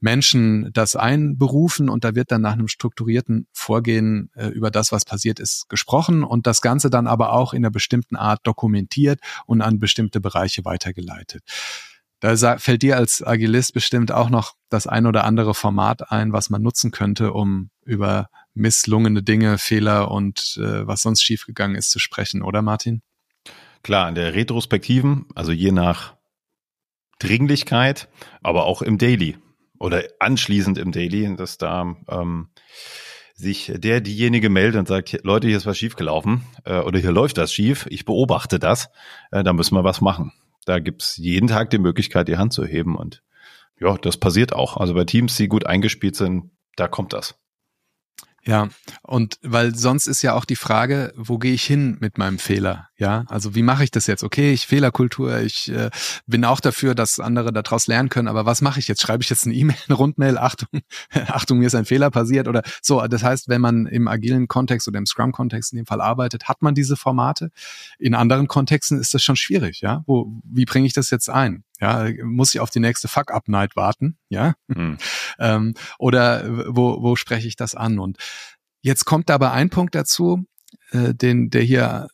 Menschen 0.00 0.72
das 0.72 0.96
einberufen 0.96 1.88
und 1.88 2.04
da 2.04 2.14
wird 2.14 2.32
dann 2.32 2.42
nach 2.42 2.52
einem 2.52 2.68
strukturierten 2.68 3.46
Vorgehen 3.52 4.30
äh, 4.34 4.48
über 4.48 4.70
das, 4.70 4.92
was 4.92 5.04
passiert 5.04 5.40
ist, 5.40 5.68
gesprochen 5.68 6.24
und 6.24 6.46
das 6.46 6.60
Ganze 6.60 6.90
dann 6.90 7.06
aber 7.06 7.32
auch 7.32 7.52
in 7.52 7.64
einer 7.64 7.70
bestimmten 7.70 8.16
Art 8.16 8.40
dokumentiert 8.44 9.20
und 9.46 9.62
an 9.62 9.78
bestimmte 9.78 10.20
Bereiche 10.20 10.64
weitergeleitet. 10.64 11.42
Da 12.22 12.58
fällt 12.58 12.82
dir 12.82 12.96
als 12.96 13.20
Agilist 13.26 13.74
bestimmt 13.74 14.12
auch 14.12 14.30
noch 14.30 14.54
das 14.68 14.86
ein 14.86 15.06
oder 15.06 15.24
andere 15.24 15.54
Format 15.54 16.12
ein, 16.12 16.32
was 16.32 16.50
man 16.50 16.62
nutzen 16.62 16.92
könnte, 16.92 17.32
um 17.32 17.70
über 17.84 18.28
misslungene 18.54 19.22
Dinge, 19.22 19.58
Fehler 19.58 20.10
und 20.10 20.58
äh, 20.60 20.86
was 20.86 21.02
sonst 21.02 21.22
schiefgegangen 21.22 21.76
ist 21.76 21.90
zu 21.90 21.98
sprechen, 21.98 22.42
oder 22.42 22.62
Martin? 22.62 23.02
Klar, 23.82 24.08
in 24.08 24.14
der 24.14 24.34
Retrospektiven, 24.34 25.26
also 25.34 25.52
je 25.52 25.72
nach 25.72 26.14
Dringlichkeit, 27.18 28.08
aber 28.42 28.66
auch 28.66 28.82
im 28.82 28.98
Daily 28.98 29.36
oder 29.78 30.04
anschließend 30.20 30.78
im 30.78 30.92
Daily, 30.92 31.34
dass 31.36 31.58
da 31.58 31.96
ähm, 32.08 32.48
sich 33.34 33.72
der 33.74 34.00
diejenige 34.00 34.50
meldet 34.50 34.78
und 34.78 34.88
sagt, 34.88 35.18
Leute, 35.24 35.48
hier 35.48 35.56
ist 35.56 35.66
was 35.66 35.78
schiefgelaufen 35.78 36.42
äh, 36.64 36.78
oder 36.78 37.00
hier 37.00 37.12
läuft 37.12 37.38
das 37.38 37.52
schief, 37.52 37.86
ich 37.90 38.04
beobachte 38.04 38.58
das, 38.58 38.90
äh, 39.32 39.42
da 39.42 39.52
müssen 39.52 39.74
wir 39.74 39.84
was 39.84 40.00
machen. 40.00 40.32
Da 40.64 40.78
gibt's 40.78 41.16
jeden 41.16 41.48
Tag 41.48 41.70
die 41.70 41.78
Möglichkeit, 41.78 42.28
die 42.28 42.36
Hand 42.36 42.52
zu 42.52 42.64
heben 42.64 42.96
und 42.96 43.22
ja, 43.80 43.96
das 43.98 44.16
passiert 44.16 44.52
auch. 44.52 44.76
Also 44.76 44.94
bei 44.94 45.04
Teams, 45.04 45.36
die 45.36 45.48
gut 45.48 45.66
eingespielt 45.66 46.14
sind, 46.14 46.52
da 46.76 46.86
kommt 46.86 47.12
das. 47.12 47.34
Ja, 48.44 48.70
und 49.02 49.38
weil 49.42 49.72
sonst 49.76 50.08
ist 50.08 50.22
ja 50.22 50.34
auch 50.34 50.44
die 50.44 50.56
Frage, 50.56 51.12
wo 51.16 51.38
gehe 51.38 51.52
ich 51.52 51.62
hin 51.62 51.96
mit 52.00 52.18
meinem 52.18 52.40
Fehler? 52.40 52.88
Ja, 52.96 53.24
also 53.28 53.54
wie 53.54 53.62
mache 53.62 53.84
ich 53.84 53.92
das 53.92 54.08
jetzt? 54.08 54.24
Okay, 54.24 54.52
ich 54.52 54.66
Fehlerkultur, 54.66 55.38
ich 55.38 55.70
äh, 55.70 55.90
bin 56.26 56.44
auch 56.44 56.58
dafür, 56.58 56.96
dass 56.96 57.20
andere 57.20 57.52
daraus 57.52 57.86
lernen 57.86 58.08
können, 58.08 58.26
aber 58.26 58.44
was 58.44 58.60
mache 58.60 58.80
ich 58.80 58.88
jetzt? 58.88 59.00
Schreibe 59.00 59.22
ich 59.22 59.30
jetzt 59.30 59.46
eine 59.46 59.54
E-Mail, 59.54 59.76
eine 59.86 59.96
Rundmail, 59.96 60.38
Achtung, 60.38 60.68
Achtung, 61.28 61.58
mir 61.58 61.68
ist 61.68 61.76
ein 61.76 61.84
Fehler 61.84 62.10
passiert 62.10 62.48
oder 62.48 62.62
so. 62.80 63.00
Das 63.06 63.22
heißt, 63.22 63.48
wenn 63.48 63.60
man 63.60 63.86
im 63.86 64.08
agilen 64.08 64.48
Kontext 64.48 64.88
oder 64.88 64.98
im 64.98 65.06
Scrum-Kontext 65.06 65.72
in 65.72 65.76
dem 65.76 65.86
Fall 65.86 66.00
arbeitet, 66.00 66.48
hat 66.48 66.62
man 66.62 66.74
diese 66.74 66.96
Formate. 66.96 67.50
In 68.00 68.16
anderen 68.16 68.48
Kontexten 68.48 68.98
ist 68.98 69.14
das 69.14 69.22
schon 69.22 69.36
schwierig, 69.36 69.82
ja. 69.82 70.02
Wo, 70.06 70.32
wie 70.42 70.64
bringe 70.64 70.86
ich 70.88 70.94
das 70.94 71.10
jetzt 71.10 71.30
ein? 71.30 71.62
Ja, 71.82 72.08
muss 72.22 72.54
ich 72.54 72.60
auf 72.60 72.70
die 72.70 72.78
nächste 72.78 73.08
Fuck-Up-Night 73.08 73.74
warten, 73.74 74.16
ja? 74.28 74.54
Mhm. 74.68 74.98
ähm, 75.40 75.74
oder 75.98 76.44
wo, 76.68 77.02
wo 77.02 77.16
spreche 77.16 77.48
ich 77.48 77.56
das 77.56 77.74
an? 77.74 77.98
Und 77.98 78.18
jetzt 78.82 79.04
kommt 79.04 79.32
aber 79.32 79.52
ein 79.52 79.68
Punkt 79.68 79.96
dazu, 79.96 80.46
äh, 80.92 81.12
den, 81.12 81.50
der 81.50 81.62
hier 81.62 82.06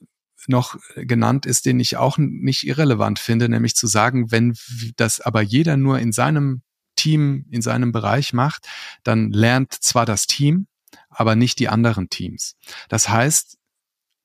noch 0.46 0.78
genannt 0.96 1.44
ist, 1.44 1.66
den 1.66 1.80
ich 1.80 1.98
auch 1.98 2.16
nicht 2.16 2.66
irrelevant 2.66 3.18
finde, 3.18 3.50
nämlich 3.50 3.76
zu 3.76 3.86
sagen, 3.86 4.32
wenn 4.32 4.54
das 4.96 5.20
aber 5.20 5.42
jeder 5.42 5.76
nur 5.76 5.98
in 5.98 6.12
seinem 6.12 6.62
Team, 6.96 7.44
in 7.50 7.60
seinem 7.60 7.92
Bereich 7.92 8.32
macht, 8.32 8.66
dann 9.04 9.30
lernt 9.30 9.74
zwar 9.74 10.06
das 10.06 10.26
Team, 10.26 10.66
aber 11.10 11.36
nicht 11.36 11.58
die 11.58 11.68
anderen 11.68 12.08
Teams. 12.08 12.56
Das 12.88 13.10
heißt, 13.10 13.58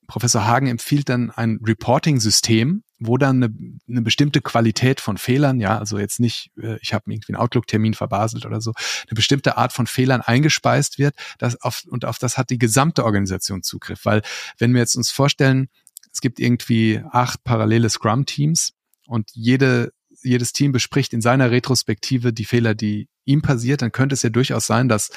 Professor 0.06 0.46
Hagen 0.46 0.68
empfiehlt 0.68 1.10
dann 1.10 1.30
ein 1.30 1.60
Reporting-System, 1.62 2.82
wo 2.98 3.18
dann 3.18 3.42
eine, 3.42 3.54
eine 3.88 4.02
bestimmte 4.02 4.40
Qualität 4.40 5.00
von 5.00 5.18
Fehlern, 5.18 5.60
ja, 5.60 5.78
also 5.78 5.98
jetzt 5.98 6.20
nicht, 6.20 6.50
äh, 6.60 6.78
ich 6.80 6.94
habe 6.94 7.04
irgendwie 7.12 7.32
einen 7.32 7.42
Outlook-Termin 7.42 7.94
verbaselt 7.94 8.46
oder 8.46 8.60
so, 8.60 8.72
eine 9.08 9.14
bestimmte 9.14 9.56
Art 9.56 9.72
von 9.72 9.86
Fehlern 9.86 10.20
eingespeist 10.20 10.98
wird, 10.98 11.14
das 11.38 11.60
auf, 11.60 11.82
und 11.88 12.04
auf 12.04 12.18
das 12.18 12.38
hat 12.38 12.50
die 12.50 12.58
gesamte 12.58 13.04
Organisation 13.04 13.62
Zugriff. 13.62 14.04
Weil 14.04 14.22
wenn 14.58 14.72
wir 14.72 14.80
jetzt 14.80 14.96
uns 14.96 15.10
vorstellen, 15.10 15.68
es 16.12 16.20
gibt 16.20 16.38
irgendwie 16.38 17.02
acht 17.10 17.42
parallele 17.42 17.90
Scrum-Teams 17.90 18.72
und 19.06 19.30
jede, 19.32 19.92
jedes 20.22 20.52
Team 20.52 20.72
bespricht 20.72 21.12
in 21.12 21.20
seiner 21.20 21.50
Retrospektive 21.50 22.32
die 22.32 22.44
Fehler, 22.44 22.74
die 22.74 23.08
ihm 23.24 23.42
passiert, 23.42 23.82
dann 23.82 23.92
könnte 23.92 24.14
es 24.14 24.22
ja 24.22 24.30
durchaus 24.30 24.66
sein, 24.66 24.88
dass 24.88 25.10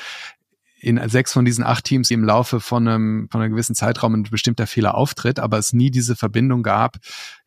in 0.80 1.02
sechs 1.10 1.34
von 1.34 1.46
diesen 1.46 1.64
acht 1.64 1.86
Teams 1.86 2.12
im 2.12 2.24
Laufe 2.24 2.60
von 2.60 2.88
einem, 2.88 3.28
von 3.32 3.42
einem 3.42 3.52
gewissen 3.52 3.76
Zeitraum 3.76 4.14
ein 4.14 4.24
bestimmter 4.24 4.68
Fehler 4.68 4.96
auftritt, 4.96 5.40
aber 5.40 5.58
es 5.58 5.74
nie 5.74 5.92
diese 5.92 6.16
Verbindung 6.16 6.64
gab, 6.64 6.98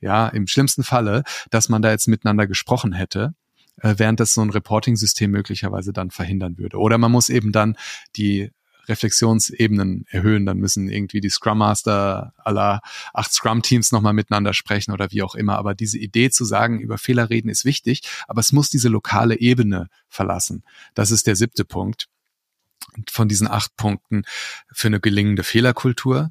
ja, 0.01 0.29
im 0.29 0.47
schlimmsten 0.47 0.83
Falle, 0.83 1.23
dass 1.51 1.69
man 1.69 1.83
da 1.83 1.91
jetzt 1.91 2.09
miteinander 2.09 2.47
gesprochen 2.47 2.93
hätte 2.93 3.35
äh, 3.83 3.95
während 3.97 4.21
das 4.21 4.35
so 4.35 4.43
ein 4.43 4.51
Reporting-System 4.51 5.31
möglicherweise 5.31 5.93
dann 5.93 6.11
verhindern 6.11 6.59
würde. 6.59 6.79
Oder 6.79 6.99
man 6.99 7.13
muss 7.13 7.29
eben 7.29 7.53
dann 7.53 7.77
die 8.17 8.51
Reflexionsebenen 8.89 10.05
erhöhen, 10.09 10.47
dann 10.47 10.59
müssen 10.59 10.89
irgendwie 10.89 11.21
die 11.21 11.31
Scrum 11.31 11.59
Master 11.59 12.33
aller 12.37 12.81
acht 13.15 13.33
Scrum-Teams 13.33 13.93
nochmal 13.93 14.13
miteinander 14.13 14.53
sprechen 14.53 14.93
oder 14.93 15.13
wie 15.13 15.23
auch 15.23 15.35
immer. 15.35 15.57
Aber 15.57 15.75
diese 15.75 15.99
Idee 15.99 16.31
zu 16.31 16.45
sagen, 16.45 16.81
über 16.81 16.99
Fehler 16.99 17.31
reden 17.31 17.49
ist 17.49 17.65
wichtig, 17.65 18.03
aber 18.27 18.41
es 18.41 18.53
muss 18.53 18.69
diese 18.69 18.89
lokale 18.89 19.39
Ebene 19.39 19.89
verlassen. 20.09 20.65
Das 20.95 21.11
ist 21.11 21.27
der 21.27 21.37
siebte 21.37 21.65
Punkt 21.65 22.09
von 23.11 23.29
diesen 23.29 23.49
acht 23.49 23.77
Punkten 23.77 24.25
für 24.73 24.89
eine 24.89 25.01
gelingende 25.01 25.45
Fehlerkultur. 25.45 26.31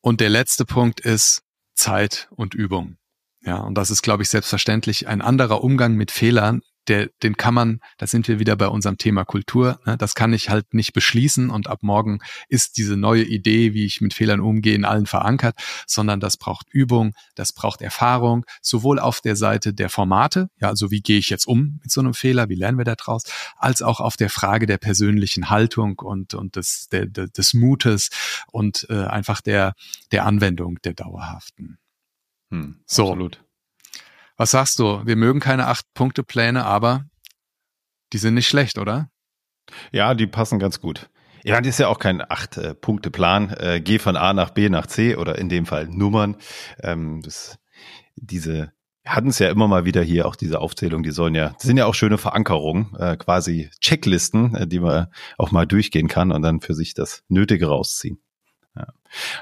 Und 0.00 0.20
der 0.20 0.30
letzte 0.30 0.64
Punkt 0.64 1.00
ist 1.00 1.42
Zeit 1.74 2.28
und 2.30 2.54
Übung. 2.54 2.96
Ja, 3.40 3.58
und 3.58 3.74
das 3.74 3.90
ist, 3.90 4.02
glaube 4.02 4.22
ich, 4.22 4.28
selbstverständlich 4.28 5.06
ein 5.08 5.22
anderer 5.22 5.62
Umgang 5.62 5.94
mit 5.94 6.10
Fehlern, 6.10 6.62
der, 6.88 7.08
den 7.22 7.36
kann 7.36 7.54
man, 7.54 7.80
da 7.98 8.06
sind 8.06 8.28
wir 8.28 8.38
wieder 8.38 8.56
bei 8.56 8.68
unserem 8.68 8.98
Thema 8.98 9.24
Kultur, 9.24 9.80
ne, 9.84 9.96
das 9.96 10.14
kann 10.14 10.32
ich 10.32 10.50
halt 10.50 10.74
nicht 10.74 10.92
beschließen 10.92 11.50
und 11.50 11.68
ab 11.68 11.82
morgen 11.82 12.20
ist 12.48 12.76
diese 12.76 12.96
neue 12.96 13.24
Idee, 13.24 13.74
wie 13.74 13.84
ich 13.84 14.00
mit 14.00 14.14
Fehlern 14.14 14.40
umgehe, 14.40 14.74
in 14.74 14.84
allen 14.84 15.06
verankert, 15.06 15.56
sondern 15.86 16.20
das 16.20 16.36
braucht 16.36 16.66
Übung, 16.70 17.14
das 17.34 17.52
braucht 17.52 17.82
Erfahrung, 17.82 18.44
sowohl 18.62 18.98
auf 18.98 19.20
der 19.20 19.36
Seite 19.36 19.74
der 19.74 19.88
Formate, 19.88 20.48
ja, 20.60 20.68
also 20.68 20.90
wie 20.90 21.00
gehe 21.00 21.18
ich 21.18 21.28
jetzt 21.28 21.46
um 21.46 21.78
mit 21.82 21.90
so 21.90 22.00
einem 22.00 22.14
Fehler, 22.14 22.48
wie 22.48 22.54
lernen 22.54 22.78
wir 22.78 22.84
da 22.84 22.94
draus, 22.94 23.24
als 23.56 23.82
auch 23.82 24.00
auf 24.00 24.16
der 24.16 24.30
Frage 24.30 24.66
der 24.66 24.78
persönlichen 24.78 25.50
Haltung 25.50 25.98
und, 25.98 26.34
und 26.34 26.56
des, 26.56 26.88
der, 26.90 27.06
des 27.06 27.54
Mutes 27.54 28.10
und 28.50 28.86
äh, 28.90 29.04
einfach 29.04 29.40
der, 29.40 29.74
der 30.12 30.24
Anwendung 30.24 30.78
der 30.84 30.94
dauerhaften. 30.94 31.78
Hm, 32.50 32.80
so. 32.86 33.08
Absolut. 33.08 33.45
Was 34.36 34.50
sagst 34.50 34.78
du? 34.78 35.02
Wir 35.04 35.16
mögen 35.16 35.40
keine 35.40 35.66
Acht-Punkte-Pläne, 35.66 36.64
aber 36.64 37.04
die 38.12 38.18
sind 38.18 38.34
nicht 38.34 38.48
schlecht, 38.48 38.78
oder? 38.78 39.08
Ja, 39.92 40.14
die 40.14 40.26
passen 40.26 40.58
ganz 40.58 40.80
gut. 40.80 41.08
Ja, 41.42 41.60
das 41.60 41.68
ist 41.68 41.78
ja 41.78 41.88
auch 41.88 41.98
kein 41.98 42.20
Acht-Punkte-Plan. 42.20 43.50
Äh, 43.50 43.80
geh 43.80 43.98
von 43.98 44.16
A 44.16 44.32
nach 44.32 44.50
B 44.50 44.68
nach 44.68 44.86
C 44.86 45.16
oder 45.16 45.38
in 45.38 45.48
dem 45.48 45.64
Fall 45.64 45.86
Nummern. 45.88 46.36
Ähm, 46.82 47.22
das, 47.22 47.58
diese 48.16 48.72
hatten 49.06 49.28
es 49.28 49.38
ja 49.38 49.48
immer 49.48 49.68
mal 49.68 49.84
wieder 49.84 50.02
hier, 50.02 50.26
auch 50.26 50.36
diese 50.36 50.60
Aufzählung, 50.60 51.02
die 51.02 51.12
sollen 51.12 51.34
ja, 51.34 51.54
sind 51.58 51.76
ja 51.76 51.86
auch 51.86 51.94
schöne 51.94 52.18
Verankerungen, 52.18 52.94
äh, 52.98 53.16
quasi 53.16 53.70
Checklisten, 53.80 54.54
äh, 54.56 54.66
die 54.66 54.80
man 54.80 55.06
auch 55.38 55.52
mal 55.52 55.66
durchgehen 55.66 56.08
kann 56.08 56.32
und 56.32 56.42
dann 56.42 56.60
für 56.60 56.74
sich 56.74 56.94
das 56.94 57.22
Nötige 57.28 57.68
rausziehen. 57.68 58.18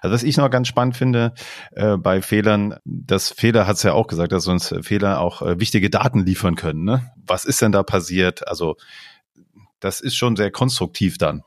Also 0.02 0.14
was 0.14 0.22
ich 0.22 0.36
noch 0.36 0.50
ganz 0.50 0.68
spannend 0.68 0.96
finde 0.96 1.34
äh, 1.72 1.96
bei 1.96 2.22
Fehlern, 2.22 2.76
das 2.84 3.30
Fehler 3.30 3.66
hat 3.66 3.76
es 3.76 3.82
ja 3.82 3.92
auch 3.92 4.06
gesagt, 4.06 4.32
dass 4.32 4.46
uns 4.46 4.74
Fehler 4.82 5.20
auch 5.20 5.42
äh, 5.42 5.58
wichtige 5.58 5.90
Daten 5.90 6.24
liefern 6.24 6.54
können. 6.54 6.84
Ne? 6.84 7.10
Was 7.26 7.44
ist 7.44 7.60
denn 7.60 7.72
da 7.72 7.82
passiert? 7.82 8.46
Also 8.46 8.76
das 9.80 10.00
ist 10.00 10.16
schon 10.16 10.36
sehr 10.36 10.50
konstruktiv 10.50 11.18
dann, 11.18 11.42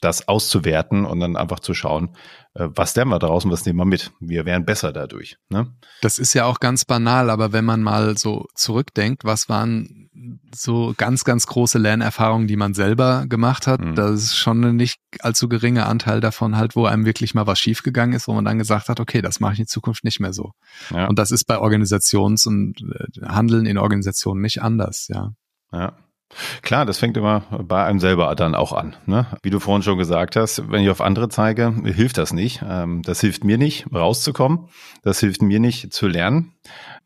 das 0.00 0.28
auszuwerten 0.28 1.04
und 1.04 1.20
dann 1.20 1.36
einfach 1.36 1.60
zu 1.60 1.74
schauen, 1.74 2.16
äh, 2.54 2.68
was 2.74 2.96
lernen 2.96 3.10
wir 3.10 3.18
daraus 3.18 3.44
und 3.44 3.50
was 3.50 3.66
nehmen 3.66 3.78
wir 3.78 3.84
mit. 3.84 4.12
Wir 4.20 4.46
wären 4.46 4.64
besser 4.64 4.92
dadurch. 4.92 5.36
Ne? 5.50 5.72
Das 6.00 6.18
ist 6.18 6.34
ja 6.34 6.44
auch 6.46 6.60
ganz 6.60 6.84
banal, 6.84 7.30
aber 7.30 7.52
wenn 7.52 7.64
man 7.64 7.82
mal 7.82 8.16
so 8.16 8.46
zurückdenkt, 8.54 9.24
was 9.24 9.48
waren 9.48 10.10
so 10.54 10.94
ganz, 10.96 11.24
ganz 11.24 11.46
große 11.46 11.78
Lernerfahrungen, 11.78 12.46
die 12.46 12.56
man 12.56 12.74
selber 12.74 13.26
gemacht 13.28 13.66
hat, 13.66 13.80
mhm. 13.80 13.94
das 13.94 14.22
ist 14.22 14.36
schon 14.36 14.64
ein 14.64 14.76
nicht 14.76 15.00
allzu 15.20 15.48
geringer 15.48 15.86
Anteil 15.86 16.20
davon 16.20 16.56
halt, 16.56 16.76
wo 16.76 16.86
einem 16.86 17.04
wirklich 17.04 17.34
mal 17.34 17.46
was 17.46 17.60
schiefgegangen 17.60 18.14
ist, 18.14 18.26
wo 18.26 18.32
man 18.32 18.44
dann 18.44 18.58
gesagt 18.58 18.88
hat, 18.88 19.00
okay, 19.00 19.22
das 19.22 19.40
mache 19.40 19.54
ich 19.54 19.60
in 19.60 19.66
Zukunft 19.66 20.04
nicht 20.04 20.20
mehr 20.20 20.32
so. 20.32 20.52
Ja. 20.90 21.06
Und 21.06 21.18
das 21.18 21.30
ist 21.30 21.44
bei 21.44 21.58
Organisations- 21.58 22.46
und 22.46 22.82
äh, 22.82 23.26
Handeln 23.26 23.66
in 23.66 23.78
Organisationen 23.78 24.40
nicht 24.40 24.62
anders, 24.62 25.08
ja. 25.08 25.32
Ja. 25.72 25.96
Klar, 26.62 26.86
das 26.86 26.98
fängt 26.98 27.16
immer 27.16 27.40
bei 27.50 27.84
einem 27.84 27.98
selber 27.98 28.34
dann 28.36 28.54
auch 28.54 28.72
an. 28.72 28.94
Ne? 29.06 29.26
Wie 29.42 29.50
du 29.50 29.58
vorhin 29.58 29.82
schon 29.82 29.98
gesagt 29.98 30.36
hast, 30.36 30.70
wenn 30.70 30.82
ich 30.82 30.90
auf 30.90 31.00
andere 31.00 31.28
zeige, 31.28 31.74
hilft 31.84 32.18
das 32.18 32.32
nicht. 32.32 32.62
Ähm, 32.64 33.02
das 33.02 33.20
hilft 33.20 33.44
mir 33.44 33.58
nicht, 33.58 33.92
rauszukommen. 33.92 34.68
Das 35.02 35.20
hilft 35.20 35.42
mir 35.42 35.60
nicht 35.60 35.92
zu 35.92 36.06
lernen. 36.06 36.52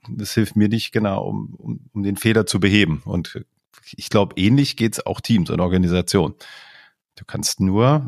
Das 0.09 0.35
hilft 0.35 0.57
mir 0.57 0.69
nicht, 0.69 0.93
genau, 0.93 1.25
um, 1.25 1.55
um, 1.55 1.81
um 1.93 2.03
den 2.03 2.17
Fehler 2.17 2.45
zu 2.45 2.61
beheben. 2.61 3.03
Und 3.05 3.45
ich 3.97 4.11
glaube, 4.11 4.35
ähnlich 4.37 4.77
geht's 4.77 5.05
auch 5.05 5.21
Teams 5.21 5.51
und 5.51 5.61
Organisationen. 5.61 6.35
Du 7.17 7.25
kannst 7.25 7.61
nur 7.61 8.07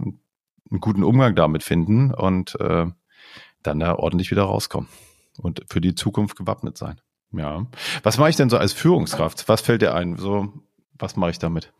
einen 0.70 0.80
guten 0.80 1.04
Umgang 1.04 1.34
damit 1.34 1.62
finden 1.62 2.12
und 2.12 2.58
äh, 2.60 2.86
dann 3.62 3.80
da 3.80 3.94
ordentlich 3.94 4.30
wieder 4.30 4.42
rauskommen 4.42 4.88
und 5.38 5.62
für 5.70 5.80
die 5.80 5.94
Zukunft 5.94 6.36
gewappnet 6.36 6.76
sein. 6.76 7.00
Ja. 7.32 7.66
Was 8.02 8.18
mache 8.18 8.30
ich 8.30 8.36
denn 8.36 8.50
so 8.50 8.58
als 8.58 8.72
Führungskraft? 8.72 9.48
Was 9.48 9.60
fällt 9.60 9.82
dir 9.82 9.94
ein? 9.94 10.16
So, 10.16 10.52
was 10.98 11.16
mache 11.16 11.30
ich 11.30 11.38
damit? 11.38 11.72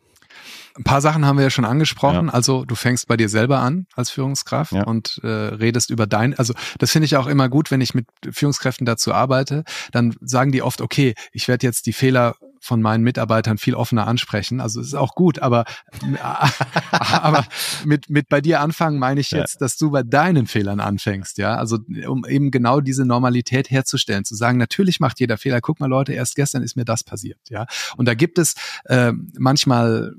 Ein 0.77 0.83
paar 0.83 1.01
Sachen 1.01 1.25
haben 1.25 1.37
wir 1.37 1.43
ja 1.43 1.49
schon 1.49 1.65
angesprochen. 1.65 2.27
Ja. 2.27 2.33
Also 2.33 2.63
du 2.63 2.75
fängst 2.75 3.07
bei 3.07 3.17
dir 3.17 3.29
selber 3.29 3.59
an 3.59 3.87
als 3.95 4.11
Führungskraft 4.11 4.73
ja. 4.73 4.83
und 4.83 5.19
äh, 5.23 5.27
redest 5.27 5.89
über 5.89 6.05
dein. 6.05 6.37
Also 6.37 6.53
das 6.77 6.91
finde 6.91 7.07
ich 7.07 7.17
auch 7.17 7.25
immer 7.25 7.49
gut, 7.49 7.71
wenn 7.71 7.81
ich 7.81 7.95
mit 7.95 8.05
Führungskräften 8.29 8.85
dazu 8.85 9.11
arbeite. 9.11 9.63
Dann 9.91 10.15
sagen 10.21 10.51
die 10.51 10.61
oft, 10.61 10.81
okay, 10.81 11.15
ich 11.31 11.47
werde 11.47 11.65
jetzt 11.65 11.87
die 11.87 11.93
Fehler 11.93 12.35
von 12.59 12.81
meinen 12.81 13.03
Mitarbeitern 13.03 13.57
viel 13.57 13.75
offener 13.75 14.07
ansprechen. 14.07 14.59
Also 14.61 14.81
es 14.81 14.87
ist 14.87 14.93
auch 14.93 15.15
gut, 15.15 15.39
aber, 15.39 15.65
aber 16.91 17.45
mit, 17.85 18.09
mit 18.09 18.29
bei 18.29 18.41
dir 18.41 18.61
anfangen 18.61 18.99
meine 18.99 19.21
ich 19.21 19.31
jetzt, 19.31 19.61
dass 19.61 19.77
du 19.77 19.91
bei 19.91 20.03
deinen 20.03 20.47
Fehlern 20.47 20.79
anfängst, 20.79 21.37
ja. 21.37 21.55
Also 21.55 21.79
um 22.07 22.25
eben 22.25 22.51
genau 22.51 22.81
diese 22.81 23.05
Normalität 23.05 23.69
herzustellen, 23.69 24.25
zu 24.25 24.35
sagen, 24.35 24.57
natürlich 24.57 24.99
macht 24.99 25.19
jeder 25.19 25.37
Fehler. 25.37 25.61
Guck 25.61 25.79
mal, 25.79 25.87
Leute, 25.87 26.13
erst 26.13 26.35
gestern 26.35 26.63
ist 26.63 26.75
mir 26.75 26.85
das 26.85 27.03
passiert, 27.03 27.39
ja. 27.49 27.65
Und 27.97 28.07
da 28.07 28.13
gibt 28.13 28.37
es 28.37 28.55
äh, 28.85 29.11
manchmal 29.37 30.13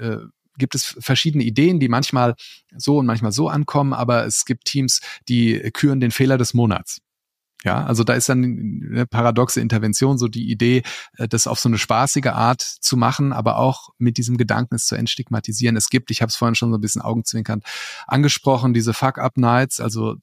äh, 0.00 0.18
gibt 0.56 0.74
es 0.74 0.96
verschiedene 0.98 1.44
Ideen, 1.44 1.80
die 1.80 1.88
manchmal 1.88 2.34
so 2.76 2.98
und 2.98 3.06
manchmal 3.06 3.32
so 3.32 3.48
ankommen, 3.48 3.92
aber 3.92 4.24
es 4.24 4.44
gibt 4.44 4.66
Teams, 4.66 5.00
die 5.28 5.58
küren 5.72 6.00
den 6.00 6.10
Fehler 6.10 6.38
des 6.38 6.54
Monats. 6.54 7.00
Ja, 7.64 7.82
also 7.84 8.04
da 8.04 8.12
ist 8.12 8.28
dann 8.28 8.44
eine 8.92 9.06
paradoxe 9.06 9.58
Intervention, 9.58 10.18
so 10.18 10.28
die 10.28 10.50
Idee, 10.50 10.82
äh, 11.16 11.26
das 11.26 11.46
auf 11.46 11.58
so 11.58 11.70
eine 11.70 11.78
spaßige 11.78 12.26
Art 12.26 12.60
zu 12.60 12.98
machen, 12.98 13.32
aber 13.32 13.56
auch 13.56 13.88
mit 13.96 14.18
diesem 14.18 14.36
Gedanken 14.36 14.74
es 14.74 14.84
zu 14.84 14.96
entstigmatisieren. 14.96 15.74
Es 15.74 15.88
gibt, 15.88 16.10
ich 16.10 16.20
habe 16.20 16.28
es 16.28 16.36
vorhin 16.36 16.54
schon 16.54 16.70
so 16.70 16.76
ein 16.76 16.82
bisschen 16.82 17.00
augenzwinkernd 17.00 17.64
angesprochen, 18.06 18.74
diese 18.74 18.92
Fuck-Up-Nights, 18.92 19.80
also 19.80 20.16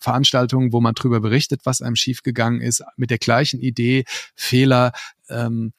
Veranstaltungen, 0.00 0.72
wo 0.72 0.80
man 0.80 0.94
drüber 0.94 1.20
berichtet, 1.20 1.60
was 1.62 1.80
einem 1.80 1.94
schiefgegangen 1.94 2.60
ist, 2.60 2.82
mit 2.96 3.10
der 3.10 3.18
gleichen 3.18 3.60
Idee, 3.60 4.04
Fehler 4.34 4.92
ähm, 5.28 5.72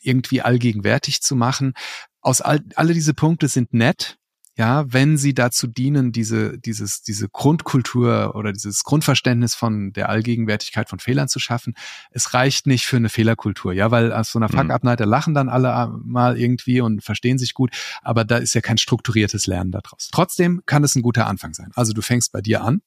irgendwie 0.00 0.40
allgegenwärtig 0.40 1.20
zu 1.20 1.36
machen. 1.36 1.74
Aus 2.22 2.40
all, 2.40 2.60
alle 2.74 2.94
diese 2.94 3.12
Punkte 3.12 3.48
sind 3.48 3.74
nett, 3.74 4.16
ja, 4.60 4.84
wenn 4.92 5.16
sie 5.16 5.32
dazu 5.32 5.66
dienen, 5.66 6.12
diese, 6.12 6.58
dieses, 6.58 7.00
diese 7.00 7.30
Grundkultur 7.30 8.34
oder 8.34 8.52
dieses 8.52 8.84
Grundverständnis 8.84 9.54
von 9.54 9.94
der 9.94 10.10
Allgegenwärtigkeit 10.10 10.90
von 10.90 10.98
Fehlern 10.98 11.28
zu 11.28 11.38
schaffen, 11.38 11.72
es 12.10 12.34
reicht 12.34 12.66
nicht 12.66 12.84
für 12.84 12.98
eine 12.98 13.08
Fehlerkultur, 13.08 13.72
ja, 13.72 13.90
weil 13.90 14.12
aus 14.12 14.32
so 14.32 14.38
einer 14.38 14.52
mhm. 14.52 14.58
Fuck-Up-Night, 14.58 15.00
da 15.00 15.04
lachen 15.06 15.32
dann 15.32 15.48
alle 15.48 15.98
mal 16.04 16.38
irgendwie 16.38 16.82
und 16.82 17.02
verstehen 17.02 17.38
sich 17.38 17.54
gut, 17.54 17.70
aber 18.02 18.26
da 18.26 18.36
ist 18.36 18.52
ja 18.52 18.60
kein 18.60 18.76
strukturiertes 18.76 19.46
Lernen 19.46 19.72
daraus. 19.72 20.10
Trotzdem 20.12 20.60
kann 20.66 20.84
es 20.84 20.94
ein 20.94 21.00
guter 21.00 21.26
Anfang 21.26 21.54
sein. 21.54 21.70
Also 21.74 21.94
du 21.94 22.02
fängst 22.02 22.30
bei 22.30 22.42
dir 22.42 22.62
an 22.62 22.82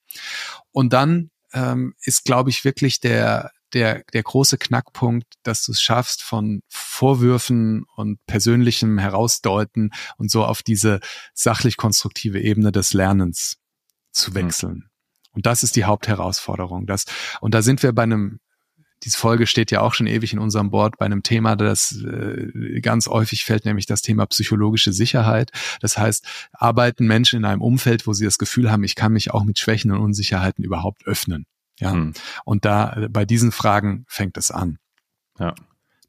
und 0.69 0.93
dann 0.93 1.31
ähm, 1.53 1.95
ist, 2.03 2.23
glaube 2.23 2.51
ich, 2.51 2.63
wirklich 2.65 2.99
der, 2.99 3.49
der, 3.73 4.03
der 4.13 4.23
große 4.23 4.57
Knackpunkt, 4.57 5.25
dass 5.43 5.65
du 5.65 5.71
es 5.71 5.81
schaffst, 5.81 6.23
von 6.23 6.61
Vorwürfen 6.69 7.85
und 7.95 8.23
persönlichem 8.25 8.97
Herausdeuten 8.97 9.91
und 10.17 10.31
so 10.31 10.45
auf 10.45 10.61
diese 10.61 10.99
sachlich 11.33 11.77
konstruktive 11.77 12.39
Ebene 12.39 12.71
des 12.71 12.93
Lernens 12.93 13.57
zu 14.11 14.27
hm. 14.27 14.35
wechseln. 14.35 14.75
Mhm. 14.75 14.89
Und 15.33 15.45
das 15.45 15.63
ist 15.63 15.75
die 15.75 15.85
Hauptherausforderung. 15.85 16.85
Das, 16.85 17.05
und 17.41 17.53
da 17.53 17.61
sind 17.61 17.81
wir 17.81 17.91
bei 17.91 18.03
einem, 18.03 18.39
diese 19.03 19.17
Folge 19.17 19.47
steht 19.47 19.71
ja 19.71 19.81
auch 19.81 19.93
schon 19.93 20.07
ewig 20.07 20.31
in 20.31 20.39
unserem 20.39 20.69
Board 20.69 20.97
bei 20.97 21.05
einem 21.05 21.23
Thema, 21.23 21.55
das 21.55 21.99
äh, 22.03 22.79
ganz 22.81 23.07
häufig 23.07 23.43
fällt, 23.43 23.65
nämlich 23.65 23.87
das 23.87 24.01
Thema 24.01 24.27
psychologische 24.27 24.93
Sicherheit. 24.93 25.51
Das 25.81 25.97
heißt, 25.97 26.25
arbeiten 26.53 27.07
Menschen 27.07 27.37
in 27.39 27.45
einem 27.45 27.61
Umfeld, 27.61 28.05
wo 28.05 28.13
sie 28.13 28.25
das 28.25 28.37
Gefühl 28.37 28.71
haben, 28.71 28.83
ich 28.83 28.95
kann 28.95 29.13
mich 29.13 29.31
auch 29.31 29.43
mit 29.43 29.57
Schwächen 29.57 29.91
und 29.91 29.99
Unsicherheiten 29.99 30.63
überhaupt 30.63 31.05
öffnen. 31.07 31.47
Ja. 31.79 31.91
Hm. 31.91 32.13
Und 32.45 32.65
da 32.65 33.07
bei 33.09 33.25
diesen 33.25 33.51
Fragen 33.51 34.05
fängt 34.07 34.37
es 34.37 34.51
an. 34.51 34.77
Ja. 35.39 35.53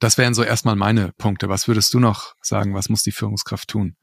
Das 0.00 0.18
wären 0.18 0.34
so 0.34 0.42
erstmal 0.42 0.76
meine 0.76 1.12
Punkte. 1.16 1.48
Was 1.48 1.68
würdest 1.68 1.94
du 1.94 2.00
noch 2.00 2.34
sagen? 2.42 2.74
Was 2.74 2.88
muss 2.88 3.02
die 3.02 3.12
Führungskraft 3.12 3.68
tun? 3.68 3.96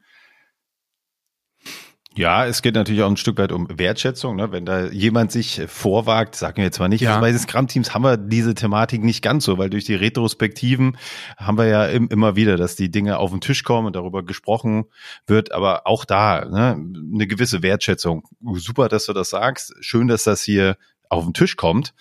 Ja, 2.14 2.46
es 2.46 2.62
geht 2.62 2.76
natürlich 2.76 3.04
auch 3.04 3.10
ein 3.10 3.16
Stück 3.16 3.38
weit 3.38 3.54
um 3.54 3.68
Wertschätzung. 3.70 4.36
Ne? 4.36 4.52
Wenn 4.52 4.66
da 4.66 4.88
jemand 4.88 5.32
sich 5.32 5.62
vorwagt, 5.68 6.36
sagen 6.36 6.58
wir 6.58 6.66
jetzt 6.66 6.80
mal 6.80 6.90
nicht, 6.90 7.02
ja. 7.02 7.18
bei 7.22 7.32
den 7.32 7.40
Scrum-Teams 7.40 7.94
haben 7.94 8.04
wir 8.04 8.18
diese 8.18 8.54
Thematik 8.54 9.02
nicht 9.02 9.22
ganz 9.22 9.46
so, 9.46 9.58
weil 9.58 9.70
durch 9.70 9.86
die 9.86 9.96
Retrospektiven 9.96 10.98
haben 11.38 11.58
wir 11.58 11.68
ja 11.68 11.86
immer 11.86 12.36
wieder, 12.36 12.58
dass 12.58 12.76
die 12.76 12.92
Dinge 12.92 13.18
auf 13.18 13.32
den 13.32 13.40
Tisch 13.40 13.64
kommen 13.64 13.88
und 13.88 13.96
darüber 13.96 14.26
gesprochen 14.26 14.86
wird. 15.26 15.54
Aber 15.54 15.88
auch 15.88 16.04
da 16.04 16.44
ne, 16.44 16.74
eine 17.14 17.28
gewisse 17.28 17.64
Wertschätzung. 17.64 18.28
Super, 18.56 18.90
dass 18.90 19.06
du 19.06 19.14
das 19.14 19.30
sagst. 19.30 19.74
Schön, 19.80 20.10
dass 20.10 20.24
das 20.24 20.42
hier 20.42 20.76
auf 21.12 21.26
den 21.26 21.34
Tisch 21.34 21.58
kommt. 21.58 21.94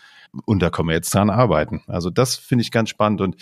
Und 0.44 0.62
da 0.62 0.70
können 0.70 0.88
wir 0.88 0.94
jetzt 0.94 1.12
dran 1.12 1.30
arbeiten. 1.30 1.82
Also 1.88 2.08
das 2.08 2.36
finde 2.36 2.62
ich 2.62 2.70
ganz 2.70 2.88
spannend. 2.88 3.20
Und 3.20 3.36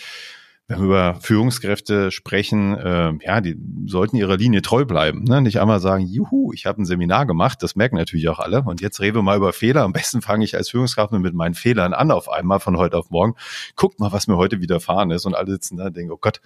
wenn 0.67 0.79
wir 0.79 0.85
über 0.85 1.15
Führungskräfte 1.15 2.11
sprechen, 2.11 2.75
äh, 2.77 3.13
ja, 3.23 3.41
die 3.41 3.57
sollten 3.87 4.15
ihrer 4.15 4.37
Linie 4.37 4.61
treu 4.61 4.85
bleiben. 4.85 5.23
Ne? 5.23 5.41
Nicht 5.41 5.59
einmal 5.59 5.79
sagen, 5.79 6.05
juhu, 6.05 6.53
ich 6.53 6.67
habe 6.67 6.81
ein 6.81 6.85
Seminar 6.85 7.25
gemacht, 7.25 7.63
das 7.63 7.75
merken 7.75 7.95
natürlich 7.95 8.29
auch 8.29 8.37
alle. 8.37 8.61
Und 8.61 8.79
jetzt 8.79 8.99
reden 8.99 9.17
wir 9.17 9.21
mal 9.23 9.37
über 9.37 9.51
Fehler. 9.51 9.83
Am 9.83 9.93
besten 9.93 10.21
fange 10.21 10.45
ich 10.45 10.55
als 10.55 10.69
Führungskraft 10.69 11.11
mit 11.11 11.33
meinen 11.33 11.55
Fehlern 11.55 11.93
an 11.93 12.11
auf 12.11 12.29
einmal 12.29 12.59
von 12.59 12.77
heute 12.77 12.97
auf 12.97 13.09
morgen. 13.09 13.33
Guckt 13.75 13.99
mal, 13.99 14.11
was 14.11 14.27
mir 14.27 14.37
heute 14.37 14.61
widerfahren 14.61 15.09
ist. 15.09 15.25
Und 15.25 15.35
alle 15.35 15.51
sitzen 15.53 15.77
da 15.77 15.87
und 15.87 15.97
denken, 15.97 16.11
oh 16.11 16.19
Gott, 16.21 16.39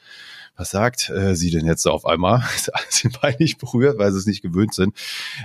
was 0.56 0.72
sagt 0.72 1.10
äh, 1.10 1.36
sie 1.36 1.52
denn 1.52 1.66
jetzt 1.66 1.86
auf 1.86 2.06
einmal? 2.06 2.44
sind 2.90 3.20
peinlich 3.20 3.58
berührt, 3.58 3.98
weil 4.00 4.12
sie 4.14 4.20
es 4.20 4.26
nicht 4.26 4.42
gewöhnt 4.42 4.74
sind. 4.74 4.96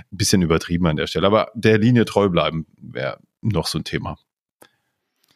Ein 0.09 0.17
bisschen 0.17 0.41
übertrieben 0.41 0.87
an 0.87 0.95
der 0.95 1.07
Stelle. 1.07 1.27
Aber 1.27 1.51
der 1.53 1.77
Linie 1.77 2.05
treu 2.05 2.29
bleiben 2.29 2.65
wäre 2.77 3.17
noch 3.41 3.67
so 3.67 3.79
ein 3.79 3.83
Thema 3.83 4.17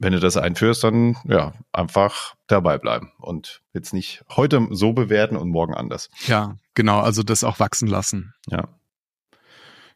wenn 0.04 0.14
du 0.14 0.20
das 0.20 0.38
einführst, 0.38 0.84
dann 0.84 1.18
ja, 1.26 1.54
einfach 1.72 2.36
dabei 2.48 2.78
bleiben 2.78 3.12
und 3.20 3.62
jetzt 3.74 3.94
nicht 3.94 4.24
heute 4.36 4.68
so 4.72 4.94
bewerten 4.94 5.38
und 5.38 5.50
morgen 5.50 5.74
anders. 5.74 6.10
Ja, 6.28 6.58
genau, 6.76 7.00
also 7.00 7.24
das 7.24 7.44
auch 7.44 7.60
wachsen 7.60 7.88
lassen. 7.88 8.34
Ja. 8.50 8.68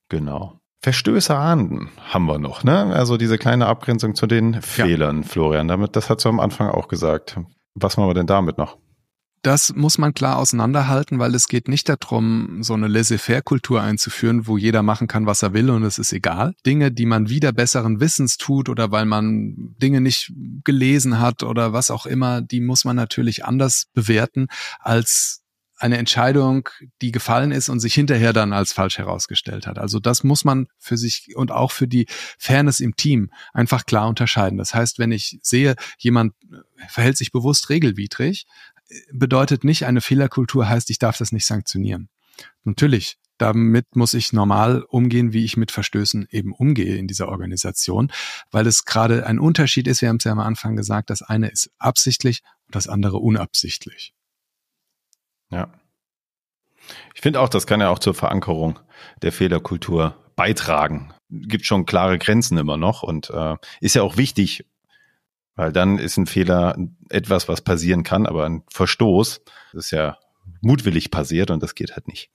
Genau. 0.09 0.59
Verstöße 0.81 1.35
ahnden 1.35 1.89
haben 2.07 2.25
wir 2.25 2.39
noch, 2.39 2.63
ne? 2.63 2.93
Also 2.93 3.17
diese 3.17 3.37
kleine 3.37 3.65
Abgrenzung 3.65 4.15
zu 4.15 4.27
den 4.27 4.61
Fehlern, 4.61 5.23
ja. 5.23 5.27
Florian. 5.27 5.67
Damit, 5.67 5.95
das 5.95 6.09
hast 6.09 6.23
du 6.23 6.29
am 6.29 6.39
Anfang 6.39 6.69
auch 6.69 6.87
gesagt. 6.87 7.37
Was 7.73 7.97
machen 7.97 8.09
wir 8.09 8.13
denn 8.13 8.27
damit 8.27 8.57
noch? 8.57 8.77
Das 9.41 9.73
muss 9.75 9.97
man 9.97 10.13
klar 10.13 10.37
auseinanderhalten, 10.37 11.19
weil 11.19 11.35
es 11.35 11.47
geht 11.47 11.67
nicht 11.67 11.89
darum, 11.89 12.63
so 12.63 12.73
eine 12.73 12.87
Laissez-faire-Kultur 12.87 13.81
einzuführen, 13.81 14.47
wo 14.47 14.57
jeder 14.57 14.83
machen 14.83 15.07
kann, 15.07 15.25
was 15.25 15.41
er 15.41 15.53
will 15.53 15.69
und 15.69 15.83
es 15.83 15.99
ist 15.99 16.13
egal. 16.13 16.53
Dinge, 16.65 16.91
die 16.91 17.05
man 17.05 17.29
wieder 17.29 17.51
besseren 17.51 17.99
Wissens 17.99 18.37
tut 18.37 18.69
oder 18.69 18.91
weil 18.91 19.05
man 19.05 19.75
Dinge 19.81 20.01
nicht 20.01 20.33
gelesen 20.63 21.19
hat 21.19 21.43
oder 21.43 21.73
was 21.73 21.91
auch 21.91 22.05
immer, 22.05 22.41
die 22.41 22.61
muss 22.61 22.85
man 22.85 22.95
natürlich 22.95 23.45
anders 23.45 23.85
bewerten 23.93 24.47
als 24.79 25.43
eine 25.79 25.97
Entscheidung, 25.97 26.69
die 27.01 27.11
gefallen 27.11 27.51
ist 27.51 27.69
und 27.69 27.79
sich 27.79 27.93
hinterher 27.93 28.33
dann 28.33 28.51
als 28.51 28.73
falsch 28.73 28.97
herausgestellt 28.97 29.67
hat. 29.67 29.77
Also 29.77 29.99
das 29.99 30.23
muss 30.23 30.43
man 30.43 30.67
für 30.79 30.97
sich 30.97 31.35
und 31.35 31.51
auch 31.51 31.71
für 31.71 31.87
die 31.87 32.07
Fairness 32.39 32.79
im 32.79 32.95
Team 32.95 33.31
einfach 33.53 33.85
klar 33.85 34.07
unterscheiden. 34.07 34.57
Das 34.57 34.73
heißt, 34.73 34.97
wenn 34.97 35.11
ich 35.11 35.37
sehe, 35.43 35.75
jemand 35.99 36.33
verhält 36.87 37.17
sich 37.17 37.31
bewusst 37.31 37.69
regelwidrig, 37.69 38.47
bedeutet 39.11 39.63
nicht, 39.63 39.85
eine 39.85 40.01
Fehlerkultur 40.01 40.67
heißt, 40.67 40.89
ich 40.89 40.99
darf 40.99 41.17
das 41.17 41.31
nicht 41.31 41.45
sanktionieren. 41.45 42.09
Natürlich, 42.63 43.17
damit 43.37 43.95
muss 43.95 44.13
ich 44.13 44.33
normal 44.33 44.83
umgehen, 44.83 45.33
wie 45.33 45.45
ich 45.45 45.57
mit 45.57 45.71
Verstößen 45.71 46.27
eben 46.31 46.53
umgehe 46.53 46.97
in 46.97 47.07
dieser 47.07 47.29
Organisation, 47.29 48.11
weil 48.51 48.65
es 48.67 48.85
gerade 48.85 49.25
ein 49.25 49.39
Unterschied 49.39 49.87
ist, 49.87 50.01
wir 50.01 50.09
haben 50.09 50.17
es 50.17 50.23
ja 50.23 50.31
am 50.31 50.39
Anfang 50.39 50.75
gesagt, 50.75 51.09
das 51.09 51.21
eine 51.21 51.49
ist 51.49 51.71
absichtlich 51.77 52.41
und 52.65 52.75
das 52.75 52.87
andere 52.87 53.17
unabsichtlich. 53.17 54.13
Ja. 55.49 55.71
Ich 57.13 57.21
finde 57.21 57.41
auch, 57.41 57.49
das 57.49 57.67
kann 57.67 57.81
ja 57.81 57.89
auch 57.89 57.99
zur 57.99 58.13
Verankerung 58.13 58.79
der 59.21 59.31
Fehlerkultur 59.31 60.17
beitragen. 60.35 61.13
Gibt 61.29 61.65
schon 61.65 61.85
klare 61.85 62.17
Grenzen 62.17 62.57
immer 62.57 62.77
noch 62.77 63.03
und 63.03 63.29
äh, 63.29 63.55
ist 63.81 63.95
ja 63.95 64.03
auch 64.03 64.17
wichtig, 64.17 64.65
weil 65.57 65.73
dann 65.73 65.97
ist 65.97 66.15
ein 66.15 66.27
Fehler 66.27 66.77
etwas, 67.09 67.49
was 67.49 67.61
passieren 67.61 68.03
kann, 68.03 68.25
aber 68.25 68.45
ein 68.45 68.63
Verstoß 68.71 69.41
ist 69.73 69.91
ja 69.91 70.17
mutwillig 70.61 71.11
passiert 71.11 71.51
und 71.51 71.61
das 71.61 71.75
geht 71.75 71.95
halt 71.95 72.07
nicht. 72.07 72.29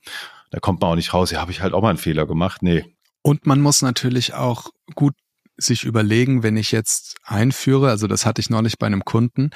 Da 0.51 0.61
kommt 0.61 0.83
man 0.83 0.91
auch 0.91 0.97
nicht 0.97 1.15
raus, 1.15 1.31
ja, 1.31 1.41
habe 1.41 1.53
ich 1.53 1.63
halt 1.63 1.73
auch 1.73 1.81
mal 1.81 1.89
einen 1.89 1.99
Fehler 1.99 2.27
gemacht. 2.27 2.63
Nee. 2.63 2.85
Und 3.23 3.47
man 3.47 3.61
muss 3.61 3.81
natürlich 3.81 4.35
auch 4.35 4.71
gut 4.95 5.15
sich 5.57 5.85
überlegen, 5.85 6.43
wenn 6.43 6.57
ich 6.57 6.73
jetzt 6.73 7.17
einführe, 7.25 7.91
also 7.91 8.07
das 8.07 8.27
hatte 8.27 8.41
ich 8.41 8.51
neulich 8.51 8.79
bei 8.79 8.87
einem 8.87 9.05
Kunden, 9.05 9.51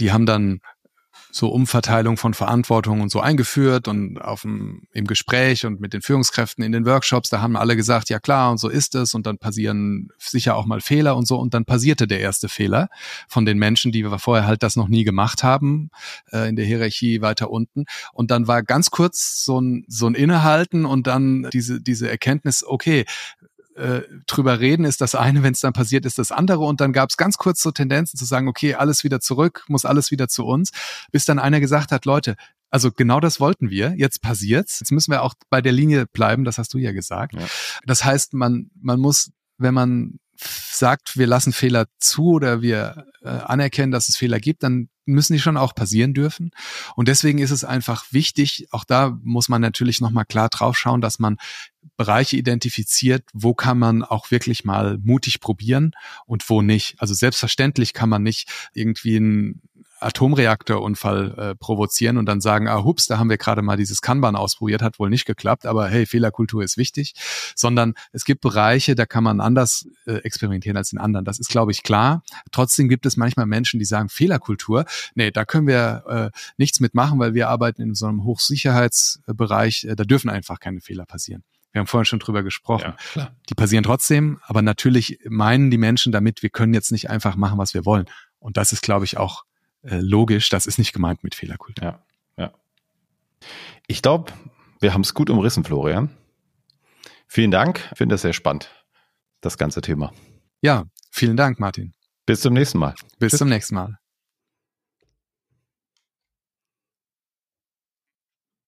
die 0.00 0.12
haben 0.12 0.26
dann 0.26 0.60
so 1.32 1.48
Umverteilung 1.48 2.18
von 2.18 2.34
Verantwortung 2.34 3.00
und 3.00 3.10
so 3.10 3.20
eingeführt 3.20 3.88
und 3.88 4.18
auf 4.18 4.42
dem, 4.42 4.82
im 4.92 5.06
Gespräch 5.06 5.64
und 5.64 5.80
mit 5.80 5.94
den 5.94 6.02
Führungskräften 6.02 6.62
in 6.62 6.72
den 6.72 6.84
Workshops, 6.84 7.30
da 7.30 7.40
haben 7.40 7.56
alle 7.56 7.74
gesagt, 7.74 8.10
ja 8.10 8.20
klar, 8.20 8.50
und 8.50 8.58
so 8.58 8.68
ist 8.68 8.94
es 8.94 9.14
und 9.14 9.26
dann 9.26 9.38
passieren 9.38 10.10
sicher 10.18 10.56
auch 10.56 10.66
mal 10.66 10.82
Fehler 10.82 11.16
und 11.16 11.26
so 11.26 11.38
und 11.38 11.54
dann 11.54 11.64
passierte 11.64 12.06
der 12.06 12.20
erste 12.20 12.50
Fehler 12.50 12.90
von 13.28 13.46
den 13.46 13.56
Menschen, 13.56 13.92
die 13.92 14.04
wir 14.04 14.18
vorher 14.18 14.46
halt 14.46 14.62
das 14.62 14.76
noch 14.76 14.88
nie 14.88 15.04
gemacht 15.04 15.42
haben, 15.42 15.90
äh, 16.30 16.50
in 16.50 16.56
der 16.56 16.66
Hierarchie 16.66 17.22
weiter 17.22 17.50
unten. 17.50 17.86
Und 18.12 18.30
dann 18.30 18.46
war 18.46 18.62
ganz 18.62 18.90
kurz 18.90 19.42
so 19.42 19.58
ein, 19.58 19.84
so 19.88 20.06
ein 20.06 20.14
Innehalten 20.14 20.84
und 20.84 21.06
dann 21.06 21.48
diese, 21.50 21.80
diese 21.80 22.10
Erkenntnis, 22.10 22.62
okay, 22.62 23.06
äh, 23.82 24.02
drüber 24.26 24.60
reden 24.60 24.84
ist 24.84 25.00
das 25.00 25.14
eine, 25.14 25.42
wenn 25.42 25.52
es 25.52 25.60
dann 25.60 25.72
passiert, 25.72 26.06
ist 26.06 26.18
das 26.18 26.30
andere. 26.30 26.64
Und 26.64 26.80
dann 26.80 26.92
gab 26.92 27.10
es 27.10 27.16
ganz 27.16 27.36
kurz 27.36 27.60
so 27.60 27.72
Tendenzen 27.72 28.16
zu 28.16 28.24
sagen, 28.24 28.48
okay, 28.48 28.74
alles 28.74 29.02
wieder 29.02 29.20
zurück, 29.20 29.64
muss 29.68 29.84
alles 29.84 30.10
wieder 30.10 30.28
zu 30.28 30.46
uns, 30.46 30.70
bis 31.10 31.24
dann 31.24 31.38
einer 31.38 31.60
gesagt 31.60 31.90
hat, 31.90 32.04
Leute, 32.04 32.36
also 32.70 32.90
genau 32.92 33.20
das 33.20 33.40
wollten 33.40 33.70
wir. 33.70 33.94
Jetzt 33.96 34.22
passiert's. 34.22 34.80
Jetzt 34.80 34.92
müssen 34.92 35.10
wir 35.10 35.22
auch 35.22 35.34
bei 35.50 35.60
der 35.60 35.72
Linie 35.72 36.06
bleiben. 36.06 36.44
Das 36.44 36.58
hast 36.58 36.72
du 36.72 36.78
ja 36.78 36.92
gesagt. 36.92 37.34
Ja. 37.34 37.46
Das 37.84 38.04
heißt, 38.04 38.32
man 38.32 38.70
man 38.80 38.98
muss, 38.98 39.30
wenn 39.58 39.74
man 39.74 40.18
sagt, 40.36 41.18
wir 41.18 41.26
lassen 41.26 41.52
Fehler 41.52 41.86
zu 41.98 42.30
oder 42.30 42.62
wir 42.62 43.06
äh, 43.22 43.28
anerkennen, 43.28 43.92
dass 43.92 44.08
es 44.08 44.16
Fehler 44.16 44.40
gibt, 44.40 44.62
dann 44.62 44.88
müssen 45.04 45.32
die 45.32 45.40
schon 45.40 45.56
auch 45.56 45.74
passieren 45.74 46.14
dürfen. 46.14 46.52
Und 46.96 47.08
deswegen 47.08 47.38
ist 47.38 47.50
es 47.50 47.64
einfach 47.64 48.04
wichtig, 48.10 48.68
auch 48.70 48.84
da 48.84 49.18
muss 49.22 49.48
man 49.48 49.60
natürlich 49.60 50.00
nochmal 50.00 50.24
klar 50.24 50.48
drauf 50.48 50.76
schauen, 50.76 51.00
dass 51.00 51.18
man 51.18 51.38
Bereiche 51.96 52.36
identifiziert, 52.36 53.24
wo 53.32 53.54
kann 53.54 53.78
man 53.78 54.02
auch 54.02 54.30
wirklich 54.30 54.64
mal 54.64 54.98
mutig 55.02 55.40
probieren 55.40 55.92
und 56.26 56.48
wo 56.48 56.62
nicht. 56.62 56.94
Also 56.98 57.14
selbstverständlich 57.14 57.92
kann 57.92 58.08
man 58.08 58.22
nicht 58.22 58.48
irgendwie 58.72 59.16
ein 59.18 59.62
Atomreaktorunfall 60.02 61.34
äh, 61.38 61.54
provozieren 61.54 62.18
und 62.18 62.26
dann 62.26 62.40
sagen, 62.40 62.68
ah, 62.68 62.84
hups, 62.84 63.06
da 63.06 63.18
haben 63.18 63.30
wir 63.30 63.38
gerade 63.38 63.62
mal 63.62 63.76
dieses 63.76 64.02
Kanban 64.02 64.36
ausprobiert, 64.36 64.82
hat 64.82 64.98
wohl 64.98 65.10
nicht 65.10 65.24
geklappt, 65.24 65.66
aber 65.66 65.88
hey, 65.88 66.06
Fehlerkultur 66.06 66.62
ist 66.62 66.76
wichtig, 66.76 67.14
sondern 67.54 67.94
es 68.12 68.24
gibt 68.24 68.40
Bereiche, 68.40 68.94
da 68.94 69.06
kann 69.06 69.24
man 69.24 69.40
anders 69.40 69.86
äh, 70.06 70.14
experimentieren 70.16 70.76
als 70.76 70.92
in 70.92 70.98
anderen. 70.98 71.24
Das 71.24 71.38
ist, 71.38 71.48
glaube 71.48 71.72
ich, 71.72 71.82
klar. 71.82 72.22
Trotzdem 72.50 72.88
gibt 72.88 73.06
es 73.06 73.16
manchmal 73.16 73.46
Menschen, 73.46 73.78
die 73.78 73.84
sagen, 73.84 74.08
Fehlerkultur, 74.08 74.84
nee, 75.14 75.30
da 75.30 75.44
können 75.44 75.66
wir 75.66 76.04
äh, 76.34 76.38
nichts 76.56 76.80
mitmachen, 76.80 77.18
weil 77.18 77.34
wir 77.34 77.48
arbeiten 77.48 77.82
in 77.82 77.94
so 77.94 78.06
einem 78.06 78.24
Hochsicherheitsbereich, 78.24 79.84
äh, 79.84 79.96
da 79.96 80.04
dürfen 80.04 80.30
einfach 80.30 80.60
keine 80.60 80.80
Fehler 80.80 81.06
passieren. 81.06 81.44
Wir 81.72 81.80
haben 81.80 81.86
vorhin 81.86 82.04
schon 82.04 82.18
drüber 82.18 82.42
gesprochen. 82.42 82.92
Ja, 83.14 83.30
die 83.48 83.54
passieren 83.54 83.82
trotzdem, 83.82 84.38
aber 84.42 84.60
natürlich 84.60 85.18
meinen 85.26 85.70
die 85.70 85.78
Menschen 85.78 86.12
damit, 86.12 86.42
wir 86.42 86.50
können 86.50 86.74
jetzt 86.74 86.92
nicht 86.92 87.08
einfach 87.08 87.34
machen, 87.36 87.58
was 87.58 87.72
wir 87.72 87.86
wollen. 87.86 88.06
Und 88.38 88.58
das 88.58 88.72
ist, 88.72 88.82
glaube 88.82 89.06
ich, 89.06 89.16
auch 89.16 89.44
äh, 89.82 89.98
logisch, 89.98 90.48
das 90.48 90.66
ist 90.66 90.78
nicht 90.78 90.92
gemeint 90.92 91.24
mit 91.24 91.34
Fehlerkultur. 91.34 91.84
Ja, 91.84 92.06
ja. 92.36 92.52
Ich 93.86 94.02
glaube, 94.02 94.32
wir 94.80 94.94
haben 94.94 95.02
es 95.02 95.14
gut 95.14 95.30
umrissen, 95.30 95.64
Florian. 95.64 96.10
Vielen 97.26 97.50
Dank. 97.50 97.88
Ich 97.92 97.98
finde 97.98 98.14
das 98.14 98.22
sehr 98.22 98.32
spannend, 98.32 98.70
das 99.40 99.58
ganze 99.58 99.80
Thema. 99.80 100.12
Ja, 100.60 100.84
vielen 101.10 101.36
Dank, 101.36 101.58
Martin. 101.58 101.94
Bis 102.26 102.40
zum 102.40 102.54
nächsten 102.54 102.78
Mal. 102.78 102.94
Bis 103.18 103.30
Tschüss. 103.30 103.38
zum 103.38 103.48
nächsten 103.48 103.74
Mal. 103.74 103.98